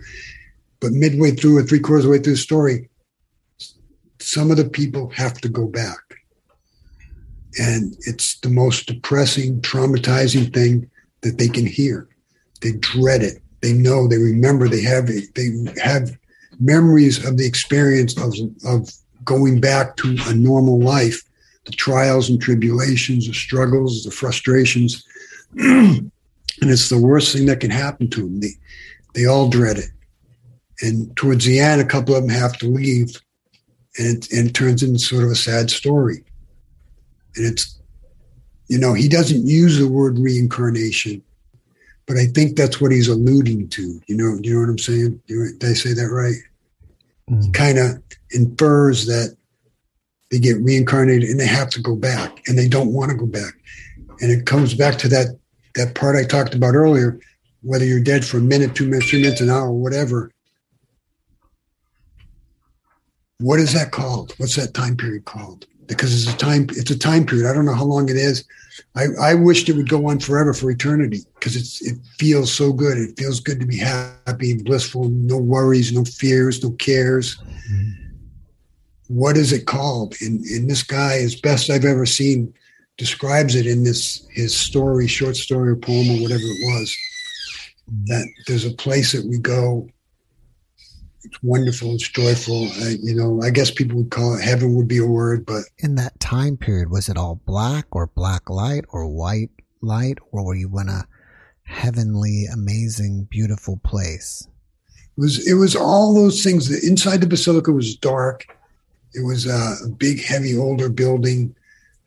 But 0.82 0.92
midway 0.92 1.32
through, 1.32 1.58
or 1.58 1.64
three 1.64 1.80
quarters 1.80 2.04
of 2.04 2.12
the 2.12 2.18
way 2.18 2.22
through 2.22 2.34
the 2.34 2.38
story, 2.38 2.90
some 4.20 4.52
of 4.52 4.58
the 4.58 4.70
people 4.70 5.10
have 5.10 5.40
to 5.42 5.50
go 5.50 5.68
back. 5.68 6.04
And 7.58 7.96
it's 8.02 8.40
the 8.42 8.50
most 8.50 8.88
depressing, 8.88 9.62
traumatizing 9.62 10.54
thing 10.54 10.92
that 11.22 11.38
they 11.38 11.48
can 11.48 11.66
hear. 11.66 12.10
They 12.62 12.74
dread 12.74 13.22
it. 13.24 13.42
They 13.62 13.74
know. 13.74 14.08
They 14.08 14.18
remember. 14.18 14.68
They 14.68 14.82
have. 14.82 15.08
They 15.08 15.52
have 15.84 16.18
memories 16.60 17.26
of 17.26 17.38
the 17.38 17.46
experience 17.46 18.18
of 18.18 18.34
of 18.66 18.92
going 19.24 19.60
back 19.60 19.98
to 19.98 20.18
a 20.28 20.34
normal 20.34 20.80
life, 20.80 21.24
the 21.66 21.72
trials 21.72 22.30
and 22.30 22.42
tribulations, 22.42 23.28
the 23.28 23.34
struggles, 23.34 24.04
the 24.04 24.12
frustrations, 24.12 25.04
and 25.58 26.12
it's 26.62 26.90
the 26.90 27.02
worst 27.02 27.36
thing 27.36 27.46
that 27.48 27.60
can 27.60 27.72
happen 27.72 28.10
to 28.12 28.22
them. 28.22 28.40
They 28.40 28.52
they 29.14 29.26
all 29.26 29.50
dread 29.50 29.78
it. 29.78 29.90
And 30.82 31.16
towards 31.16 31.46
the 31.46 31.60
end, 31.60 31.82
a 31.82 31.86
couple 31.86 32.16
of 32.16 32.22
them 32.22 32.30
have 32.30 32.58
to 32.58 32.68
leave, 32.68 33.16
and 33.98 34.18
it, 34.18 34.32
and 34.32 34.50
it 34.50 34.54
turns 34.54 34.84
into 34.84 35.00
sort 35.00 35.24
of 35.24 35.32
a 35.32 35.36
sad 35.36 35.70
story. 35.70 36.24
And 37.36 37.46
it's, 37.46 37.80
you 38.68 38.78
know, 38.78 38.94
he 38.94 39.08
doesn't 39.08 39.48
use 39.48 39.78
the 39.78 39.88
word 39.88 40.20
reincarnation 40.20 41.24
but 42.08 42.18
I 42.18 42.26
think 42.26 42.56
that's 42.56 42.80
what 42.80 42.92
he's 42.92 43.08
alluding 43.08 43.70
to. 43.70 44.02
You 44.08 44.18
know, 44.18 44.40
you 44.42 44.54
know 44.54 44.62
what 44.62 44.70
I'm 44.70 44.78
saying? 44.78 45.22
Did 45.28 45.64
I 45.64 45.74
say 45.74 45.94
that 45.94 46.10
right? 46.12 46.36
Mm. 47.30 47.54
Kind 47.54 47.80
of 47.80 48.02
infers 48.32 49.06
that 49.08 49.36
they 50.32 50.40
get 50.40 50.58
reincarnated 50.62 51.30
and 51.30 51.40
they 51.40 51.48
have 51.48 51.70
to 51.72 51.82
go 51.82 51.96
back 51.96 52.42
and 52.48 52.58
they 52.58 52.68
don't 52.68 52.94
want 52.94 53.12
to 53.12 53.18
go 53.18 53.26
back. 53.26 53.54
And 54.22 54.32
it 54.32 54.46
comes 54.46 54.74
back 54.74 54.98
to 55.00 55.08
that 55.10 55.38
that 55.76 55.94
part 55.94 56.16
I 56.16 56.24
talked 56.24 56.56
about 56.56 56.74
earlier, 56.74 57.20
whether 57.62 57.86
you're 57.86 58.00
dead 58.00 58.24
for 58.24 58.38
a 58.38 58.42
minute, 58.42 58.76
two 58.76 58.88
minutes, 58.88 59.10
three 59.10 59.22
minutes, 59.22 59.42
an 59.42 59.50
hour, 59.50 59.72
whatever. 59.72 60.32
What 63.40 63.60
is 63.60 63.74
that 63.74 63.92
called? 63.92 64.34
What's 64.38 64.56
that 64.56 64.74
time 64.74 64.96
period 64.96 65.26
called? 65.26 65.68
Because 65.88 66.14
it's 66.14 66.34
a 66.34 66.38
time 66.38 66.68
it's 66.72 66.92
a 66.92 66.98
time 66.98 67.26
period. 67.26 67.50
I 67.50 67.54
don't 67.54 67.66
know 67.66 67.76
how 67.76 67.86
long 67.86 68.10
it 68.10 68.16
is. 68.16 68.46
I, 68.96 69.06
I 69.22 69.34
wished 69.36 69.70
it 69.70 69.76
would 69.76 69.90
go 69.90 70.10
on 70.10 70.20
forever 70.20 70.54
for 70.54 70.70
eternity 70.70 71.22
because 71.36 71.56
it's 71.56 71.82
it 71.82 71.98
feels 72.18 72.52
so 72.52 72.74
good. 72.74 72.98
It 72.98 73.18
feels 73.18 73.40
good 73.40 73.60
to 73.60 73.66
be 73.66 73.78
happy 73.78 74.52
and 74.52 74.64
blissful, 74.64 75.10
no 75.10 75.38
worries, 75.38 75.94
no 75.94 76.04
fears, 76.04 76.64
no 76.64 76.72
cares. 76.72 77.38
Mm-hmm. 77.38 77.92
What 79.08 79.38
is 79.38 79.54
it 79.54 79.68
called? 79.68 80.16
And, 80.22 80.44
and 80.46 80.70
this 80.70 80.82
guy, 80.82 81.18
as 81.18 81.40
best 81.40 81.70
I've 81.70 81.86
ever 81.86 82.06
seen, 82.06 82.54
describes 82.98 83.56
it 83.56 83.68
in 83.68 83.84
this 83.84 84.26
his 84.32 84.56
story, 84.56 85.08
short 85.08 85.36
story 85.36 85.72
or 85.72 85.76
poem 85.76 86.10
or 86.10 86.22
whatever 86.22 86.42
it 86.42 86.74
was. 86.74 86.98
Mm-hmm. 87.92 88.06
That 88.08 88.28
there's 88.48 88.66
a 88.66 88.74
place 88.74 89.12
that 89.12 89.26
we 89.26 89.38
go 89.38 89.90
it's 91.26 91.42
wonderful. 91.42 91.94
It's 91.96 92.08
joyful. 92.08 92.68
Uh, 92.82 92.94
you 93.02 93.16
know, 93.16 93.42
I 93.42 93.50
guess 93.50 93.72
people 93.72 93.98
would 93.98 94.12
call 94.12 94.36
it 94.36 94.42
heaven 94.42 94.76
would 94.76 94.88
be 94.88 95.00
a 95.00 95.06
word, 95.06 95.46
but 95.46 95.64
in 95.80 95.96
that 95.96 96.20
time 96.20 96.58
period, 96.58 96.90
was 96.90 97.10
it 97.10 97.18
all 97.18 97.42
black 97.46 97.88
or 97.92 98.08
black 98.08 98.50
light 98.50 98.86
or 98.90 99.08
white 99.08 99.50
light, 99.82 100.20
or 100.32 100.46
were 100.46 100.56
you 100.56 100.78
in 100.80 100.90
a 100.90 101.08
heavenly, 101.64 102.46
amazing, 102.46 103.28
beautiful 103.30 103.78
place? 103.84 104.48
It 105.18 105.22
was. 105.22 105.48
It 105.48 105.56
was 105.56 105.76
all 105.76 106.14
those 106.14 106.44
things. 106.44 106.70
The 106.70 106.88
inside 106.88 107.22
the 107.22 107.28
basilica 107.28 107.72
was 107.72 107.96
dark. 107.96 108.46
It 109.14 109.26
was 109.26 109.48
a 109.48 109.88
big, 109.98 110.24
heavy, 110.24 110.58
older 110.58 110.90
building. 110.90 111.56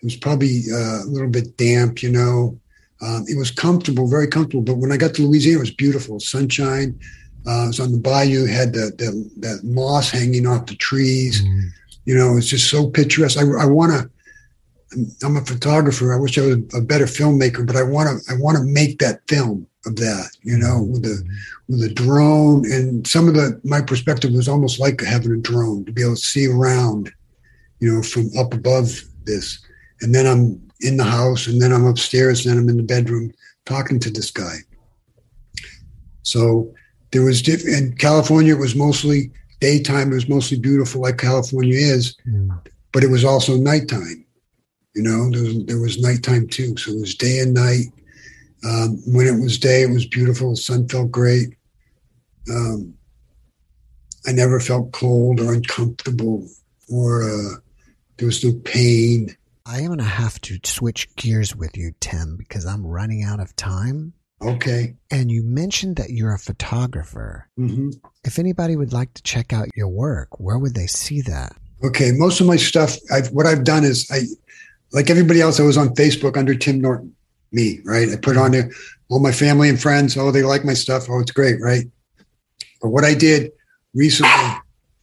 It 0.01 0.05
was 0.05 0.17
probably 0.17 0.63
uh, 0.73 1.03
a 1.03 1.09
little 1.09 1.29
bit 1.29 1.57
damp, 1.57 2.03
you 2.03 2.13
know. 2.13 2.61
Um, 3.01 3.25
it 3.29 3.37
was 3.37 3.51
comfortable, 3.51 4.09
very 4.09 4.27
comfortable. 4.27 4.63
But 4.63 4.77
when 4.77 4.93
I 4.93 4.97
got 4.97 5.15
to 5.15 5.23
Louisiana, 5.23 5.59
it 5.59 5.61
was 5.61 5.71
beautiful. 5.71 6.21
Sunshine, 6.21 6.99
uh, 7.49 7.65
was 7.67 7.81
on 7.81 7.93
the 7.93 7.99
bayou, 7.99 8.45
had 8.45 8.75
the, 8.75 8.93
the 8.99 9.31
that 9.39 9.65
moss 9.65 10.11
hanging 10.11 10.47
off 10.47 10.67
the 10.67 10.77
trees. 10.77 11.43
Mm. 11.43 11.69
You 12.05 12.17
know, 12.17 12.37
it's 12.37 12.49
just 12.49 12.71
so 12.71 12.89
picturesque. 12.91 13.39
I, 13.39 13.43
I 13.43 13.65
want 13.65 13.93
to. 13.93 14.11
I'm 15.25 15.37
a 15.37 15.45
photographer. 15.45 16.15
I 16.15 16.19
wish 16.19 16.39
I 16.39 16.43
was 16.43 16.57
a 16.75 16.81
better 16.81 17.07
filmmaker, 17.07 17.67
but 17.67 17.77
I 17.77 17.83
want 17.83 18.09
to. 18.09 18.33
I 18.33 18.37
want 18.39 18.59
to 18.59 18.65
make 18.65 18.99
that 18.99 19.21
film 19.29 19.67
of 19.87 19.97
that. 19.97 20.31
You 20.43 20.59
know, 20.59 20.83
with 20.83 21.03
the 21.03 21.25
with 21.69 21.81
the 21.81 21.95
drone 21.95 22.71
and 22.71 23.07
some 23.07 23.29
of 23.29 23.35
the 23.35 23.59
my 23.65 23.81
perspective 23.81 24.33
was 24.33 24.49
almost 24.49 24.79
like 24.79 25.01
having 25.01 25.33
a 25.33 25.37
drone 25.37 25.87
to 25.87 25.93
be 25.93 26.03
able 26.03 26.17
to 26.17 26.21
see 26.21 26.47
around. 26.47 27.11
You 27.81 27.95
know, 27.95 28.03
from 28.03 28.31
up 28.37 28.53
above 28.53 29.01
this, 29.25 29.59
and 30.03 30.15
then 30.15 30.27
I'm 30.27 30.61
in 30.81 30.99
the 30.99 31.05
house, 31.05 31.47
and 31.47 31.63
then 31.63 31.73
I'm 31.73 31.87
upstairs, 31.87 32.45
and 32.45 32.55
then 32.55 32.63
I'm 32.63 32.69
in 32.69 32.77
the 32.77 32.83
bedroom 32.83 33.33
talking 33.65 33.99
to 34.01 34.11
this 34.11 34.31
guy. 34.31 34.57
So 36.23 36.75
there 37.13 37.25
was 37.25 37.43
diff- 37.43 37.67
in 37.67 37.95
California 37.97 38.55
it 38.55 38.59
was 38.59 38.75
mostly 38.75 39.31
daytime 39.61 40.13
it 40.13 40.15
was 40.15 40.29
mostly 40.29 40.59
beautiful 40.59 41.01
like 41.01 41.19
California 41.19 41.77
is 41.77 42.17
mm. 42.27 42.49
but 42.93 43.03
it 43.03 43.11
was 43.11 43.25
also 43.25 43.57
nighttime 43.57 44.25
you 44.95 45.03
know 45.03 45.31
there 45.31 45.43
was, 45.43 45.65
there 45.67 45.81
was 45.81 46.01
nighttime 46.01 46.47
too 46.47 46.77
so 46.77 46.93
it 46.93 47.01
was 47.01 47.15
day 47.15 47.41
and 47.41 47.55
night 47.55 47.87
um, 48.65 48.99
when 49.07 49.27
it 49.27 49.41
was 49.41 49.59
day 49.59 49.83
it 49.83 49.91
was 49.91 50.07
beautiful 50.07 50.51
the 50.51 50.57
sun 50.57 50.89
felt 50.89 51.11
great 51.11 51.55
um, 52.51 52.95
I 54.27 54.33
never 54.33 54.61
felt 54.61 54.93
cold 54.93 55.41
or 55.41 55.53
uncomfortable 55.53 56.49
or 56.91 57.23
uh, 57.23 57.55
there 58.17 58.27
was 58.27 58.45
no 58.45 58.53
pain 58.65 59.37
I 59.71 59.81
am 59.81 59.89
going 59.89 59.99
to 59.99 60.05
have 60.05 60.41
to 60.43 60.59
switch 60.65 61.15
gears 61.17 61.55
with 61.55 61.77
you, 61.77 61.93
Tim, 62.01 62.37
because 62.39 62.65
I'm 62.65 62.87
running 62.87 63.23
out 63.23 63.39
of 63.39 63.55
time. 63.55 64.15
Okay. 64.41 64.95
And 65.11 65.31
you 65.31 65.43
mentioned 65.43 65.97
that 65.97 66.11
you're 66.11 66.33
a 66.33 66.39
photographer. 66.39 67.49
Mm-hmm. 67.59 67.91
If 68.25 68.39
anybody 68.39 68.77
would 68.77 68.93
like 68.93 69.13
to 69.15 69.23
check 69.23 69.53
out 69.53 69.69
your 69.75 69.89
work, 69.89 70.39
where 70.39 70.59
would 70.59 70.75
they 70.75 70.87
see 70.87 71.21
that? 71.23 71.57
Okay. 71.83 72.13
Most 72.13 72.41
of 72.41 72.47
my 72.47 72.57
stuff, 72.57 72.97
I've, 73.13 73.29
what 73.31 73.47
I've 73.47 73.65
done 73.65 73.85
is 73.85 74.09
I, 74.11 74.21
like 74.93 75.11
everybody 75.11 75.41
else, 75.41 75.59
I 75.59 75.65
was 75.65 75.77
on 75.77 75.89
Facebook 75.91 76.37
under 76.37 76.55
Tim 76.55 76.81
Norton, 76.81 77.15
me, 77.53 77.81
right? 77.85 78.09
I 78.09 78.17
put 78.17 78.37
on 78.37 78.53
there 78.53 78.71
all 79.11 79.21
my 79.21 79.33
family 79.33 79.69
and 79.69 79.81
friends. 79.81 80.17
Oh, 80.17 80.31
they 80.31 80.43
like 80.43 80.65
my 80.65 80.75
stuff. 80.75 81.09
Oh, 81.11 81.21
it's 81.21 81.31
great, 81.31 81.61
right? 81.61 81.85
But 82.81 82.91
what 82.91 83.05
I 83.05 83.15
did 83.15 83.53
recently 83.95 84.31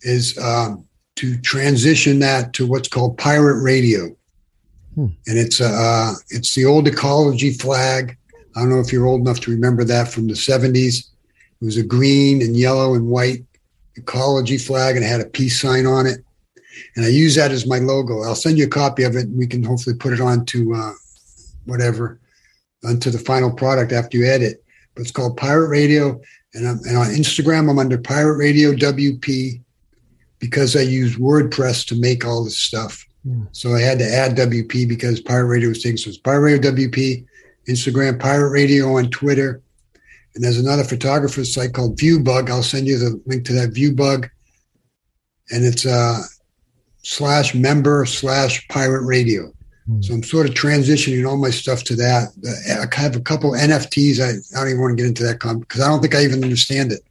is 0.02 0.38
um, 0.38 0.86
to 1.18 1.38
transition 1.42 2.20
that 2.20 2.54
to 2.54 2.68
what's 2.68 2.88
called 2.88 3.18
pirate 3.18 3.62
radio. 3.62 4.16
Hmm. 4.96 5.08
And 5.28 5.38
it's 5.38 5.60
uh, 5.60 6.14
it's 6.30 6.56
the 6.56 6.66
old 6.66 6.88
ecology 6.88 7.52
flag 7.52 8.18
I 8.56 8.62
don't 8.62 8.70
know 8.70 8.80
if 8.80 8.91
you're 8.91 9.06
old 9.06 9.22
enough 9.22 9.39
to 9.41 9.51
remember 9.51 9.84
that 9.84 10.08
from 10.08 10.28
the 10.28 10.34
70s. 10.34 11.10
It 11.62 11.66
was 11.66 11.78
a 11.78 11.84
green 11.84 12.41
and 12.41 12.56
yellow 12.56 12.95
and 12.95 13.08
white 13.08 13.43
ecology 13.95 14.58
flag 14.58 14.95
and 14.95 15.03
it 15.03 15.08
had 15.08 15.22
a 15.22 15.26
peace 15.26 15.62
sign 15.62 15.86
on 15.86 16.06
it. 16.06 16.20
And 16.95 17.06
I 17.06 17.10
use 17.10 17.36
that 17.36 17.51
as 17.51 17.68
my 17.68 17.80
logo. 17.80 18.24
I'll 18.24 18.36
send 18.36 18.58
you 18.58 18.66
a 18.66 18.70
copy 18.70 19.03
of 19.03 19.16
it. 19.16 19.28
And 19.28 19.38
we 19.38 19.47
can 19.47 19.64
hopefully 19.64 19.95
put 19.95 20.14
it 20.14 20.22
on 20.22 20.45
to 20.45 20.74
uh, 20.74 20.93
whatever, 21.66 22.20
onto 22.84 23.10
the 23.10 23.20
final 23.20 23.51
product 23.51 23.91
after 23.91 24.18
you 24.18 24.26
edit. 24.26 24.64
But 24.93 25.01
it's 25.01 25.12
called 25.12 25.38
Pirate 25.38 25.70
Radio. 25.70 26.20
And, 26.53 26.68
I'm, 26.68 26.80
and 26.86 26.97
on 26.97 27.08
Instagram, 27.08 27.70
I'm 27.70 27.80
under 27.80 27.97
Pirate 27.97 28.38
Radio 28.38 28.74
WP 28.74 29.62
because 30.39 30.76
I 30.76 30.82
use 30.82 31.18
WordPress 31.18 31.86
to 31.88 31.99
make 31.99 32.26
all 32.26 32.43
this 32.43 32.60
stuff. 32.60 33.06
Mm. 33.28 33.47
So 33.51 33.74
I 33.74 33.82
had 33.82 33.99
to 33.99 34.06
add 34.06 34.38
WP 34.38 34.88
because 34.88 35.20
Pirate 35.20 35.47
Radio 35.47 35.70
was 35.70 35.82
taking 35.82 35.97
so 35.97 36.10
it's 36.10 36.18
Pirate 36.18 36.60
Radio 36.60 36.72
WP, 36.72 37.26
Instagram, 37.68 38.20
Pirate 38.20 38.49
Radio 38.49 38.95
on 38.95 39.09
Twitter. 39.09 39.61
And 40.34 40.43
there's 40.43 40.59
another 40.59 40.84
photographer 40.84 41.45
site 41.45 41.74
called 41.74 41.97
Viewbug. 41.97 42.49
I'll 42.49 42.63
send 42.63 42.88
you 42.88 42.97
the 42.97 43.22
link 43.26 43.45
to 43.45 43.53
that 43.53 43.74
Viewbug. 43.74 44.30
And 45.51 45.63
it's 45.63 45.86
uh 45.86 46.22
slash 47.05 47.53
member 47.53 48.05
slash 48.05 48.68
pirate 48.68 49.05
radio. 49.05 49.53
Hmm. 49.86 50.01
So 50.01 50.13
I'm 50.16 50.24
sort 50.24 50.49
of 50.49 50.55
transitioning 50.55 51.28
all 51.28 51.38
my 51.38 51.51
stuff 51.51 51.84
to 51.86 51.95
that. 51.95 52.30
I 52.68 52.99
have 52.99 53.16
a 53.16 53.22
couple 53.22 53.51
NFTs. 53.51 54.20
I, 54.20 54.57
I 54.57 54.59
don't 54.59 54.70
even 54.70 54.82
want 54.82 54.97
to 54.97 55.03
get 55.03 55.07
into 55.07 55.24
that 55.24 55.39
because 55.39 55.82
I 55.82 55.88
don't 55.88 56.01
think 56.01 56.16
I 56.16 56.24
even 56.24 56.43
understand 56.43 56.91
it, 56.91 57.01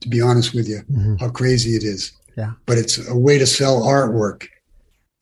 to 0.00 0.08
be 0.08 0.20
honest 0.20 0.54
with 0.54 0.68
you, 0.68 0.82
mm-hmm. 0.90 1.16
how 1.16 1.30
crazy 1.30 1.76
it 1.76 1.84
is. 1.84 2.12
Yeah. 2.36 2.52
But 2.66 2.78
it's 2.78 3.08
a 3.08 3.16
way 3.16 3.38
to 3.38 3.46
sell 3.46 3.82
artwork, 3.82 4.48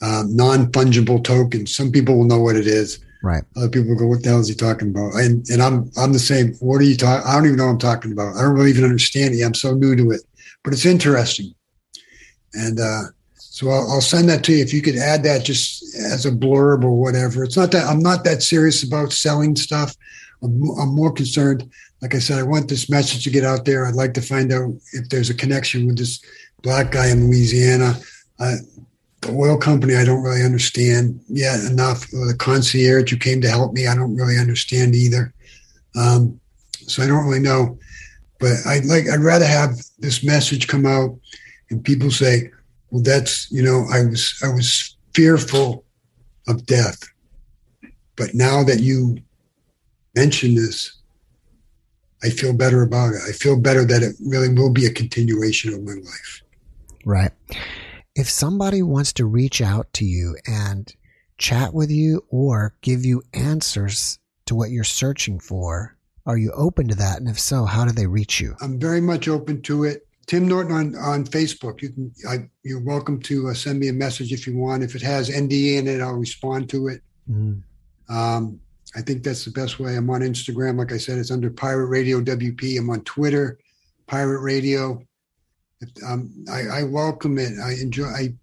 um, 0.00 0.34
non 0.34 0.72
fungible 0.72 1.22
tokens. 1.22 1.74
Some 1.74 1.92
people 1.92 2.16
will 2.16 2.24
know 2.24 2.40
what 2.40 2.56
it 2.56 2.66
is. 2.66 2.98
Right. 3.22 3.42
Other 3.56 3.68
people 3.68 3.96
go, 3.96 4.06
"What 4.06 4.22
the 4.22 4.28
hell 4.28 4.40
is 4.40 4.48
he 4.48 4.54
talking 4.54 4.90
about?" 4.90 5.14
And 5.14 5.48
and 5.48 5.62
I'm 5.62 5.90
I'm 5.96 6.12
the 6.12 6.18
same. 6.18 6.54
What 6.60 6.80
are 6.80 6.84
you 6.84 6.96
talking? 6.96 7.26
I 7.26 7.34
don't 7.34 7.46
even 7.46 7.56
know 7.56 7.66
what 7.66 7.72
I'm 7.72 7.78
talking 7.78 8.12
about. 8.12 8.36
I 8.36 8.42
don't 8.42 8.54
really 8.54 8.70
even 8.70 8.84
understand 8.84 9.34
it. 9.34 9.42
I'm 9.42 9.54
so 9.54 9.74
new 9.74 9.96
to 9.96 10.10
it, 10.10 10.22
but 10.62 10.72
it's 10.72 10.86
interesting. 10.86 11.54
And 12.54 12.78
uh, 12.78 13.02
so 13.34 13.70
I'll, 13.70 13.90
I'll, 13.92 14.00
send 14.00 14.28
that 14.28 14.44
to 14.44 14.52
you. 14.52 14.62
If 14.62 14.72
you 14.72 14.82
could 14.82 14.96
add 14.96 15.22
that 15.22 15.44
just 15.44 15.82
as 15.96 16.26
a 16.26 16.30
blurb 16.30 16.84
or 16.84 16.92
whatever. 16.92 17.42
It's 17.42 17.56
not 17.56 17.70
that 17.72 17.86
I'm 17.86 18.00
not 18.00 18.24
that 18.24 18.42
serious 18.42 18.82
about 18.82 19.12
selling 19.12 19.56
stuff. 19.56 19.96
I'm, 20.42 20.70
I'm 20.78 20.94
more 20.94 21.12
concerned. 21.12 21.70
Like 22.02 22.14
I 22.14 22.18
said, 22.18 22.38
I 22.38 22.42
want 22.42 22.68
this 22.68 22.90
message 22.90 23.24
to 23.24 23.30
get 23.30 23.44
out 23.44 23.64
there. 23.64 23.86
I'd 23.86 23.94
like 23.94 24.12
to 24.14 24.20
find 24.20 24.52
out 24.52 24.72
if 24.92 25.08
there's 25.08 25.30
a 25.30 25.34
connection 25.34 25.86
with 25.86 25.96
this 25.96 26.22
black 26.62 26.92
guy 26.92 27.08
in 27.08 27.26
Louisiana. 27.26 27.98
Uh, 28.38 28.56
the 29.26 29.32
oil 29.32 29.56
company, 29.56 29.96
I 29.96 30.04
don't 30.04 30.22
really 30.22 30.44
understand 30.44 31.20
yet 31.28 31.60
enough. 31.64 32.12
Or 32.12 32.26
The 32.26 32.36
concierge 32.36 33.10
who 33.10 33.16
came 33.16 33.40
to 33.42 33.50
help 33.50 33.72
me, 33.72 33.86
I 33.86 33.94
don't 33.94 34.16
really 34.16 34.38
understand 34.38 34.94
either. 34.94 35.32
Um, 35.94 36.40
so 36.72 37.02
I 37.02 37.06
don't 37.06 37.26
really 37.26 37.40
know. 37.40 37.78
But 38.38 38.54
I'd 38.66 38.84
like, 38.84 39.08
I'd 39.08 39.20
rather 39.20 39.46
have 39.46 39.78
this 39.98 40.22
message 40.22 40.68
come 40.68 40.86
out 40.86 41.18
and 41.70 41.84
people 41.84 42.10
say, 42.10 42.50
well, 42.90 43.02
that's, 43.02 43.50
you 43.50 43.62
know, 43.62 43.86
I 43.92 44.04
was, 44.04 44.38
I 44.44 44.48
was 44.48 44.96
fearful 45.14 45.84
of 46.46 46.66
death. 46.66 47.02
But 48.16 48.34
now 48.34 48.62
that 48.64 48.80
you 48.80 49.18
mention 50.14 50.54
this, 50.54 50.92
I 52.22 52.30
feel 52.30 52.52
better 52.52 52.82
about 52.82 53.14
it. 53.14 53.20
I 53.28 53.32
feel 53.32 53.58
better 53.58 53.84
that 53.84 54.02
it 54.02 54.16
really 54.24 54.48
will 54.52 54.72
be 54.72 54.86
a 54.86 54.92
continuation 54.92 55.72
of 55.72 55.82
my 55.82 55.92
life. 55.92 56.42
Right. 57.04 57.32
If 58.16 58.30
somebody 58.30 58.82
wants 58.82 59.12
to 59.14 59.26
reach 59.26 59.60
out 59.60 59.92
to 59.92 60.06
you 60.06 60.36
and 60.46 60.90
chat 61.36 61.74
with 61.74 61.90
you 61.90 62.24
or 62.30 62.74
give 62.80 63.04
you 63.04 63.22
answers 63.34 64.18
to 64.46 64.54
what 64.54 64.70
you're 64.70 64.84
searching 64.84 65.38
for, 65.38 65.98
are 66.24 66.38
you 66.38 66.50
open 66.52 66.88
to 66.88 66.94
that? 66.94 67.18
And 67.18 67.28
if 67.28 67.38
so, 67.38 67.66
how 67.66 67.84
do 67.84 67.92
they 67.92 68.06
reach 68.06 68.40
you? 68.40 68.56
I'm 68.62 68.80
very 68.80 69.02
much 69.02 69.28
open 69.28 69.60
to 69.62 69.84
it. 69.84 70.06
Tim 70.26 70.48
Norton 70.48 70.72
on, 70.72 70.94
on 70.96 71.24
Facebook. 71.26 71.82
You 71.82 71.90
can 71.90 72.12
I, 72.26 72.48
you're 72.64 72.82
welcome 72.82 73.20
to 73.20 73.48
uh, 73.48 73.54
send 73.54 73.78
me 73.78 73.88
a 73.88 73.92
message 73.92 74.32
if 74.32 74.46
you 74.46 74.56
want. 74.56 74.82
If 74.82 74.94
it 74.94 75.02
has 75.02 75.28
NDA 75.28 75.78
in 75.78 75.86
it, 75.86 76.00
I'll 76.00 76.14
respond 76.14 76.70
to 76.70 76.88
it. 76.88 77.02
Mm. 77.30 77.62
Um, 78.08 78.58
I 78.96 79.02
think 79.02 79.22
that's 79.22 79.44
the 79.44 79.50
best 79.50 79.78
way. 79.78 79.94
I'm 79.94 80.08
on 80.08 80.22
Instagram, 80.22 80.78
like 80.78 80.90
I 80.90 80.96
said, 80.96 81.18
it's 81.18 81.30
under 81.30 81.50
Pirate 81.50 81.88
Radio 81.88 82.22
WP. 82.22 82.78
I'm 82.78 82.88
on 82.88 83.02
Twitter, 83.02 83.58
Pirate 84.06 84.40
Radio. 84.40 85.02
Um, 86.06 86.44
I, 86.50 86.80
I, 86.80 86.82
welcome 86.84 87.38
it. 87.38 87.58
I 87.62 87.72
enjoy. 87.72 88.06
I, 88.06 88.34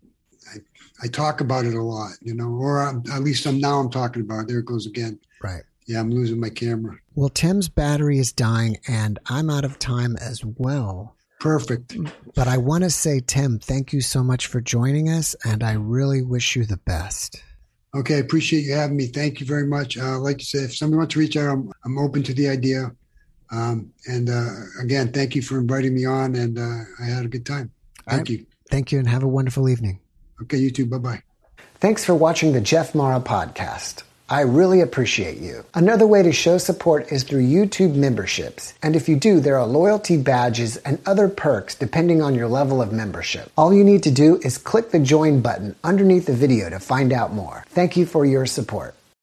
I, 0.53 0.57
I 1.01 1.07
talk 1.07 1.41
about 1.41 1.65
it 1.65 1.73
a 1.73 1.81
lot, 1.81 2.11
you 2.21 2.33
know, 2.33 2.49
or 2.49 2.81
I'm, 2.81 3.03
at 3.11 3.23
least 3.23 3.45
I'm 3.45 3.59
now 3.59 3.79
I'm 3.79 3.89
talking 3.89 4.21
about. 4.21 4.41
It. 4.41 4.47
There 4.49 4.59
it 4.59 4.65
goes 4.65 4.85
again. 4.85 5.19
Right. 5.41 5.63
Yeah, 5.87 5.99
I'm 5.99 6.11
losing 6.11 6.39
my 6.39 6.49
camera. 6.49 6.97
Well, 7.15 7.29
Tim's 7.29 7.69
battery 7.69 8.19
is 8.19 8.31
dying, 8.31 8.77
and 8.87 9.19
I'm 9.25 9.49
out 9.49 9.65
of 9.65 9.79
time 9.79 10.15
as 10.17 10.43
well. 10.45 11.15
Perfect. 11.39 11.97
But 12.35 12.47
I 12.47 12.57
want 12.57 12.85
to 12.85 12.89
say, 12.89 13.19
Tim, 13.19 13.59
thank 13.59 13.91
you 13.91 13.99
so 13.99 14.23
much 14.23 14.47
for 14.47 14.61
joining 14.61 15.09
us, 15.09 15.35
and 15.43 15.61
I 15.61 15.73
really 15.73 16.21
wish 16.21 16.55
you 16.55 16.65
the 16.65 16.77
best. 16.77 17.43
Okay, 17.95 18.15
I 18.15 18.19
appreciate 18.19 18.61
you 18.61 18.73
having 18.73 18.95
me. 18.95 19.07
Thank 19.07 19.39
you 19.39 19.45
very 19.45 19.67
much. 19.67 19.97
Uh, 19.97 20.19
like 20.19 20.39
you 20.39 20.45
said, 20.45 20.63
if 20.63 20.75
somebody 20.75 20.97
wants 20.99 21.13
to 21.13 21.19
reach 21.19 21.35
out, 21.35 21.51
I'm, 21.51 21.71
I'm 21.83 21.97
open 21.99 22.23
to 22.23 22.33
the 22.33 22.47
idea. 22.47 22.95
Um, 23.53 23.93
and 24.07 24.29
uh, 24.29 24.49
again, 24.81 25.11
thank 25.11 25.35
you 25.35 25.41
for 25.41 25.59
inviting 25.59 25.93
me 25.93 26.05
on, 26.05 26.35
and 26.35 26.57
uh, 26.57 26.79
I 26.99 27.05
had 27.05 27.25
a 27.25 27.27
good 27.27 27.45
time. 27.45 27.71
Thank 28.09 28.19
right. 28.21 28.29
you. 28.29 28.45
Thank 28.69 28.91
you, 28.91 28.99
and 28.99 29.07
have 29.07 29.23
a 29.23 29.27
wonderful 29.27 29.69
evening. 29.69 29.99
Okay, 30.41 30.57
you 30.57 30.71
too. 30.71 30.85
Bye 30.85 30.97
bye. 30.97 31.21
Thanks 31.75 32.03
for 32.03 32.15
watching 32.15 32.53
the 32.53 32.61
Jeff 32.61 32.95
Mara 32.95 33.19
podcast. 33.19 34.03
I 34.29 34.41
really 34.41 34.81
appreciate 34.81 35.37
you. 35.37 35.65
Another 35.73 36.07
way 36.07 36.23
to 36.23 36.31
show 36.31 36.57
support 36.57 37.11
is 37.11 37.23
through 37.23 37.43
YouTube 37.43 37.93
memberships. 37.93 38.73
And 38.81 38.95
if 38.95 39.07
you 39.07 39.17
do, 39.17 39.39
there 39.39 39.59
are 39.59 39.67
loyalty 39.67 40.17
badges 40.17 40.77
and 40.77 40.99
other 41.05 41.27
perks 41.27 41.75
depending 41.75 42.21
on 42.21 42.33
your 42.33 42.47
level 42.47 42.81
of 42.81 42.93
membership. 42.93 43.51
All 43.57 43.73
you 43.73 43.83
need 43.83 44.01
to 44.03 44.11
do 44.11 44.37
is 44.37 44.57
click 44.57 44.91
the 44.91 44.99
join 44.99 45.41
button 45.41 45.75
underneath 45.83 46.25
the 46.25 46.33
video 46.33 46.69
to 46.69 46.79
find 46.79 47.11
out 47.11 47.33
more. 47.33 47.65
Thank 47.69 47.97
you 47.97 48.05
for 48.05 48.25
your 48.25 48.45
support. 48.45 48.95